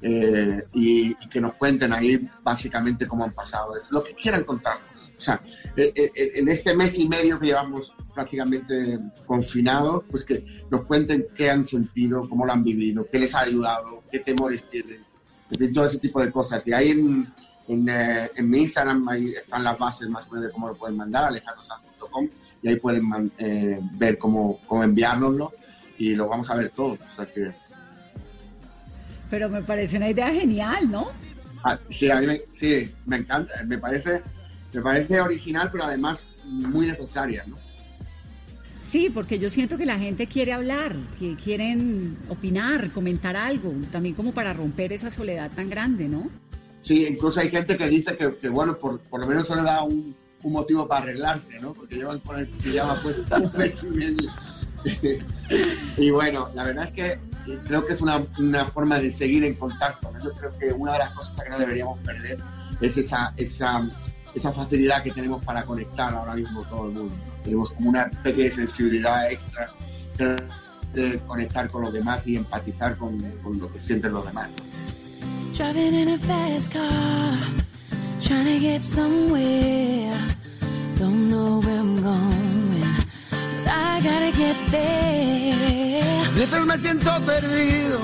eh, 0.00 0.62
y, 0.72 1.10
y 1.10 1.28
que 1.28 1.40
nos 1.40 1.54
cuenten 1.54 1.92
ahí 1.92 2.24
básicamente 2.44 3.08
cómo 3.08 3.24
han 3.24 3.32
pasado, 3.32 3.72
lo 3.90 4.04
que 4.04 4.14
quieran 4.14 4.44
contarnos. 4.44 5.10
O 5.18 5.20
sea, 5.20 5.42
eh, 5.76 5.92
eh, 5.96 6.12
en 6.36 6.48
este 6.48 6.72
mes 6.76 6.96
y 7.00 7.08
medio 7.08 7.40
que 7.40 7.46
llevamos 7.46 7.92
prácticamente 8.14 9.00
confinados, 9.26 10.04
pues 10.08 10.24
que 10.24 10.44
nos 10.70 10.84
cuenten 10.84 11.26
qué 11.34 11.50
han 11.50 11.64
sentido, 11.64 12.28
cómo 12.28 12.46
lo 12.46 12.52
han 12.52 12.62
vivido, 12.62 13.04
qué 13.10 13.18
les 13.18 13.34
ha 13.34 13.40
ayudado, 13.40 14.04
qué 14.08 14.20
temores 14.20 14.62
tienen, 14.70 15.00
en 15.50 15.58
fin, 15.58 15.72
todo 15.72 15.86
ese 15.86 15.98
tipo 15.98 16.20
de 16.22 16.30
cosas. 16.30 16.64
Y 16.68 16.72
ahí 16.72 16.90
en, 16.90 17.26
en, 17.66 17.88
eh, 17.88 18.30
en 18.36 18.48
mi 18.48 18.60
Instagram 18.60 19.08
ahí 19.08 19.30
están 19.32 19.64
las 19.64 19.76
bases 19.76 20.08
más 20.08 20.28
o 20.28 20.30
menos 20.30 20.44
de 20.46 20.52
cómo 20.52 20.68
lo 20.68 20.76
pueden 20.76 20.96
mandar, 20.96 21.24
alejandrosanz.com, 21.24 22.28
y 22.62 22.68
ahí 22.68 22.76
pueden 22.76 23.08
man- 23.08 23.32
eh, 23.38 23.78
ver 23.92 24.18
cómo, 24.18 24.60
cómo 24.66 24.84
enviárnoslo 24.84 25.52
y 25.98 26.14
lo 26.14 26.28
vamos 26.28 26.50
a 26.50 26.56
ver 26.56 26.70
todo. 26.70 26.92
O 27.08 27.12
sea 27.12 27.26
que, 27.26 27.52
Pero 29.28 29.48
me 29.48 29.62
parece 29.62 29.96
una 29.96 30.08
idea 30.10 30.32
genial, 30.32 30.90
¿no? 30.90 31.08
ah, 31.64 31.78
sí, 31.90 32.10
a 32.10 32.20
mí 32.20 32.26
me, 32.26 32.40
sí, 32.52 32.90
me 33.06 33.16
encanta, 33.18 33.52
me 33.66 33.78
parece, 33.78 34.22
me 34.72 34.80
parece 34.82 35.20
original, 35.20 35.68
pero 35.70 35.84
además 35.84 36.28
muy 36.44 36.86
necesaria, 36.86 37.44
¿no? 37.46 37.56
Sí, 38.80 39.10
porque 39.12 39.38
yo 39.38 39.50
siento 39.50 39.76
que 39.76 39.84
la 39.86 39.98
gente 39.98 40.26
quiere 40.26 40.52
hablar, 40.54 40.96
que 41.18 41.36
quieren 41.36 42.16
opinar, 42.28 42.90
comentar 42.92 43.36
algo, 43.36 43.72
también 43.92 44.14
como 44.14 44.32
para 44.32 44.52
romper 44.54 44.92
esa 44.92 45.10
soledad 45.10 45.50
tan 45.54 45.68
grande, 45.68 46.08
¿no? 46.08 46.28
Sí, 46.80 47.06
incluso 47.06 47.40
hay 47.40 47.50
gente 47.50 47.76
que 47.76 47.88
dice 47.88 48.16
que, 48.16 48.36
que, 48.36 48.48
bueno, 48.48 48.78
por, 48.78 48.98
por 49.00 49.20
lo 49.20 49.26
menos 49.26 49.44
eso 49.44 49.54
le 49.54 49.62
da 49.62 49.82
un, 49.82 50.16
un 50.42 50.52
motivo 50.52 50.86
para 50.86 51.02
arreglarse, 51.02 51.58
¿no? 51.60 51.72
Porque 51.72 51.96
llevan 51.96 52.18
con 52.20 52.38
el 52.38 52.46
pijama 52.46 53.00
puesto 53.02 53.36
un 53.36 53.52
mes 53.56 53.82
y 53.82 53.86
medio. 53.86 54.30
y 55.96 56.10
bueno, 56.10 56.48
la 56.54 56.64
verdad 56.64 56.86
es 56.86 56.92
que 56.92 57.18
creo 57.66 57.86
que 57.86 57.92
es 57.92 58.00
una, 58.00 58.24
una 58.38 58.64
forma 58.66 58.98
de 58.98 59.10
seguir 59.10 59.44
en 59.44 59.54
contacto. 59.54 60.10
¿no? 60.12 60.24
Yo 60.24 60.32
creo 60.32 60.56
que 60.58 60.72
una 60.72 60.92
de 60.94 60.98
las 61.00 61.10
cosas 61.10 61.42
que 61.42 61.50
no 61.50 61.58
deberíamos 61.58 61.98
perder 62.00 62.38
es 62.80 62.96
esa, 62.96 63.34
esa, 63.36 63.88
esa 64.34 64.52
facilidad 64.52 65.02
que 65.02 65.12
tenemos 65.12 65.44
para 65.44 65.64
conectar 65.64 66.14
ahora 66.14 66.34
mismo 66.34 66.62
todo 66.64 66.86
el 66.86 66.92
mundo. 66.92 67.14
Tenemos 67.44 67.70
como 67.70 67.90
una 67.90 68.02
especie 68.02 68.44
de 68.44 68.50
sensibilidad 68.50 69.30
extra 69.30 69.72
de 70.92 71.18
conectar 71.20 71.70
con 71.70 71.82
los 71.82 71.92
demás 71.92 72.26
y 72.26 72.36
empatizar 72.36 72.96
con, 72.96 73.18
con 73.42 73.58
lo 73.58 73.72
que 73.72 73.78
sienten 73.78 74.12
los 74.12 74.26
demás. 74.26 74.48
Trying 78.20 78.46
to 78.46 78.58
get 78.58 78.82
somewhere. 78.82 80.14
Don't 80.98 81.30
know 81.30 81.60
where 81.60 81.80
I'm 81.80 82.02
going, 82.02 82.82
but 83.64 83.72
I 83.72 84.00
gotta 84.00 84.32
get 84.36 84.56
there. 84.70 86.24
A 86.26 86.32
veces 86.34 86.66
me 86.66 86.78
siento 86.78 87.10
perdido, 87.24 88.00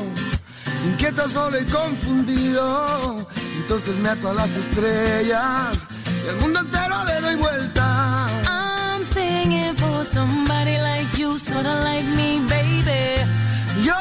inquieto, 0.86 1.28
solo 1.28 1.58
y 1.58 1.64
confundido. 1.66 3.26
Entonces 3.60 3.96
me 3.96 4.08
ato 4.10 4.30
a 4.30 4.34
las 4.34 4.56
estrellas 4.56 5.78
y 6.24 6.28
al 6.28 6.36
mundo 6.36 6.60
entero 6.60 7.04
le 7.04 7.20
doy 7.20 7.36
vuelta. 7.36 8.28
I'm 8.48 9.04
singing 9.04 9.74
for 9.76 10.04
somebody 10.04 10.78
like 10.78 11.18
you, 11.18 11.36
sorta 11.38 11.74
like 11.82 12.06
me, 12.16 12.40
baby. 12.48 13.22
Yo 13.82 13.94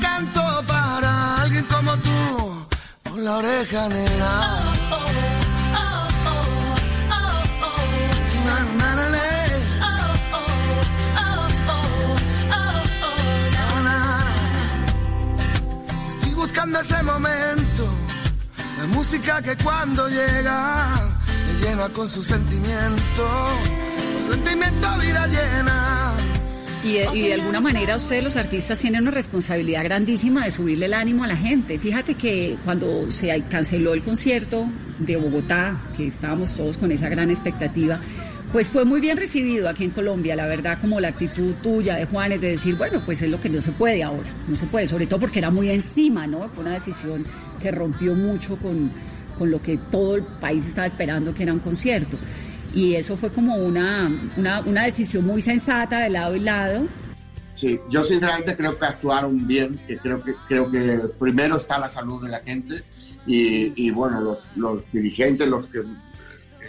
canto 0.00 0.64
para 0.66 1.42
alguien 1.42 1.64
como 1.64 1.96
tú, 1.96 2.66
por 3.04 3.18
la 3.18 3.36
oreja, 3.38 3.88
nena. 3.88 4.85
Y 26.86 27.20
de 27.22 27.34
alguna 27.34 27.60
manera 27.60 27.96
ustedes 27.96 28.22
los 28.22 28.36
artistas 28.36 28.78
tienen 28.78 29.02
una 29.02 29.10
responsabilidad 29.10 29.84
grandísima 29.84 30.44
de 30.44 30.50
subirle 30.50 30.86
el 30.86 30.94
ánimo 30.94 31.24
a 31.24 31.26
la 31.26 31.36
gente. 31.36 31.78
Fíjate 31.78 32.14
que 32.14 32.56
cuando 32.64 33.10
se 33.10 33.42
canceló 33.50 33.92
el 33.92 34.02
concierto 34.02 34.66
de 34.98 35.16
Bogotá, 35.16 35.76
que 35.96 36.06
estábamos 36.06 36.54
todos 36.54 36.78
con 36.78 36.92
esa 36.92 37.08
gran 37.08 37.30
expectativa, 37.30 38.00
pues 38.52 38.68
fue 38.68 38.84
muy 38.84 39.00
bien 39.00 39.16
recibido 39.16 39.68
aquí 39.68 39.84
en 39.84 39.90
Colombia, 39.90 40.36
la 40.36 40.46
verdad, 40.46 40.78
como 40.80 41.00
la 41.00 41.08
actitud 41.08 41.54
tuya 41.62 41.96
de 41.96 42.06
Juanes 42.06 42.40
de 42.40 42.50
decir, 42.50 42.76
bueno, 42.76 43.02
pues 43.04 43.20
es 43.22 43.28
lo 43.28 43.40
que 43.40 43.48
no 43.48 43.60
se 43.60 43.72
puede 43.72 44.02
ahora, 44.02 44.28
no 44.46 44.56
se 44.56 44.66
puede, 44.66 44.86
sobre 44.86 45.06
todo 45.06 45.20
porque 45.20 45.40
era 45.40 45.50
muy 45.50 45.70
encima, 45.70 46.26
¿no? 46.26 46.48
Fue 46.48 46.62
una 46.62 46.74
decisión 46.74 47.24
que 47.60 47.70
rompió 47.70 48.14
mucho 48.14 48.56
con, 48.56 48.90
con 49.38 49.50
lo 49.50 49.60
que 49.60 49.78
todo 49.90 50.16
el 50.16 50.22
país 50.22 50.66
estaba 50.66 50.86
esperando, 50.86 51.34
que 51.34 51.42
era 51.42 51.52
un 51.52 51.58
concierto. 51.60 52.16
Y 52.74 52.94
eso 52.94 53.16
fue 53.16 53.30
como 53.30 53.56
una, 53.56 54.10
una, 54.36 54.60
una 54.60 54.84
decisión 54.84 55.24
muy 55.24 55.42
sensata 55.42 56.00
de 56.00 56.10
lado 56.10 56.36
y 56.36 56.40
lado. 56.40 56.86
Sí, 57.54 57.80
yo 57.88 58.04
sinceramente 58.04 58.54
creo 58.54 58.78
que 58.78 58.84
actuaron 58.84 59.46
bien, 59.46 59.80
que 59.86 59.96
creo 59.96 60.22
que 60.22 60.34
creo 60.46 60.70
que 60.70 61.00
primero 61.18 61.56
está 61.56 61.78
la 61.78 61.88
salud 61.88 62.22
de 62.22 62.28
la 62.28 62.40
gente 62.40 62.82
y, 63.26 63.72
y 63.82 63.90
bueno, 63.90 64.20
los, 64.20 64.50
los 64.56 64.82
dirigentes, 64.92 65.48
los 65.48 65.66
que, 65.68 65.82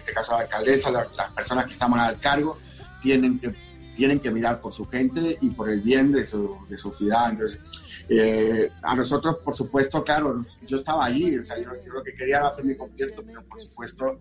este 0.08 0.14
caso 0.14 0.32
la 0.34 0.39
alcaldesa, 0.43 0.89
la- 0.89 1.08
las 1.18 1.32
personas 1.34 1.66
que 1.66 1.72
estamos 1.74 1.99
al 1.99 2.18
cargo, 2.20 2.58
tienen 3.01 3.39
que, 3.39 3.53
tienen 3.95 4.20
que 4.20 4.32
mirar 4.32 4.62
por 4.62 4.72
su 4.72 4.86
gente 4.88 5.38
y 5.41 5.49
por 5.49 5.70
el 5.70 5.82
bien 5.82 6.12
de 6.14 6.26
su, 6.26 6.55
de 6.70 6.78
su 6.78 6.91
ciudad. 6.93 7.30
Entonces, 7.32 7.60
eh, 8.08 8.72
a 8.84 8.95
nosotros, 8.95 9.38
por 9.43 9.53
supuesto, 9.55 10.03
claro, 10.03 10.45
yo 10.66 10.78
estaba 10.78 11.05
allí, 11.05 11.38
o 11.38 11.43
sea, 11.43 11.58
yo, 11.58 11.72
yo 11.86 11.93
lo 11.93 12.03
que 12.03 12.14
quería 12.14 12.38
era 12.38 12.47
hacer 12.47 12.64
mi 12.64 12.76
concierto, 12.76 13.22
pero 13.26 13.41
por 13.43 13.60
supuesto, 13.60 14.20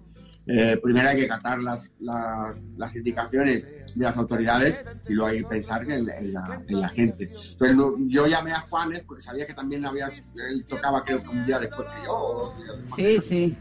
eh, 0.48 0.78
primero 0.82 1.08
hay 1.08 1.16
que 1.18 1.24
acatar 1.24 1.58
las, 1.60 1.92
las, 2.00 2.68
las 2.76 2.94
indicaciones 2.96 3.64
de 3.94 4.04
las 4.04 4.16
autoridades 4.16 4.82
y 5.08 5.12
luego 5.14 5.30
hay 5.30 5.38
que 5.42 5.48
pensar 5.48 5.82
en, 5.90 6.08
en 6.08 6.32
la, 6.32 6.62
en 6.68 6.80
la 6.80 6.88
gente. 6.88 7.24
Entonces, 7.52 7.76
no- 7.76 7.94
yo 8.08 8.26
llamé 8.26 8.52
a 8.52 8.60
Juanes 8.60 9.02
porque 9.04 9.22
sabía 9.22 9.46
que 9.46 9.54
también 9.54 9.84
había, 9.86 10.08
él 10.48 10.64
tocaba 10.68 11.04
creo 11.04 11.22
que 11.22 11.28
un 11.28 11.46
día 11.46 11.58
después 11.58 11.86
que 11.88 12.06
yo. 12.06 12.54
Sí, 12.96 13.18
sí. 13.28 13.56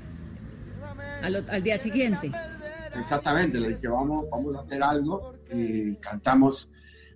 Al, 1.26 1.43
al 1.49 1.63
día 1.63 1.78
siguiente. 1.78 2.32
Exactamente, 2.99 3.59
le 3.59 3.69
dije, 3.69 3.88
vamos, 3.88 4.26
vamos 4.30 4.55
a 4.55 4.61
hacer 4.61 4.84
algo 4.84 5.34
y 5.51 5.95
cantamos, 5.95 6.69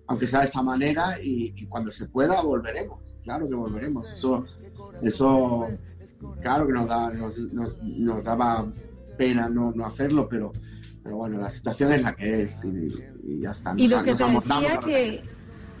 aunque 0.08 0.26
sea 0.26 0.40
de 0.40 0.46
esta 0.46 0.62
manera, 0.62 1.16
y, 1.22 1.52
y 1.56 1.66
cuando 1.66 1.90
se 1.90 2.06
pueda 2.06 2.42
volveremos, 2.42 2.98
claro 3.22 3.48
que 3.48 3.54
volveremos. 3.54 4.12
Eso, 4.12 4.44
eso 5.02 5.68
claro 6.42 6.66
que 6.66 6.72
nos, 6.72 6.88
da, 6.88 7.10
nos, 7.10 7.38
nos, 7.38 7.80
nos 7.82 8.24
daba 8.24 8.66
pena 9.16 9.48
no, 9.48 9.70
no 9.72 9.86
hacerlo, 9.86 10.28
pero, 10.28 10.52
pero 11.02 11.16
bueno, 11.16 11.38
la 11.38 11.50
situación 11.50 11.92
es 11.92 12.02
la 12.02 12.14
que 12.16 12.42
es 12.42 12.64
y, 12.64 12.94
y 13.22 13.40
ya 13.40 13.52
está. 13.52 13.74
Y 13.76 13.86
lo 13.86 14.02
que 14.02 14.14
te 14.14 14.24
decía 14.24 14.80
que, 14.84 15.22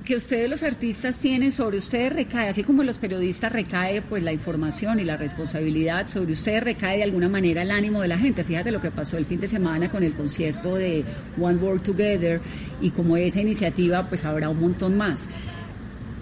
que 0.04 0.16
ustedes 0.16 0.48
los 0.48 0.62
artistas 0.62 1.18
tienen 1.18 1.52
sobre 1.52 1.78
ustedes 1.78 2.12
recae, 2.12 2.48
así 2.48 2.64
como 2.64 2.82
los 2.82 2.98
periodistas 2.98 3.52
recae 3.52 4.02
pues 4.02 4.22
la 4.22 4.32
información 4.32 4.98
y 4.98 5.04
la 5.04 5.16
responsabilidad, 5.16 6.08
sobre 6.08 6.32
ustedes 6.32 6.62
recae 6.62 6.98
de 6.98 7.02
alguna 7.04 7.28
manera 7.28 7.62
el 7.62 7.70
ánimo 7.70 8.00
de 8.00 8.08
la 8.08 8.18
gente. 8.18 8.42
Fíjate 8.42 8.70
lo 8.70 8.80
que 8.80 8.90
pasó 8.90 9.18
el 9.18 9.26
fin 9.26 9.40
de 9.40 9.48
semana 9.48 9.90
con 9.90 10.02
el 10.02 10.14
concierto 10.14 10.76
de 10.76 11.04
One 11.40 11.58
World 11.58 11.82
Together 11.82 12.40
y 12.80 12.90
como 12.90 13.16
esa 13.16 13.40
iniciativa 13.40 14.08
pues 14.08 14.24
habrá 14.24 14.48
un 14.48 14.60
montón 14.60 14.96
más. 14.96 15.28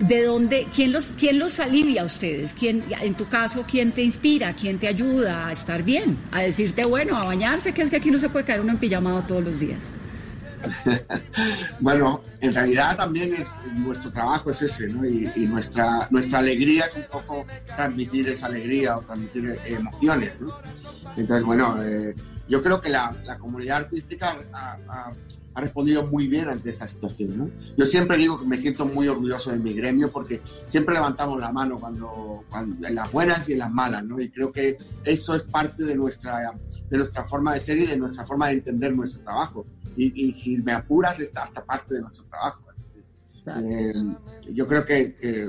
¿De 0.00 0.22
dónde, 0.22 0.68
quién 0.74 0.92
los, 0.92 1.06
quién 1.18 1.40
los 1.40 1.58
alivia 1.58 2.02
a 2.02 2.04
ustedes? 2.04 2.52
¿Quién, 2.52 2.84
en 3.00 3.14
tu 3.14 3.26
caso, 3.26 3.64
quién 3.68 3.90
te 3.90 4.02
inspira? 4.02 4.54
¿Quién 4.54 4.78
te 4.78 4.86
ayuda 4.86 5.48
a 5.48 5.52
estar 5.52 5.82
bien? 5.82 6.16
A 6.30 6.42
decirte, 6.42 6.84
bueno, 6.86 7.16
a 7.16 7.26
bañarse, 7.26 7.74
que 7.74 7.82
es 7.82 7.90
que 7.90 7.96
aquí 7.96 8.12
no 8.12 8.20
se 8.20 8.28
puede 8.28 8.44
caer 8.44 8.60
uno 8.60 8.78
en 8.80 9.26
todos 9.26 9.42
los 9.42 9.58
días. 9.58 9.92
Bueno, 11.80 12.22
en 12.40 12.54
realidad 12.54 12.96
también 12.96 13.32
es, 13.34 13.46
nuestro 13.76 14.10
trabajo 14.12 14.50
es 14.50 14.62
ese, 14.62 14.88
¿no? 14.88 15.04
Y, 15.06 15.30
y 15.36 15.40
nuestra, 15.46 16.08
nuestra 16.10 16.40
alegría 16.40 16.86
es 16.86 16.96
un 16.96 17.04
poco 17.10 17.46
transmitir 17.76 18.28
esa 18.28 18.46
alegría 18.46 18.96
o 18.98 19.02
transmitir 19.02 19.46
eh, 19.50 19.74
emociones, 19.74 20.32
¿no? 20.40 20.52
Entonces, 21.16 21.44
bueno, 21.44 21.82
eh, 21.82 22.14
yo 22.48 22.62
creo 22.62 22.80
que 22.80 22.88
la, 22.88 23.14
la 23.24 23.38
comunidad 23.38 23.78
artística 23.78 24.36
ha, 24.52 24.78
ha- 24.88 25.12
ha 25.54 25.60
respondido 25.60 26.06
muy 26.06 26.28
bien 26.28 26.48
ante 26.48 26.70
esta 26.70 26.86
situación, 26.86 27.36
¿no? 27.36 27.50
Yo 27.76 27.84
siempre 27.84 28.16
digo 28.16 28.38
que 28.38 28.46
me 28.46 28.56
siento 28.58 28.84
muy 28.86 29.08
orgulloso 29.08 29.50
de 29.50 29.58
mi 29.58 29.72
gremio 29.74 30.08
porque 30.10 30.40
siempre 30.66 30.94
levantamos 30.94 31.40
la 31.40 31.50
mano 31.50 31.80
cuando, 31.80 32.44
cuando- 32.48 32.86
en 32.86 32.94
las 32.94 33.10
buenas 33.10 33.48
y 33.48 33.54
en 33.54 33.58
las 33.60 33.72
malas, 33.72 34.04
¿no? 34.04 34.20
Y 34.20 34.30
creo 34.30 34.52
que 34.52 34.76
eso 35.04 35.34
es 35.34 35.42
parte 35.42 35.82
de 35.84 35.96
nuestra, 35.96 36.52
de 36.88 36.98
nuestra 36.98 37.24
forma 37.24 37.54
de 37.54 37.60
ser 37.60 37.76
y 37.78 37.86
de 37.86 37.96
nuestra 37.96 38.24
forma 38.24 38.48
de 38.48 38.54
entender 38.54 38.94
nuestro 38.94 39.20
trabajo. 39.22 39.66
Y, 39.98 40.28
y 40.28 40.32
si 40.32 40.56
me 40.58 40.72
apuras, 40.72 41.18
está 41.18 41.42
hasta 41.42 41.64
parte 41.64 41.96
de 41.96 42.02
nuestro 42.02 42.24
trabajo. 42.26 42.62
Eh, 43.56 43.94
yo 44.52 44.68
creo 44.68 44.84
que, 44.84 45.16
que 45.16 45.48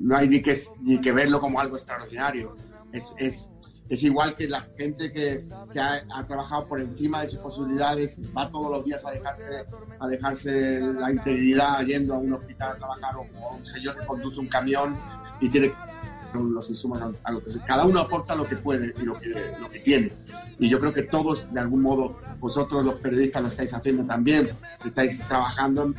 no 0.00 0.16
hay 0.16 0.28
ni 0.28 0.40
que, 0.40 0.56
ni 0.80 1.00
que 1.00 1.10
verlo 1.10 1.40
como 1.40 1.58
algo 1.58 1.76
extraordinario. 1.76 2.56
Es, 2.92 3.12
es, 3.18 3.50
es 3.88 4.02
igual 4.04 4.36
que 4.36 4.48
la 4.48 4.68
gente 4.78 5.12
que, 5.12 5.44
que 5.72 5.80
ha, 5.80 6.04
ha 6.14 6.26
trabajado 6.26 6.68
por 6.68 6.80
encima 6.80 7.22
de 7.22 7.28
sus 7.28 7.40
posibilidades, 7.40 8.20
va 8.36 8.48
todos 8.48 8.70
los 8.70 8.84
días 8.84 9.04
a 9.04 9.10
dejarse, 9.10 9.64
a 9.98 10.06
dejarse 10.06 10.80
la 10.80 11.10
integridad 11.10 11.84
yendo 11.84 12.14
a 12.14 12.18
un 12.18 12.32
hospital 12.32 12.72
a 12.72 12.76
trabajar 12.76 13.16
o, 13.16 13.26
o 13.40 13.56
un 13.56 13.64
señor 13.64 13.98
que 13.98 14.06
conduce 14.06 14.38
un 14.38 14.46
camión 14.46 14.96
y 15.40 15.48
tiene 15.48 15.72
los 16.34 16.68
insumos 16.70 17.00
a, 17.00 17.32
lo 17.32 17.42
que 17.42 17.50
cada 17.66 17.84
uno 17.84 18.00
aporta 18.00 18.34
lo 18.34 18.46
que 18.46 18.56
puede 18.56 18.94
y 19.00 19.04
lo 19.04 19.14
que, 19.18 19.28
lo 19.60 19.70
que 19.70 19.80
tiene. 19.80 20.12
Y 20.58 20.68
yo 20.68 20.78
creo 20.78 20.92
que 20.92 21.02
todos, 21.02 21.52
de 21.52 21.60
algún 21.60 21.82
modo, 21.82 22.16
vosotros 22.38 22.84
los 22.84 22.96
periodistas 22.96 23.42
lo 23.42 23.48
estáis 23.48 23.72
haciendo 23.74 24.04
también, 24.04 24.50
estáis 24.84 25.18
trabajando 25.26 25.92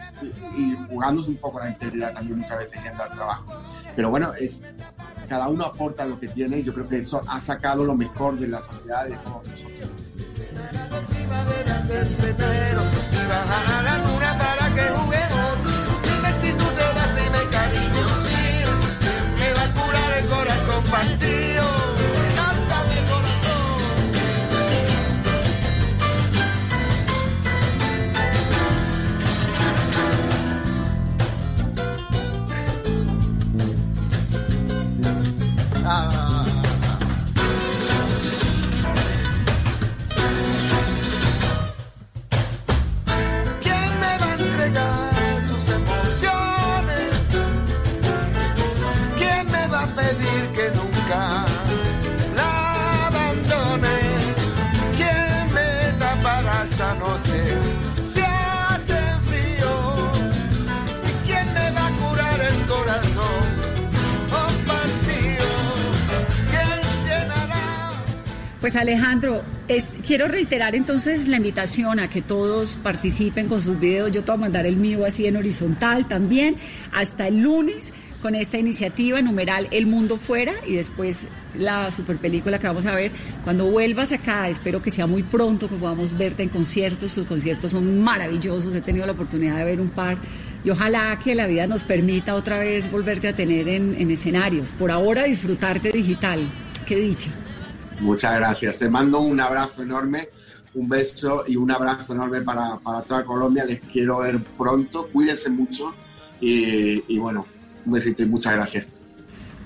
y, 0.57 0.73
jugándose 0.89 1.31
un 1.31 1.37
poco 1.37 1.59
la 1.59 1.69
integridad 1.69 2.13
también 2.13 2.39
muchas 2.39 2.57
veces 2.59 2.83
yendo 2.83 3.03
al 3.03 3.11
trabajo. 3.13 3.61
Pero 3.95 4.09
bueno, 4.09 4.33
es, 4.33 4.61
cada 5.27 5.47
uno 5.47 5.65
aporta 5.65 6.05
lo 6.05 6.19
que 6.19 6.27
tiene 6.27 6.59
y 6.59 6.63
yo 6.63 6.73
creo 6.73 6.87
que 6.87 6.97
eso 6.97 7.21
ha 7.27 7.41
sacado 7.41 7.83
lo 7.83 7.95
mejor 7.95 8.37
de 8.37 8.47
la 8.47 8.61
sociedad 8.61 9.05
de 9.05 9.15
todos 9.17 9.47
nosotros. 9.47 9.89
El 20.93 21.54
Pues 68.65 68.75
Alejandro, 68.75 69.43
quiero 70.07 70.27
reiterar 70.27 70.73
entonces 70.73 71.27
la 71.27 71.37
invitación 71.37 71.99
a 71.99 72.09
que 72.09 72.23
todos 72.23 72.79
participen 72.81 73.47
con 73.47 73.61
sus 73.61 73.79
videos. 73.79 74.11
Yo 74.11 74.23
te 74.23 74.31
voy 74.31 74.39
a 74.39 74.41
mandar 74.41 74.65
el 74.65 74.77
mío 74.77 75.05
así 75.05 75.27
en 75.27 75.37
horizontal 75.37 76.07
también 76.07 76.55
hasta 76.91 77.27
el 77.27 77.43
lunes 77.43 77.93
con 78.23 78.33
esta 78.33 78.57
iniciativa 78.57 79.21
numeral 79.21 79.67
El 79.69 79.85
Mundo 79.85 80.17
Fuera 80.17 80.53
y 80.65 80.77
después 80.77 81.27
la 81.53 81.91
super 81.91 82.17
película 82.17 82.57
que 82.57 82.65
vamos 82.65 82.87
a 82.87 82.95
ver. 82.95 83.11
Cuando 83.43 83.69
vuelvas 83.69 84.11
acá, 84.11 84.49
espero 84.49 84.81
que 84.81 84.89
sea 84.89 85.05
muy 85.05 85.21
pronto 85.21 85.69
que 85.69 85.75
podamos 85.75 86.17
verte 86.17 86.41
en 86.41 86.49
conciertos. 86.49 87.13
Tus 87.13 87.27
conciertos 87.27 87.69
son 87.69 88.01
maravillosos. 88.01 88.73
He 88.73 88.81
tenido 88.81 89.05
la 89.05 89.11
oportunidad 89.11 89.57
de 89.57 89.63
ver 89.63 89.79
un 89.79 89.89
par 89.89 90.17
y 90.63 90.71
ojalá 90.71 91.19
que 91.23 91.35
la 91.35 91.45
vida 91.45 91.67
nos 91.67 91.83
permita 91.83 92.33
otra 92.33 92.57
vez 92.57 92.91
volverte 92.91 93.27
a 93.27 93.33
tener 93.33 93.69
en, 93.69 93.93
en 94.01 94.09
escenarios. 94.09 94.71
Por 94.71 94.89
ahora 94.89 95.25
disfrutarte 95.25 95.91
digital. 95.91 96.39
Qué 96.87 96.95
dicha. 96.95 97.29
Muchas 97.99 98.35
gracias. 98.35 98.77
Te 98.77 98.89
mando 98.89 99.21
un 99.21 99.39
abrazo 99.39 99.83
enorme, 99.83 100.29
un 100.73 100.89
beso 100.89 101.43
y 101.47 101.55
un 101.55 101.71
abrazo 101.71 102.13
enorme 102.13 102.41
para, 102.41 102.77
para 102.77 103.01
toda 103.01 103.23
Colombia. 103.23 103.65
Les 103.65 103.79
quiero 103.79 104.19
ver 104.19 104.39
pronto. 104.57 105.07
Cuídense 105.11 105.49
mucho 105.49 105.93
y, 106.41 107.03
y 107.07 107.17
bueno, 107.17 107.45
un 107.85 107.93
besito 107.93 108.23
y 108.23 108.25
muchas 108.25 108.53
gracias. 108.53 108.87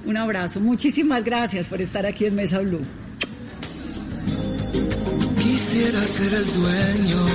Un 0.06 0.18
abrazo. 0.18 0.60
Muchísimas 0.60 1.24
gracias 1.24 1.68
por 1.68 1.82
estar 1.82 2.06
aquí 2.06 2.26
en 2.26 2.36
Mesa 2.36 2.60
Blue. 2.60 2.82
Quisiera 5.38 6.00
ser 6.08 6.34
el 6.34 6.46
dueño 6.54 7.26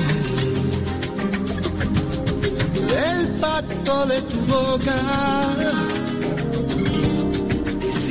del 2.88 3.40
pacto 3.40 4.06
de 4.06 4.22
tu 4.22 4.38
boca. 4.46 4.94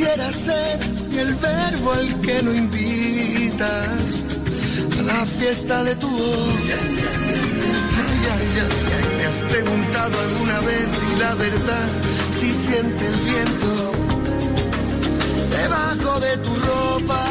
Quisiera 0.04 0.32
ser 0.34 0.80
el 1.18 1.34
verbo 1.36 1.94
al 1.94 2.20
que 2.20 2.42
lo 2.42 2.54
invitas 2.54 3.70
a 5.00 5.02
la 5.02 5.26
fiesta 5.26 5.82
de 5.86 5.96
tu 5.96 6.10
voz. 6.10 6.56
Ay, 8.04 8.20
ay, 8.36 8.48
ay, 8.64 9.18
¿Te 9.18 9.26
has 9.26 9.40
preguntado 9.50 10.20
alguna 10.20 10.60
vez 10.60 10.88
y 11.10 11.20
la 11.22 11.34
verdad 11.36 11.88
si 12.38 12.52
siente 12.52 13.08
el 13.08 13.16
viento 13.32 13.94
debajo 15.52 16.20
de 16.20 16.38
tu 16.38 16.54
ropa? 16.54 17.24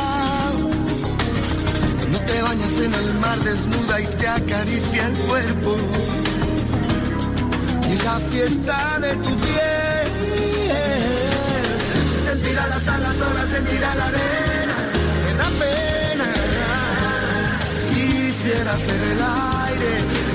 No 2.11 2.19
te 2.21 2.41
bañas 2.41 2.79
en 2.87 2.95
el 2.95 3.15
mar 3.21 3.39
desnuda 3.41 4.01
y 4.01 4.07
te 4.07 4.29
acaricia 4.29 5.09
el 5.09 5.15
cuerpo. 5.29 5.77
Y 7.93 8.03
la 8.03 8.19
fiesta 8.31 8.99
de 8.99 9.15
tu 9.17 9.37
piel, 9.41 9.82
Quisiera 18.43 18.77
ser 18.77 19.03
el 19.13 19.21
aire 19.69 19.95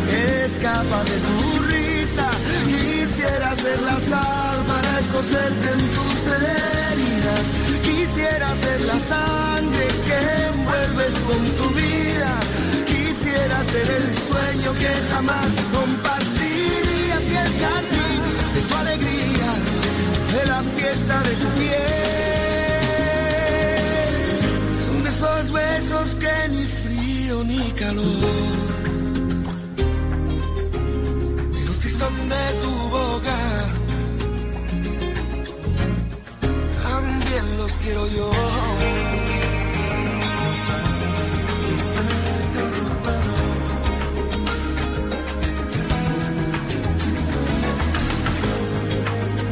que 0.09 0.45
escapa 0.45 1.03
de 1.03 1.17
tu 1.27 1.59
risa. 1.63 2.29
Quisiera 2.65 3.53
ser 3.53 3.81
la 3.81 3.97
sal 3.99 4.57
para 4.65 4.99
escocerte 5.01 5.67
en 5.75 5.81
tus 5.95 6.19
heridas. 6.31 7.45
Quisiera 7.83 8.55
ser 8.55 8.81
la 8.81 8.97
sangre 8.97 9.87
que 10.07 10.19
envuelves 10.47 11.13
con 11.27 11.41
tu 11.57 11.69
vida. 11.75 12.31
Quisiera 12.85 13.57
ser 13.73 13.87
el 13.99 14.07
sueño 14.27 14.73
que 14.79 14.91
jamás 15.11 15.51
compartirías 15.77 17.23
y 17.29 17.35
el 17.45 17.51
jardín 17.61 18.21
de 18.55 18.61
tu 18.61 18.75
alegría, 18.75 19.51
de 20.33 20.45
la 20.47 20.61
fiesta 20.77 21.21
de 21.23 21.35
tu 21.35 21.49
piel. 21.59 22.06
Que 26.15 26.47
ni 26.49 26.63
frío 26.65 27.43
ni 27.43 27.71
calor. 27.71 28.05
Pero 31.53 31.73
si 31.73 31.89
son 31.89 32.29
de 32.29 32.45
tu 32.61 32.71
boca, 32.97 33.37
también 36.83 37.57
los 37.57 37.71
quiero 37.83 38.07
yo. 38.07 38.31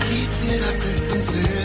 Quisiera 0.09 0.73
ser 0.73 0.95
sincero. 0.95 1.64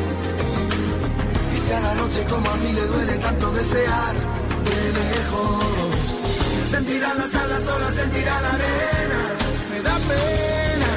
A 1.71 1.79
la 1.79 1.93
noche 1.95 2.25
como 2.29 2.49
a 2.49 2.55
mí 2.57 2.73
le 2.73 2.85
duele 2.85 3.17
tanto 3.19 3.49
desear 3.51 4.13
de 4.67 4.77
lejos. 4.99 5.95
Sentirá 6.69 7.13
las 7.13 7.33
alas 7.33 7.63
solas, 7.63 7.93
sentirá 7.95 8.41
la 8.41 8.51
arena, 8.59 9.21
me 9.71 9.79
da 9.87 9.95
pena. 10.09 10.91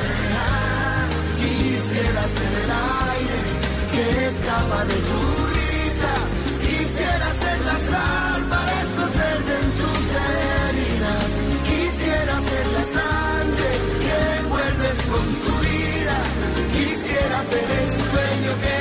Quisiera 1.39 2.23
ser 2.37 2.53
el 2.65 2.71
aire 3.15 3.41
que 3.93 4.27
escapa 4.27 4.81
de 4.91 4.97
tu 5.09 5.21
risa. 5.55 6.13
Quisiera 6.67 7.29
ser 7.43 7.59
la 7.71 7.79
sal 7.91 8.41
para 8.53 8.73
escocerte 8.83 9.53
en 9.63 9.69
tus 9.81 10.03
heridas. 10.27 11.31
Quisiera 11.71 12.35
ser 12.51 12.67
la 12.77 12.85
sangre 12.99 13.71
que 14.03 14.17
envuelves 14.41 14.97
con 15.11 15.27
tu 15.45 15.55
vida. 15.69 16.17
Quisiera 16.77 17.39
ser 17.51 17.67
el 17.79 17.89
sueño 18.11 18.53
que 18.63 18.74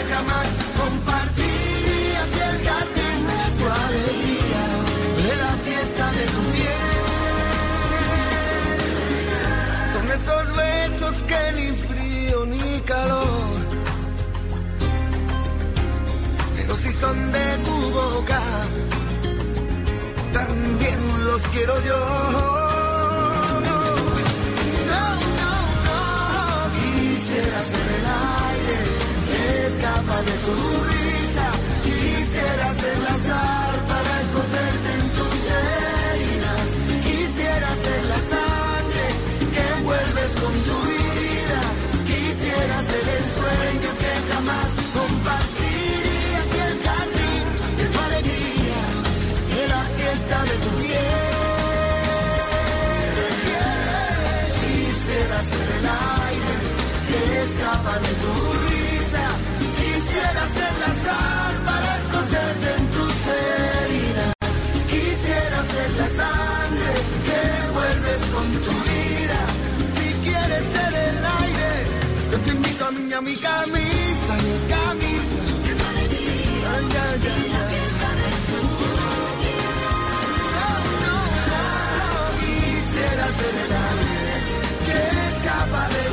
de 17.32 17.47
tu 17.66 17.78
boca, 17.91 18.41
también 20.32 20.99
los 21.26 21.41
quiero 21.53 21.74
yo. 21.89 21.99
No, 23.68 25.03
no, 25.39 25.53
no, 25.88 26.01
quisiera 26.80 27.59
ser 27.72 27.88
el 27.99 28.05
aire 28.49 28.78
que 29.30 29.41
escapa 29.68 30.18
de 30.30 30.36
tu 30.45 30.55
risa, 30.91 31.47
quisiera 31.84 32.68
ser 32.82 32.97
la 33.07 33.16
sal 33.28 33.76
para 33.91 34.11
escocerte 34.22 34.89
en 34.99 35.05
de 57.91 58.13
tu 58.23 58.34
risa, 58.65 59.25
quisiera 59.77 60.43
ser 60.57 60.73
la 60.84 60.91
sal 61.03 61.53
para 61.65 61.89
escocerte 61.99 62.67
en 62.77 62.84
tus 62.95 63.15
heridas, 63.27 64.34
quisiera 64.88 65.59
ser 65.73 65.89
la 65.99 66.07
sangre 66.07 66.93
que 67.27 67.38
envuelves 67.65 68.21
con 68.34 68.47
tu 68.65 68.71
vida. 68.89 69.39
Si 69.95 70.07
quieres 70.25 70.63
ser 70.75 70.91
el 71.07 71.17
aire, 71.41 71.71
yo 72.31 72.38
te 72.39 72.49
invito 72.51 72.86
a 72.86 72.91
mí 72.91 73.13
a 73.13 73.21
mi 73.21 73.36
camisa, 73.36 74.34
mi 74.45 74.55
camisa. 74.73 75.38
Ay, 76.73 76.88
ay, 77.05 77.27
ay, 77.36 77.51
ay. 77.59 77.73
No, 80.55 80.69
no, 81.03 81.17
Quisiera 82.39 83.25
ser 83.39 83.55
el 83.65 83.71
aire 83.91 84.36
que 84.86 84.97
escapa 85.29 85.84
de 85.89 86.12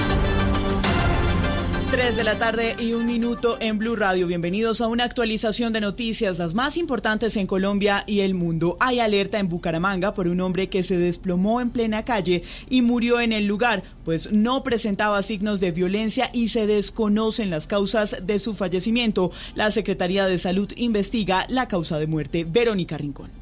3 1.91 2.15
de 2.15 2.23
la 2.23 2.37
tarde 2.37 2.77
y 2.79 2.93
un 2.93 3.05
minuto 3.05 3.57
en 3.59 3.77
Blue 3.77 3.97
Radio. 3.97 4.25
Bienvenidos 4.25 4.79
a 4.79 4.87
una 4.87 5.03
actualización 5.03 5.73
de 5.73 5.81
noticias, 5.81 6.39
las 6.39 6.53
más 6.53 6.77
importantes 6.77 7.35
en 7.35 7.47
Colombia 7.47 8.05
y 8.07 8.21
el 8.21 8.33
mundo. 8.33 8.77
Hay 8.79 9.01
alerta 9.01 9.39
en 9.39 9.49
Bucaramanga 9.49 10.13
por 10.13 10.29
un 10.29 10.39
hombre 10.39 10.69
que 10.69 10.83
se 10.83 10.95
desplomó 10.95 11.59
en 11.59 11.69
plena 11.69 12.05
calle 12.05 12.43
y 12.69 12.81
murió 12.81 13.19
en 13.19 13.33
el 13.33 13.45
lugar, 13.45 13.83
pues 14.05 14.31
no 14.31 14.63
presentaba 14.63 15.21
signos 15.21 15.59
de 15.59 15.71
violencia 15.71 16.29
y 16.31 16.47
se 16.47 16.65
desconocen 16.65 17.49
las 17.49 17.67
causas 17.67 18.15
de 18.23 18.39
su 18.39 18.53
fallecimiento. 18.53 19.31
La 19.53 19.69
Secretaría 19.69 20.27
de 20.27 20.37
Salud 20.37 20.71
investiga 20.77 21.45
la 21.49 21.67
causa 21.67 21.99
de 21.99 22.07
muerte. 22.07 22.45
Verónica 22.45 22.97
Rincón. 22.97 23.40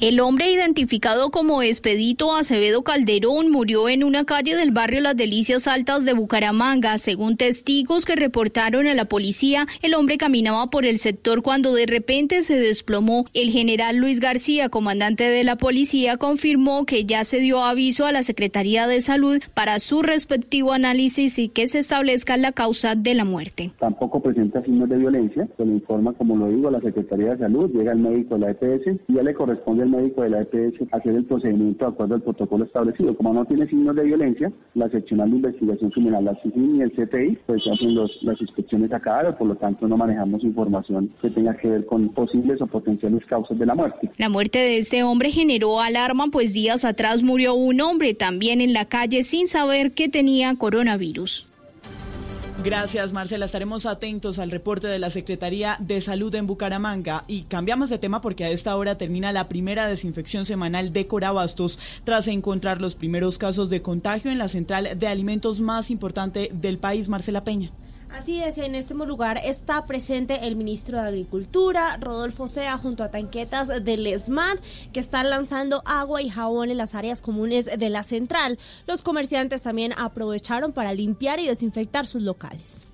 El 0.00 0.20
hombre 0.20 0.48
identificado 0.48 1.30
como 1.30 1.60
Expedito 1.60 2.32
Acevedo 2.32 2.84
Calderón 2.84 3.50
murió 3.50 3.88
en 3.88 4.04
una 4.04 4.24
calle 4.24 4.54
del 4.54 4.70
barrio 4.70 5.00
Las 5.00 5.16
Delicias 5.16 5.66
Altas 5.66 6.04
de 6.04 6.12
Bucaramanga. 6.12 6.98
Según 6.98 7.36
testigos 7.36 8.04
que 8.04 8.14
reportaron 8.14 8.86
a 8.86 8.94
la 8.94 9.06
policía, 9.06 9.66
el 9.82 9.94
hombre 9.94 10.16
caminaba 10.16 10.70
por 10.70 10.86
el 10.86 10.98
sector 10.98 11.42
cuando 11.42 11.74
de 11.74 11.86
repente 11.86 12.44
se 12.44 12.60
desplomó. 12.60 13.24
El 13.34 13.50
general 13.50 13.96
Luis 13.96 14.20
García, 14.20 14.68
comandante 14.68 15.24
de 15.24 15.42
la 15.42 15.56
policía, 15.56 16.16
confirmó 16.16 16.86
que 16.86 17.04
ya 17.04 17.24
se 17.24 17.40
dio 17.40 17.64
aviso 17.64 18.06
a 18.06 18.12
la 18.12 18.22
Secretaría 18.22 18.86
de 18.86 19.00
Salud 19.00 19.42
para 19.52 19.80
su 19.80 20.02
respectivo 20.02 20.74
análisis 20.74 21.40
y 21.40 21.48
que 21.48 21.66
se 21.66 21.80
establezca 21.80 22.36
la 22.36 22.52
causa 22.52 22.94
de 22.94 23.14
la 23.14 23.24
muerte. 23.24 23.72
Tampoco 23.80 24.22
presenta 24.22 24.62
signos 24.62 24.88
de 24.88 24.96
violencia, 24.96 25.48
se 25.56 25.66
le 25.66 25.72
informa, 25.72 26.12
como 26.12 26.36
lo 26.36 26.46
digo, 26.50 26.68
a 26.68 26.70
la 26.70 26.80
Secretaría 26.80 27.30
de 27.30 27.38
Salud, 27.38 27.68
llega 27.72 27.90
el 27.90 27.98
médico 27.98 28.36
de 28.36 28.40
la 28.42 28.50
EPS 28.52 29.00
y 29.08 29.14
ya 29.14 29.24
le 29.24 29.34
corresponde 29.34 29.87
médico 29.88 30.22
de 30.22 30.30
la 30.30 30.42
EPS 30.42 30.92
hacer 30.92 31.14
el 31.14 31.24
procedimiento 31.24 31.84
de 31.84 31.90
acuerdo 31.92 32.14
al 32.14 32.22
protocolo 32.22 32.64
establecido. 32.64 33.16
Como 33.16 33.32
no 33.32 33.44
tiene 33.44 33.66
signos 33.68 33.96
de 33.96 34.04
violencia, 34.04 34.52
la 34.74 34.88
seccional 34.90 35.30
de 35.30 35.36
investigación 35.36 35.90
criminal, 35.90 36.24
la 36.24 36.34
CICIN 36.42 36.76
y 36.76 36.82
el 36.82 36.92
CTI, 36.92 37.38
pues 37.46 37.62
hacen 37.72 37.94
los, 37.94 38.10
las 38.22 38.40
inspecciones 38.40 38.92
a 38.92 39.00
cadáver, 39.00 39.36
por 39.36 39.48
lo 39.48 39.56
tanto 39.56 39.88
no 39.88 39.96
manejamos 39.96 40.44
información 40.44 41.10
que 41.20 41.30
tenga 41.30 41.56
que 41.56 41.68
ver 41.68 41.86
con 41.86 42.08
posibles 42.10 42.60
o 42.60 42.66
potenciales 42.66 43.24
causas 43.26 43.58
de 43.58 43.66
la 43.66 43.74
muerte. 43.74 44.10
La 44.18 44.28
muerte 44.28 44.58
de 44.58 44.78
este 44.78 45.02
hombre 45.02 45.30
generó 45.30 45.80
alarma, 45.80 46.26
pues 46.30 46.52
días 46.52 46.84
atrás 46.84 47.22
murió 47.22 47.54
un 47.54 47.80
hombre 47.80 48.14
también 48.14 48.60
en 48.60 48.72
la 48.72 48.84
calle 48.84 49.22
sin 49.22 49.48
saber 49.48 49.92
que 49.92 50.08
tenía 50.08 50.54
coronavirus. 50.56 51.47
Gracias, 52.64 53.12
Marcela. 53.12 53.44
Estaremos 53.44 53.86
atentos 53.86 54.40
al 54.40 54.50
reporte 54.50 54.88
de 54.88 54.98
la 54.98 55.10
Secretaría 55.10 55.76
de 55.78 56.00
Salud 56.00 56.34
en 56.34 56.48
Bucaramanga. 56.48 57.24
Y 57.28 57.42
cambiamos 57.42 57.88
de 57.88 57.98
tema 57.98 58.20
porque 58.20 58.44
a 58.44 58.50
esta 58.50 58.76
hora 58.76 58.98
termina 58.98 59.32
la 59.32 59.48
primera 59.48 59.86
desinfección 59.86 60.44
semanal 60.44 60.92
de 60.92 61.06
Corabastos 61.06 61.78
tras 62.02 62.26
encontrar 62.26 62.80
los 62.80 62.96
primeros 62.96 63.38
casos 63.38 63.70
de 63.70 63.80
contagio 63.80 64.32
en 64.32 64.38
la 64.38 64.48
central 64.48 64.98
de 64.98 65.06
alimentos 65.06 65.60
más 65.60 65.90
importante 65.92 66.50
del 66.52 66.78
país, 66.78 67.08
Marcela 67.08 67.44
Peña. 67.44 67.70
Así 68.12 68.42
es, 68.42 68.58
en 68.58 68.74
este 68.74 68.94
lugar 68.94 69.38
está 69.44 69.84
presente 69.86 70.46
el 70.46 70.56
ministro 70.56 71.00
de 71.00 71.08
Agricultura, 71.08 71.98
Rodolfo 72.00 72.48
Sea, 72.48 72.78
junto 72.78 73.04
a 73.04 73.10
tanquetas 73.10 73.68
del 73.84 74.06
ESMAD, 74.06 74.58
que 74.92 75.00
están 75.00 75.30
lanzando 75.30 75.82
agua 75.84 76.22
y 76.22 76.30
jabón 76.30 76.70
en 76.70 76.78
las 76.78 76.94
áreas 76.94 77.22
comunes 77.22 77.66
de 77.66 77.90
la 77.90 78.02
central. 78.02 78.58
Los 78.86 79.02
comerciantes 79.02 79.62
también 79.62 79.92
aprovecharon 79.96 80.72
para 80.72 80.94
limpiar 80.94 81.38
y 81.38 81.46
desinfectar 81.46 82.06
sus 82.06 82.22
locales. 82.22 82.86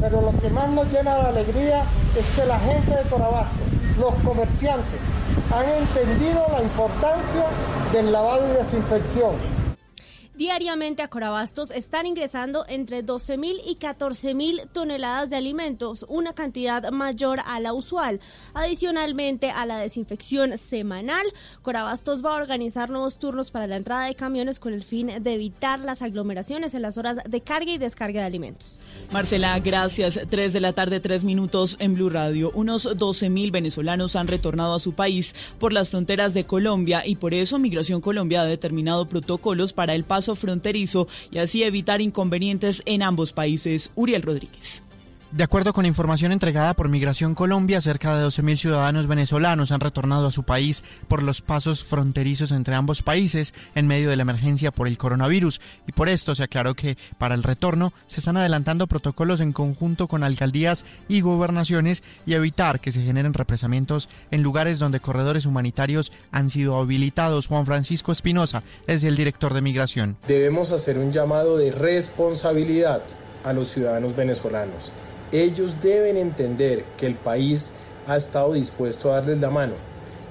Pero 0.00 0.20
lo 0.20 0.38
que 0.38 0.50
más 0.50 0.68
nos 0.70 0.86
llena 0.92 1.16
de 1.16 1.22
alegría 1.22 1.84
es 2.16 2.26
que 2.36 2.46
la 2.46 2.58
gente 2.60 2.90
de 2.90 3.02
Corabastos 3.08 3.72
los 3.98 4.14
comerciantes 4.24 5.00
han 5.52 5.68
entendido 5.68 6.46
la 6.50 6.62
importancia 6.62 7.44
del 7.92 8.12
lavado 8.12 8.46
y 8.52 8.56
desinfección. 8.56 9.61
Diariamente 10.34 11.02
a 11.02 11.08
Corabastos 11.08 11.70
están 11.70 12.06
ingresando 12.06 12.64
entre 12.66 13.02
12 13.02 13.36
mil 13.36 13.60
y 13.66 13.74
14 13.74 14.32
mil 14.32 14.62
toneladas 14.72 15.28
de 15.28 15.36
alimentos, 15.36 16.06
una 16.08 16.32
cantidad 16.32 16.90
mayor 16.90 17.40
a 17.44 17.60
la 17.60 17.74
usual. 17.74 18.18
Adicionalmente 18.54 19.50
a 19.50 19.66
la 19.66 19.76
desinfección 19.76 20.56
semanal, 20.56 21.26
Corabastos 21.60 22.24
va 22.24 22.30
a 22.30 22.40
organizar 22.40 22.88
nuevos 22.88 23.18
turnos 23.18 23.50
para 23.50 23.66
la 23.66 23.76
entrada 23.76 24.06
de 24.06 24.14
camiones 24.14 24.58
con 24.58 24.72
el 24.72 24.84
fin 24.84 25.22
de 25.22 25.34
evitar 25.34 25.80
las 25.80 26.00
aglomeraciones 26.00 26.72
en 26.72 26.80
las 26.80 26.96
horas 26.96 27.18
de 27.28 27.40
carga 27.42 27.70
y 27.70 27.76
descarga 27.76 28.20
de 28.20 28.26
alimentos. 28.26 28.80
Marcela, 29.10 29.58
gracias. 29.60 30.18
Tres 30.30 30.54
de 30.54 30.60
la 30.60 30.72
tarde, 30.72 31.00
tres 31.00 31.24
minutos 31.24 31.76
en 31.78 31.94
Blue 31.94 32.08
Radio. 32.08 32.50
Unos 32.54 32.88
12 32.96 33.28
mil 33.28 33.50
venezolanos 33.50 34.16
han 34.16 34.28
retornado 34.28 34.76
a 34.76 34.80
su 34.80 34.94
país 34.94 35.34
por 35.58 35.74
las 35.74 35.90
fronteras 35.90 36.32
de 36.32 36.44
Colombia 36.44 37.02
y 37.04 37.16
por 37.16 37.34
eso 37.34 37.58
Migración 37.58 38.00
Colombia 38.00 38.40
ha 38.40 38.46
determinado 38.46 39.06
protocolos 39.06 39.74
para 39.74 39.94
el 39.94 40.04
paso 40.04 40.21
fronterizo 40.34 41.08
y 41.30 41.38
así 41.38 41.62
evitar 41.62 42.00
inconvenientes 42.00 42.82
en 42.86 43.02
ambos 43.02 43.32
países. 43.32 43.90
Uriel 43.94 44.22
Rodríguez. 44.22 44.82
De 45.32 45.44
acuerdo 45.44 45.72
con 45.72 45.86
información 45.86 46.30
entregada 46.30 46.74
por 46.74 46.90
Migración 46.90 47.34
Colombia, 47.34 47.80
cerca 47.80 48.14
de 48.14 48.26
12.000 48.26 48.58
ciudadanos 48.58 49.06
venezolanos 49.06 49.72
han 49.72 49.80
retornado 49.80 50.26
a 50.26 50.30
su 50.30 50.42
país 50.42 50.84
por 51.08 51.22
los 51.22 51.40
pasos 51.40 51.84
fronterizos 51.84 52.52
entre 52.52 52.74
ambos 52.74 53.02
países 53.02 53.54
en 53.74 53.86
medio 53.86 54.10
de 54.10 54.16
la 54.16 54.22
emergencia 54.22 54.72
por 54.72 54.88
el 54.88 54.98
coronavirus. 54.98 55.62
Y 55.88 55.92
por 55.92 56.10
esto 56.10 56.34
se 56.34 56.42
aclaró 56.42 56.74
que 56.74 56.98
para 57.16 57.34
el 57.34 57.44
retorno 57.44 57.94
se 58.08 58.20
están 58.20 58.36
adelantando 58.36 58.86
protocolos 58.86 59.40
en 59.40 59.54
conjunto 59.54 60.06
con 60.06 60.22
alcaldías 60.22 60.84
y 61.08 61.22
gobernaciones 61.22 62.02
y 62.26 62.34
evitar 62.34 62.80
que 62.80 62.92
se 62.92 63.00
generen 63.00 63.32
represamientos 63.32 64.10
en 64.30 64.42
lugares 64.42 64.78
donde 64.78 65.00
corredores 65.00 65.46
humanitarios 65.46 66.12
han 66.30 66.50
sido 66.50 66.76
habilitados. 66.78 67.46
Juan 67.46 67.64
Francisco 67.64 68.12
Espinosa 68.12 68.64
es 68.86 69.02
el 69.02 69.16
director 69.16 69.54
de 69.54 69.62
Migración. 69.62 70.18
Debemos 70.28 70.72
hacer 70.72 70.98
un 70.98 71.10
llamado 71.10 71.56
de 71.56 71.72
responsabilidad 71.72 73.00
a 73.44 73.54
los 73.54 73.68
ciudadanos 73.68 74.14
venezolanos 74.14 74.92
ellos 75.32 75.80
deben 75.80 76.18
entender 76.18 76.84
que 76.96 77.06
el 77.06 77.14
país 77.14 77.74
ha 78.06 78.16
estado 78.16 78.52
dispuesto 78.52 79.10
a 79.10 79.16
darles 79.16 79.40
la 79.40 79.50
mano, 79.50 79.74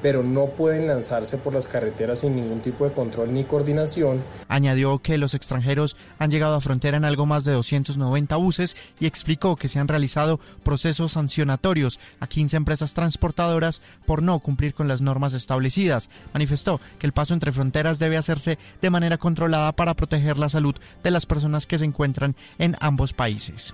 pero 0.02 0.24
no 0.24 0.47
pueden 0.47 0.88
lanzarse 0.88 1.38
por 1.38 1.54
las 1.54 1.68
carreteras 1.68 2.20
sin 2.20 2.36
ningún 2.36 2.62
tipo 2.62 2.84
de 2.86 2.93
control 2.93 3.34
ni 3.34 3.43
coordinación. 3.43 4.24
Añadió 4.47 4.99
que 4.99 5.18
los 5.18 5.34
extranjeros 5.34 5.95
han 6.20 6.30
llegado 6.30 6.56
a 6.56 6.62
frontera 6.62 6.97
en 6.97 7.06
algo 7.06 7.26
más 7.26 7.43
de 7.43 7.54
290 7.54 8.36
buses 8.36 8.76
y 8.99 9.08
explicó 9.08 9.56
que 9.56 9.68
se 9.68 9.80
han 9.80 9.88
realizado 9.88 10.39
procesos 10.64 11.14
sancionatorios 11.14 11.99
a 12.20 12.28
15 12.28 12.58
empresas 12.58 12.93
transportadoras 12.93 13.82
por 14.06 14.22
no 14.22 14.39
cumplir 14.39 14.74
con 14.74 14.88
las 14.88 15.02
normas 15.02 15.34
establecidas. 15.34 16.10
Manifestó 16.34 16.80
que 16.99 17.08
el 17.08 17.14
paso 17.14 17.34
entre 17.34 17.52
fronteras 17.52 17.97
debe 17.97 18.18
hacerse 18.18 18.60
de 18.82 18.89
manera 18.89 19.18
controlada 19.18 19.72
para 19.72 19.95
proteger 19.95 20.38
la 20.38 20.49
salud 20.49 20.76
de 21.04 21.12
las 21.12 21.26
personas 21.26 21.66
que 21.66 21.78
se 21.78 21.86
encuentran 21.86 22.36
en 22.60 22.76
ambos 22.80 23.14
países. 23.14 23.74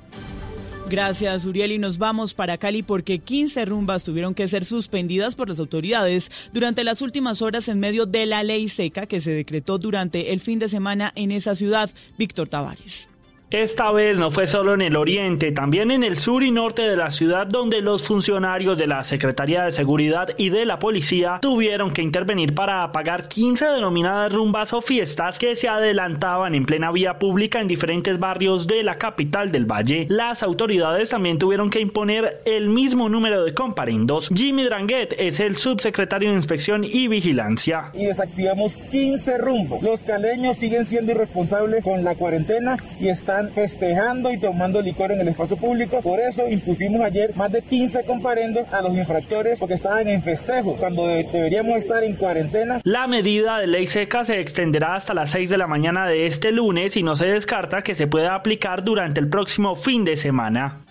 Gracias, 0.90 1.46
Uriel. 1.46 1.74
Y 1.74 1.78
nos 1.80 1.98
vamos 1.98 2.34
para 2.34 2.58
Cali 2.58 2.82
porque 2.82 3.20
15 3.20 3.66
rumbas 3.66 4.06
tuvieron 4.06 4.34
que 4.34 4.48
ser 4.48 4.64
suspendidas 4.64 5.36
por 5.36 5.50
las 5.50 5.60
autoridades 5.60 6.32
durante 6.54 6.86
las 6.86 7.02
últimas 7.02 7.42
horas 7.42 7.68
en 7.68 7.80
medio 7.80 8.06
de 8.06 8.26
la 8.26 8.42
ley 8.44 8.70
seca 8.70 9.06
que 9.06 9.20
se 9.20 9.32
decretó 9.32 9.80
durante 9.80 10.32
el 10.32 10.40
fin 10.40 10.60
de 10.60 10.70
semana 10.70 11.12
en 11.16 11.32
esa 11.32 11.56
ciudad. 11.56 11.90
Víctor 12.18 12.48
Tavares. 12.48 13.10
Esta 13.50 13.93
vez 13.93 14.20
no 14.20 14.30
fue 14.30 14.45
solo 14.45 14.74
en 14.74 14.82
el 14.82 14.98
oriente, 14.98 15.54
también 15.54 15.89
en 15.89 16.04
el 16.04 16.18
sur 16.18 16.43
y 16.43 16.52
norte 16.52 16.82
de 16.82 16.98
la 16.98 17.12
ciudad 17.12 17.48
donde 17.48 17.80
los 17.80 18.04
funcionarios 18.04 18.78
de 18.78 18.88
la 18.88 19.06
Secretaría 19.06 19.64
de 19.64 19.72
Seguridad 19.72 20.32
y 20.38 20.50
de 20.50 20.66
la 20.66 20.80
Policía 20.80 21.39
tuvieron 21.41 21.91
que 21.91 22.02
intervenir 22.02 22.54
para 22.54 22.84
apagar 22.84 23.30
15 23.30 23.68
denominadas 23.68 24.34
rumbas 24.34 24.74
o 24.74 24.82
fiestas 24.82 25.39
que 25.39 25.56
se 25.56 25.70
adelantaban 25.70 26.56
en 26.56 26.66
plena 26.66 26.91
vía 26.91 27.20
pública 27.20 27.62
en 27.62 27.70
diferentes 27.70 28.20
barrios 28.20 28.68
de 28.68 28.84
la 28.84 28.98
capital 28.98 29.50
del 29.50 29.64
Valle. 29.64 30.08
Las 30.10 30.43
autoridades 30.43 31.12
también 31.12 31.39
tuvieron 31.39 31.70
que 31.70 31.80
imponer 31.80 32.41
el 32.43 32.68
mismo 32.68 33.08
número 33.08 33.45
de 33.45 33.54
comparendos. 33.54 34.28
Jimmy 34.28 34.66
Dranguet 34.66 35.16
es 35.18 35.39
el 35.39 35.56
subsecretario 35.56 36.32
de 36.32 36.36
Inspección 36.36 36.84
y 36.84 37.08
Vigilancia. 37.08 37.91
Y 37.93 38.08
desactivamos 38.08 38.76
15 38.76 39.38
rumbos. 39.38 39.82
Los 39.82 40.02
caleños 40.02 40.58
siguen 40.58 40.84
siendo 40.84 41.14
irresponsables 41.14 41.82
con 41.82 42.04
la 42.04 42.14
cuarentena 42.14 42.76
y 43.00 43.08
están 43.08 43.37
festejando 43.46 44.32
y 44.32 44.38
tomando 44.38 44.82
licor 44.82 45.12
en 45.12 45.22
el 45.22 45.28
espacio 45.30 45.58
público. 45.58 46.02
Por 46.02 46.20
eso 46.20 46.48
impusimos 46.50 47.02
ayer 47.02 47.36
más 47.36 47.52
de 47.52 47.62
15 47.62 48.06
comparendos 48.06 48.72
a 48.74 48.82
los 48.82 48.96
infractores 48.96 49.60
porque 49.60 49.76
estaban 49.76 50.08
en 50.08 50.22
festejo, 50.22 50.76
cuando 50.76 51.08
deberíamos 51.08 51.78
estar 51.78 52.04
en 52.04 52.16
cuarentena. 52.16 52.82
La 52.84 53.08
medida 53.08 53.60
de 53.60 53.68
ley 53.68 53.88
seca 53.88 54.26
se 54.26 54.40
extenderá 54.40 54.96
hasta 54.96 55.14
las 55.14 55.30
6 55.32 55.50
de 55.50 55.58
la 55.58 55.68
mañana 55.68 56.08
de 56.08 56.28
este 56.28 56.52
lunes 56.52 56.98
y 56.98 57.04
no 57.04 57.16
se 57.16 57.28
descarta 57.28 57.82
que 57.82 57.96
se 57.96 58.08
pueda 58.08 58.36
aplicar 58.36 58.84
durante 58.84 59.20
el 59.20 59.30
próximo 59.30 59.76
fin 59.76 60.04
de 60.04 60.18
semana. 60.18 60.87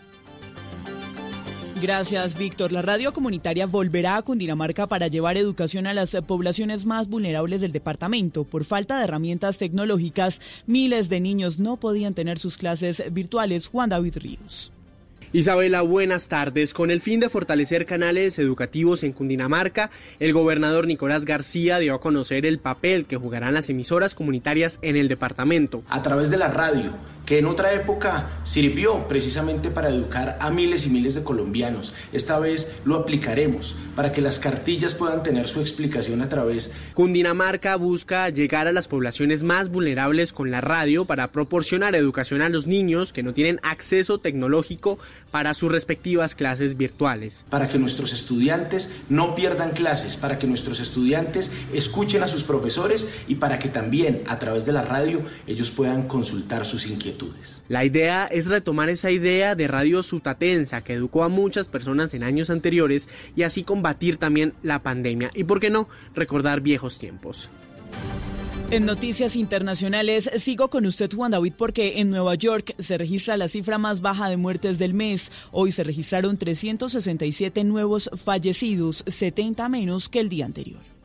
Gracias, 1.81 2.39
Víctor. 2.39 2.73
La 2.73 2.81
radio 2.81 3.13
comunitaria 3.13 3.67
volverá 3.67 4.17
a 4.17 4.23
Cundinamarca 4.23 4.87
para 4.87 5.09
llevar 5.09 5.37
educación 5.37 5.87
a 5.87 5.93
las 5.93 6.17
poblaciones 6.27 6.87
más 6.87 7.09
vulnerables 7.09 7.61
del 7.61 7.73
departamento. 7.73 8.45
Por 8.45 8.65
falta 8.65 8.97
de 8.97 9.05
herramientas 9.05 9.59
tecnológicas, 9.59 10.41
miles 10.67 11.11
de 11.11 11.21
niños 11.21 11.59
no 11.59 11.77
podían 11.77 12.15
tener 12.15 12.39
sus 12.39 12.57
clases 12.57 13.03
virtuales. 13.13 13.67
Juan 13.67 13.91
David 13.91 14.17
Ríos. 14.17 14.73
Isabela, 15.33 15.83
buenas 15.83 16.29
tardes. 16.29 16.73
Con 16.73 16.91
el 16.91 17.01
fin 17.01 17.21
de 17.21 17.29
fortalecer 17.29 17.85
canales 17.85 18.39
educativos 18.39 19.03
en 19.03 19.13
Cundinamarca, 19.13 19.91
el 20.19 20.33
gobernador 20.33 20.87
Nicolás 20.87 21.27
García 21.27 21.79
dio 21.79 21.95
a 21.95 22.01
conocer 22.01 22.47
el 22.47 22.59
papel 22.59 23.05
que 23.05 23.19
jugarán 23.19 23.53
las 23.53 23.69
emisoras 23.69 24.15
comunitarias 24.15 24.79
en 24.81 24.97
el 24.97 25.09
departamento. 25.09 25.83
A 25.89 26.01
través 26.01 26.31
de 26.31 26.39
la 26.39 26.49
radio, 26.49 26.93
que 27.27 27.39
en 27.39 27.47
otra 27.47 27.75
época 27.75 28.31
sirvió 28.45 29.09
precisamente 29.09 29.71
para 29.71 29.91
educar 29.91 30.39
a 30.41 30.51
miles 30.51 30.87
y 30.87 30.91
miles 30.91 31.17
de 31.17 31.25
colombianos. 31.25 31.93
Esta 32.13 32.39
vez 32.39 32.77
lo 32.85 32.95
aplicaremos 32.95 33.75
para 33.97 34.13
que 34.13 34.21
las 34.21 34.39
cartillas 34.39 34.95
puedan 34.95 35.25
tener 35.25 35.49
su 35.49 35.61
explicación 35.61 36.23
a 36.23 36.29
través. 36.29 36.73
Cundinamarca 36.95 37.75
busca 37.77 38.31
llegar 38.31 38.69
a 38.69 38.73
las 38.73 38.87
poblaciones 38.87 39.43
más 39.43 39.71
vulnerables 39.71 40.33
con 40.33 40.53
la 40.53 40.61
radio 40.61 41.05
para 41.05 41.29
proporcionar 41.29 41.97
educación 41.97 42.43
a 42.43 42.49
los 42.49 42.69
niños 42.69 43.13
que 43.13 43.25
no 43.25 43.35
tienen 43.35 43.59
acceso 43.65 44.19
tecnológico 44.19 44.99
para 45.33 45.53
sus 45.55 45.73
respectivas 45.73 46.37
clases 46.37 46.77
virtuales. 46.77 47.45
Para 47.51 47.69
que 47.69 47.79
nuestros 47.79 48.13
estudiantes 48.13 48.95
no 49.09 49.35
pierdan 49.35 49.73
clases, 49.73 50.17
para 50.17 50.39
que 50.39 50.47
nuestros 50.47 50.79
estudiantes 50.79 51.51
escuchen 51.73 52.23
a 52.23 52.29
sus 52.29 52.45
profesores 52.45 53.09
y 53.27 53.35
para 53.35 53.59
que 53.59 53.69
también 53.69 54.23
a 54.27 54.39
través 54.39 54.65
de 54.65 54.73
la 54.73 54.83
radio 54.83 55.23
ellos 55.49 55.73
puedan 55.73 56.07
consultar 56.07 56.65
sus 56.65 56.87
inquietudes. 56.87 57.16
La 57.69 57.85
idea 57.85 58.27
es 58.27 58.47
retomar 58.47 58.89
esa 58.89 59.11
idea 59.11 59.55
de 59.55 59.69
Radio 59.69 60.03
Sutatensa 60.03 60.83
que 60.83 60.95
educó 60.95 61.25
a 61.25 61.29
muchas 61.29 61.69
personas 61.69 62.15
en 62.15 62.23
años 62.23 62.51
anteriores 62.51 63.09
y 63.35 63.43
así 63.43 63.65
combatir 63.65 64.17
también 64.19 64.55
la 64.63 64.83
pandemia 64.83 65.31
y, 65.35 65.45
por 65.45 65.61
qué 65.61 65.71
no, 65.71 65.89
recordar 66.15 66.61
viejos 66.61 66.99
tiempos. 66.99 67.49
En 68.71 68.85
noticias 68.85 69.37
internacionales, 69.37 70.29
sigo 70.39 70.71
con 70.71 70.87
usted 70.87 71.13
Juan 71.15 71.31
David 71.31 71.53
porque 71.57 72.01
en 72.01 72.11
Nueva 72.11 72.35
York 72.35 72.75
se 72.81 72.99
registra 72.99 73.37
la 73.37 73.47
cifra 73.47 73.79
más 73.79 74.01
baja 74.01 74.29
de 74.29 74.37
muertes 74.37 74.79
del 74.79 74.93
mes. 74.93 75.31
Hoy 75.53 75.71
se 75.71 75.85
registraron 75.85 76.37
367 76.37 77.63
nuevos 77.63 78.11
fallecidos, 78.25 79.05
70 79.07 79.69
menos 79.69 80.09
que 80.09 80.19
el 80.19 80.29
día 80.29 80.47
anterior. 80.47 80.96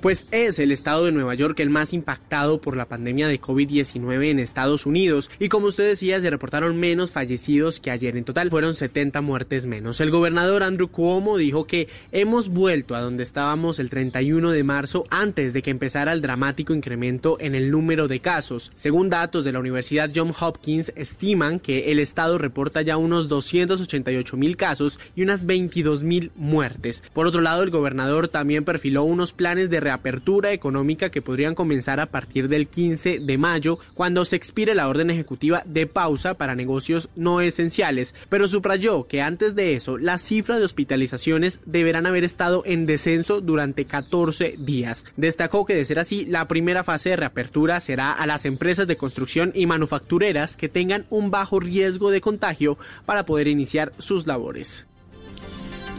Pues 0.00 0.26
es 0.30 0.58
el 0.58 0.72
estado 0.72 1.04
de 1.04 1.12
Nueva 1.12 1.34
York 1.34 1.60
el 1.60 1.68
más 1.68 1.92
impactado 1.92 2.62
por 2.62 2.74
la 2.74 2.86
pandemia 2.86 3.28
de 3.28 3.38
COVID-19 3.38 4.30
en 4.30 4.38
Estados 4.38 4.86
Unidos 4.86 5.30
y 5.38 5.50
como 5.50 5.66
usted 5.66 5.86
decía 5.86 6.18
se 6.22 6.30
reportaron 6.30 6.80
menos 6.80 7.12
fallecidos 7.12 7.80
que 7.80 7.90
ayer, 7.90 8.16
en 8.16 8.24
total 8.24 8.48
fueron 8.48 8.74
70 8.74 9.20
muertes 9.20 9.66
menos. 9.66 10.00
El 10.00 10.10
gobernador 10.10 10.62
Andrew 10.62 10.88
Cuomo 10.88 11.36
dijo 11.36 11.66
que 11.66 11.88
hemos 12.12 12.48
vuelto 12.48 12.94
a 12.94 13.02
donde 13.02 13.22
estábamos 13.22 13.78
el 13.78 13.90
31 13.90 14.52
de 14.52 14.64
marzo 14.64 15.04
antes 15.10 15.52
de 15.52 15.60
que 15.60 15.70
empezara 15.70 16.14
el 16.14 16.22
dramático 16.22 16.72
incremento 16.72 17.36
en 17.38 17.54
el 17.54 17.70
número 17.70 18.08
de 18.08 18.20
casos. 18.20 18.72
Según 18.76 19.10
datos 19.10 19.44
de 19.44 19.52
la 19.52 19.58
Universidad 19.58 20.10
John 20.14 20.32
Hopkins 20.40 20.94
estiman 20.96 21.60
que 21.60 21.92
el 21.92 21.98
estado 21.98 22.38
reporta 22.38 22.80
ya 22.80 22.96
unos 22.96 23.28
288 23.28 24.36
mil 24.38 24.56
casos 24.56 24.98
y 25.14 25.24
unas 25.24 25.44
22 25.44 26.04
mil 26.04 26.32
muertes. 26.36 27.02
Por 27.12 27.26
otro 27.26 27.42
lado 27.42 27.62
el 27.62 27.70
gobernador 27.70 28.28
también 28.28 28.64
perfiló 28.64 29.04
unos 29.04 29.34
planes 29.34 29.68
de 29.68 29.89
reapertura 29.90 30.52
económica 30.52 31.10
que 31.10 31.20
podrían 31.20 31.56
comenzar 31.56 31.98
a 31.98 32.06
partir 32.06 32.48
del 32.48 32.68
15 32.68 33.18
de 33.18 33.38
mayo, 33.38 33.80
cuando 33.94 34.24
se 34.24 34.36
expire 34.36 34.76
la 34.76 34.88
orden 34.88 35.10
ejecutiva 35.10 35.64
de 35.66 35.88
pausa 35.88 36.34
para 36.34 36.54
negocios 36.54 37.10
no 37.16 37.40
esenciales, 37.40 38.14
pero 38.28 38.46
subrayó 38.46 39.08
que 39.08 39.20
antes 39.20 39.56
de 39.56 39.74
eso 39.74 39.98
las 39.98 40.22
cifras 40.22 40.60
de 40.60 40.64
hospitalizaciones 40.64 41.58
deberán 41.66 42.06
haber 42.06 42.22
estado 42.22 42.62
en 42.66 42.86
descenso 42.86 43.40
durante 43.40 43.84
14 43.84 44.54
días. 44.58 45.04
Destacó 45.16 45.66
que 45.66 45.74
de 45.74 45.84
ser 45.84 45.98
así, 45.98 46.24
la 46.24 46.46
primera 46.46 46.84
fase 46.84 47.10
de 47.10 47.16
reapertura 47.16 47.80
será 47.80 48.12
a 48.12 48.26
las 48.26 48.44
empresas 48.44 48.86
de 48.86 48.96
construcción 48.96 49.50
y 49.56 49.66
manufactureras 49.66 50.56
que 50.56 50.68
tengan 50.68 51.06
un 51.10 51.32
bajo 51.32 51.58
riesgo 51.58 52.12
de 52.12 52.20
contagio 52.20 52.78
para 53.06 53.24
poder 53.24 53.48
iniciar 53.48 53.92
sus 53.98 54.28
labores. 54.28 54.86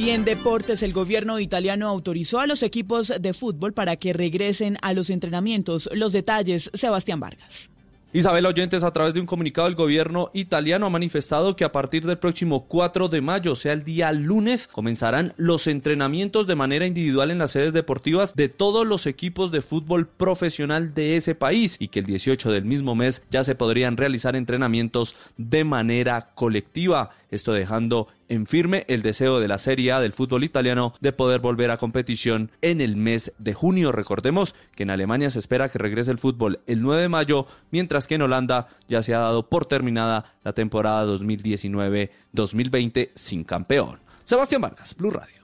Y 0.01 0.09
en 0.09 0.25
deportes, 0.25 0.81
el 0.81 0.93
gobierno 0.93 1.39
italiano 1.39 1.87
autorizó 1.87 2.39
a 2.39 2.47
los 2.47 2.63
equipos 2.63 3.13
de 3.19 3.35
fútbol 3.35 3.71
para 3.71 3.97
que 3.97 4.13
regresen 4.13 4.79
a 4.81 4.93
los 4.93 5.11
entrenamientos. 5.11 5.91
Los 5.93 6.11
detalles, 6.11 6.71
Sebastián 6.73 7.19
Vargas. 7.19 7.69
Isabel 8.13 8.45
Oyentes, 8.47 8.83
a 8.83 8.91
través 8.91 9.13
de 9.13 9.21
un 9.21 9.25
comunicado 9.25 9.67
del 9.67 9.75
gobierno 9.75 10.31
italiano, 10.33 10.87
ha 10.87 10.89
manifestado 10.89 11.55
que 11.55 11.63
a 11.63 11.71
partir 11.71 12.05
del 12.05 12.17
próximo 12.17 12.65
4 12.67 13.07
de 13.07 13.21
mayo, 13.21 13.53
o 13.53 13.55
sea, 13.55 13.71
el 13.71 13.85
día 13.85 14.11
lunes, 14.11 14.67
comenzarán 14.67 15.33
los 15.37 15.67
entrenamientos 15.67 16.45
de 16.45 16.55
manera 16.55 16.87
individual 16.87 17.31
en 17.31 17.37
las 17.37 17.51
sedes 17.51 17.71
deportivas 17.71 18.35
de 18.35 18.49
todos 18.49 18.85
los 18.85 19.05
equipos 19.05 19.51
de 19.51 19.61
fútbol 19.61 20.07
profesional 20.07 20.93
de 20.93 21.15
ese 21.15 21.35
país 21.35 21.77
y 21.79 21.87
que 21.87 21.99
el 21.99 22.05
18 22.05 22.51
del 22.51 22.65
mismo 22.65 22.95
mes 22.95 23.23
ya 23.29 23.43
se 23.43 23.55
podrían 23.55 23.95
realizar 23.95 24.35
entrenamientos 24.35 25.15
de 25.37 25.63
manera 25.63 26.31
colectiva. 26.33 27.11
Esto 27.29 27.53
dejando 27.53 28.09
en 28.31 28.47
firme 28.47 28.85
el 28.87 29.01
deseo 29.01 29.41
de 29.41 29.49
la 29.49 29.59
Serie 29.59 29.91
A 29.91 29.99
del 29.99 30.13
fútbol 30.13 30.45
italiano 30.45 30.93
de 31.01 31.11
poder 31.11 31.41
volver 31.41 31.69
a 31.69 31.75
competición 31.75 32.49
en 32.61 32.79
el 32.79 32.95
mes 32.95 33.33
de 33.39 33.53
junio. 33.53 33.91
Recordemos 33.91 34.55
que 34.73 34.83
en 34.83 34.89
Alemania 34.89 35.29
se 35.29 35.39
espera 35.39 35.67
que 35.67 35.77
regrese 35.77 36.11
el 36.11 36.17
fútbol 36.17 36.61
el 36.65 36.81
9 36.81 37.01
de 37.01 37.09
mayo, 37.09 37.45
mientras 37.71 38.07
que 38.07 38.15
en 38.15 38.21
Holanda 38.21 38.69
ya 38.87 39.03
se 39.03 39.13
ha 39.13 39.19
dado 39.19 39.49
por 39.49 39.65
terminada 39.65 40.33
la 40.45 40.53
temporada 40.53 41.05
2019-2020 41.07 43.09
sin 43.15 43.43
campeón. 43.43 43.99
Sebastián 44.23 44.61
Vargas, 44.61 44.95
Blue 44.95 45.11
Radio. 45.11 45.41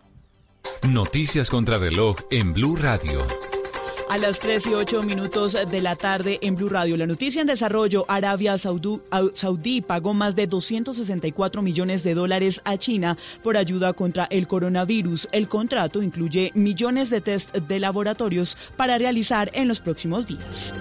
Noticias 0.90 1.50
contra 1.50 1.78
reloj 1.78 2.16
en 2.32 2.54
Blue 2.54 2.78
Radio. 2.78 3.20
A 4.10 4.18
las 4.18 4.40
3 4.40 4.68
y 4.68 4.74
8 4.74 5.04
minutos 5.04 5.58
de 5.70 5.82
la 5.82 5.98
tarde 5.98 6.40
en 6.42 6.56
Blue 6.56 6.70
Radio. 6.70 6.96
La 6.96 7.06
noticia 7.06 7.42
en 7.42 7.48
desarrollo, 7.48 8.06
Arabia 8.08 8.58
Saudí, 8.58 9.82
pagó 9.82 10.14
más 10.14 10.34
de 10.36 10.48
264 10.48 11.62
millones 11.62 12.04
de 12.04 12.14
dólares 12.14 12.62
a 12.64 12.78
China 12.78 13.18
por 13.44 13.58
ayuda 13.58 13.92
contra 13.92 14.26
el 14.26 14.48
coronavirus. 14.48 15.28
El 15.34 15.50
contrato 15.50 16.02
incluye 16.02 16.52
millones 16.56 17.10
de 17.10 17.20
test 17.20 17.54
de 17.54 17.80
laboratorios 17.82 18.58
para 18.78 18.98
realizar 18.98 19.52
en 19.54 19.68
los 19.68 19.82
próximos 19.82 20.26
días. 20.26 20.74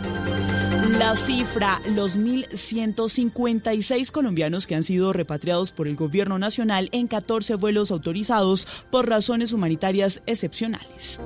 La 0.98 1.16
cifra, 1.16 1.80
los 1.94 2.16
1.156 2.16 4.12
colombianos 4.12 4.68
que 4.68 4.76
han 4.76 4.84
sido 4.84 5.12
repatriados 5.12 5.72
por 5.72 5.88
el 5.88 5.96
gobierno 5.96 6.38
nacional 6.38 6.88
en 6.92 7.08
14 7.08 7.56
vuelos 7.56 7.90
autorizados 7.90 8.68
por 8.90 9.08
razones 9.08 9.52
humanitarias 9.52 10.22
excepcionales. 10.26 11.18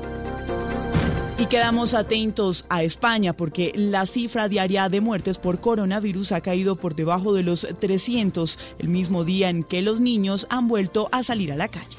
Y 1.41 1.47
quedamos 1.47 1.95
atentos 1.95 2.67
a 2.69 2.83
España 2.83 3.33
porque 3.33 3.73
la 3.75 4.05
cifra 4.05 4.47
diaria 4.47 4.91
de 4.91 5.01
muertes 5.01 5.39
por 5.39 5.59
coronavirus 5.59 6.33
ha 6.33 6.43
caído 6.43 6.77
por 6.77 6.95
debajo 6.95 7.33
de 7.33 7.43
los 7.43 7.67
300, 7.79 8.59
el 8.79 8.89
mismo 8.89 9.25
día 9.25 9.49
en 9.49 9.65
que 9.65 9.81
los 9.81 10.03
niños 10.03 10.47
han 10.51 10.69
vuelto 10.69 11.09
a 11.13 11.23
salir 11.23 11.51
a 11.51 11.57
la 11.57 11.69
calle. 11.69 11.97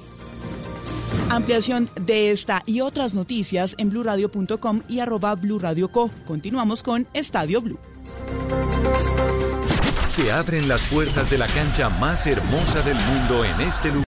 Ampliación 1.30 1.90
de 2.00 2.30
esta 2.30 2.62
y 2.68 2.82
otras 2.82 3.16
noticias 3.16 3.74
en 3.80 3.90
blurradio.com 3.90 4.84
y 4.88 5.00
arroba. 5.00 5.36
Continuamos 6.28 6.84
con 6.84 7.08
Estadio 7.16 7.62
Blue. 7.62 7.80
Se 10.06 10.32
abren 10.32 10.68
las 10.68 10.86
puertas 10.86 11.32
de 11.32 11.40
la 11.40 11.48
cancha 11.48 11.90
más 11.90 12.28
hermosa 12.28 12.84
del 12.84 12.98
mundo 12.98 13.44
en 13.44 13.62
este 13.62 13.92
lugar. 13.92 14.00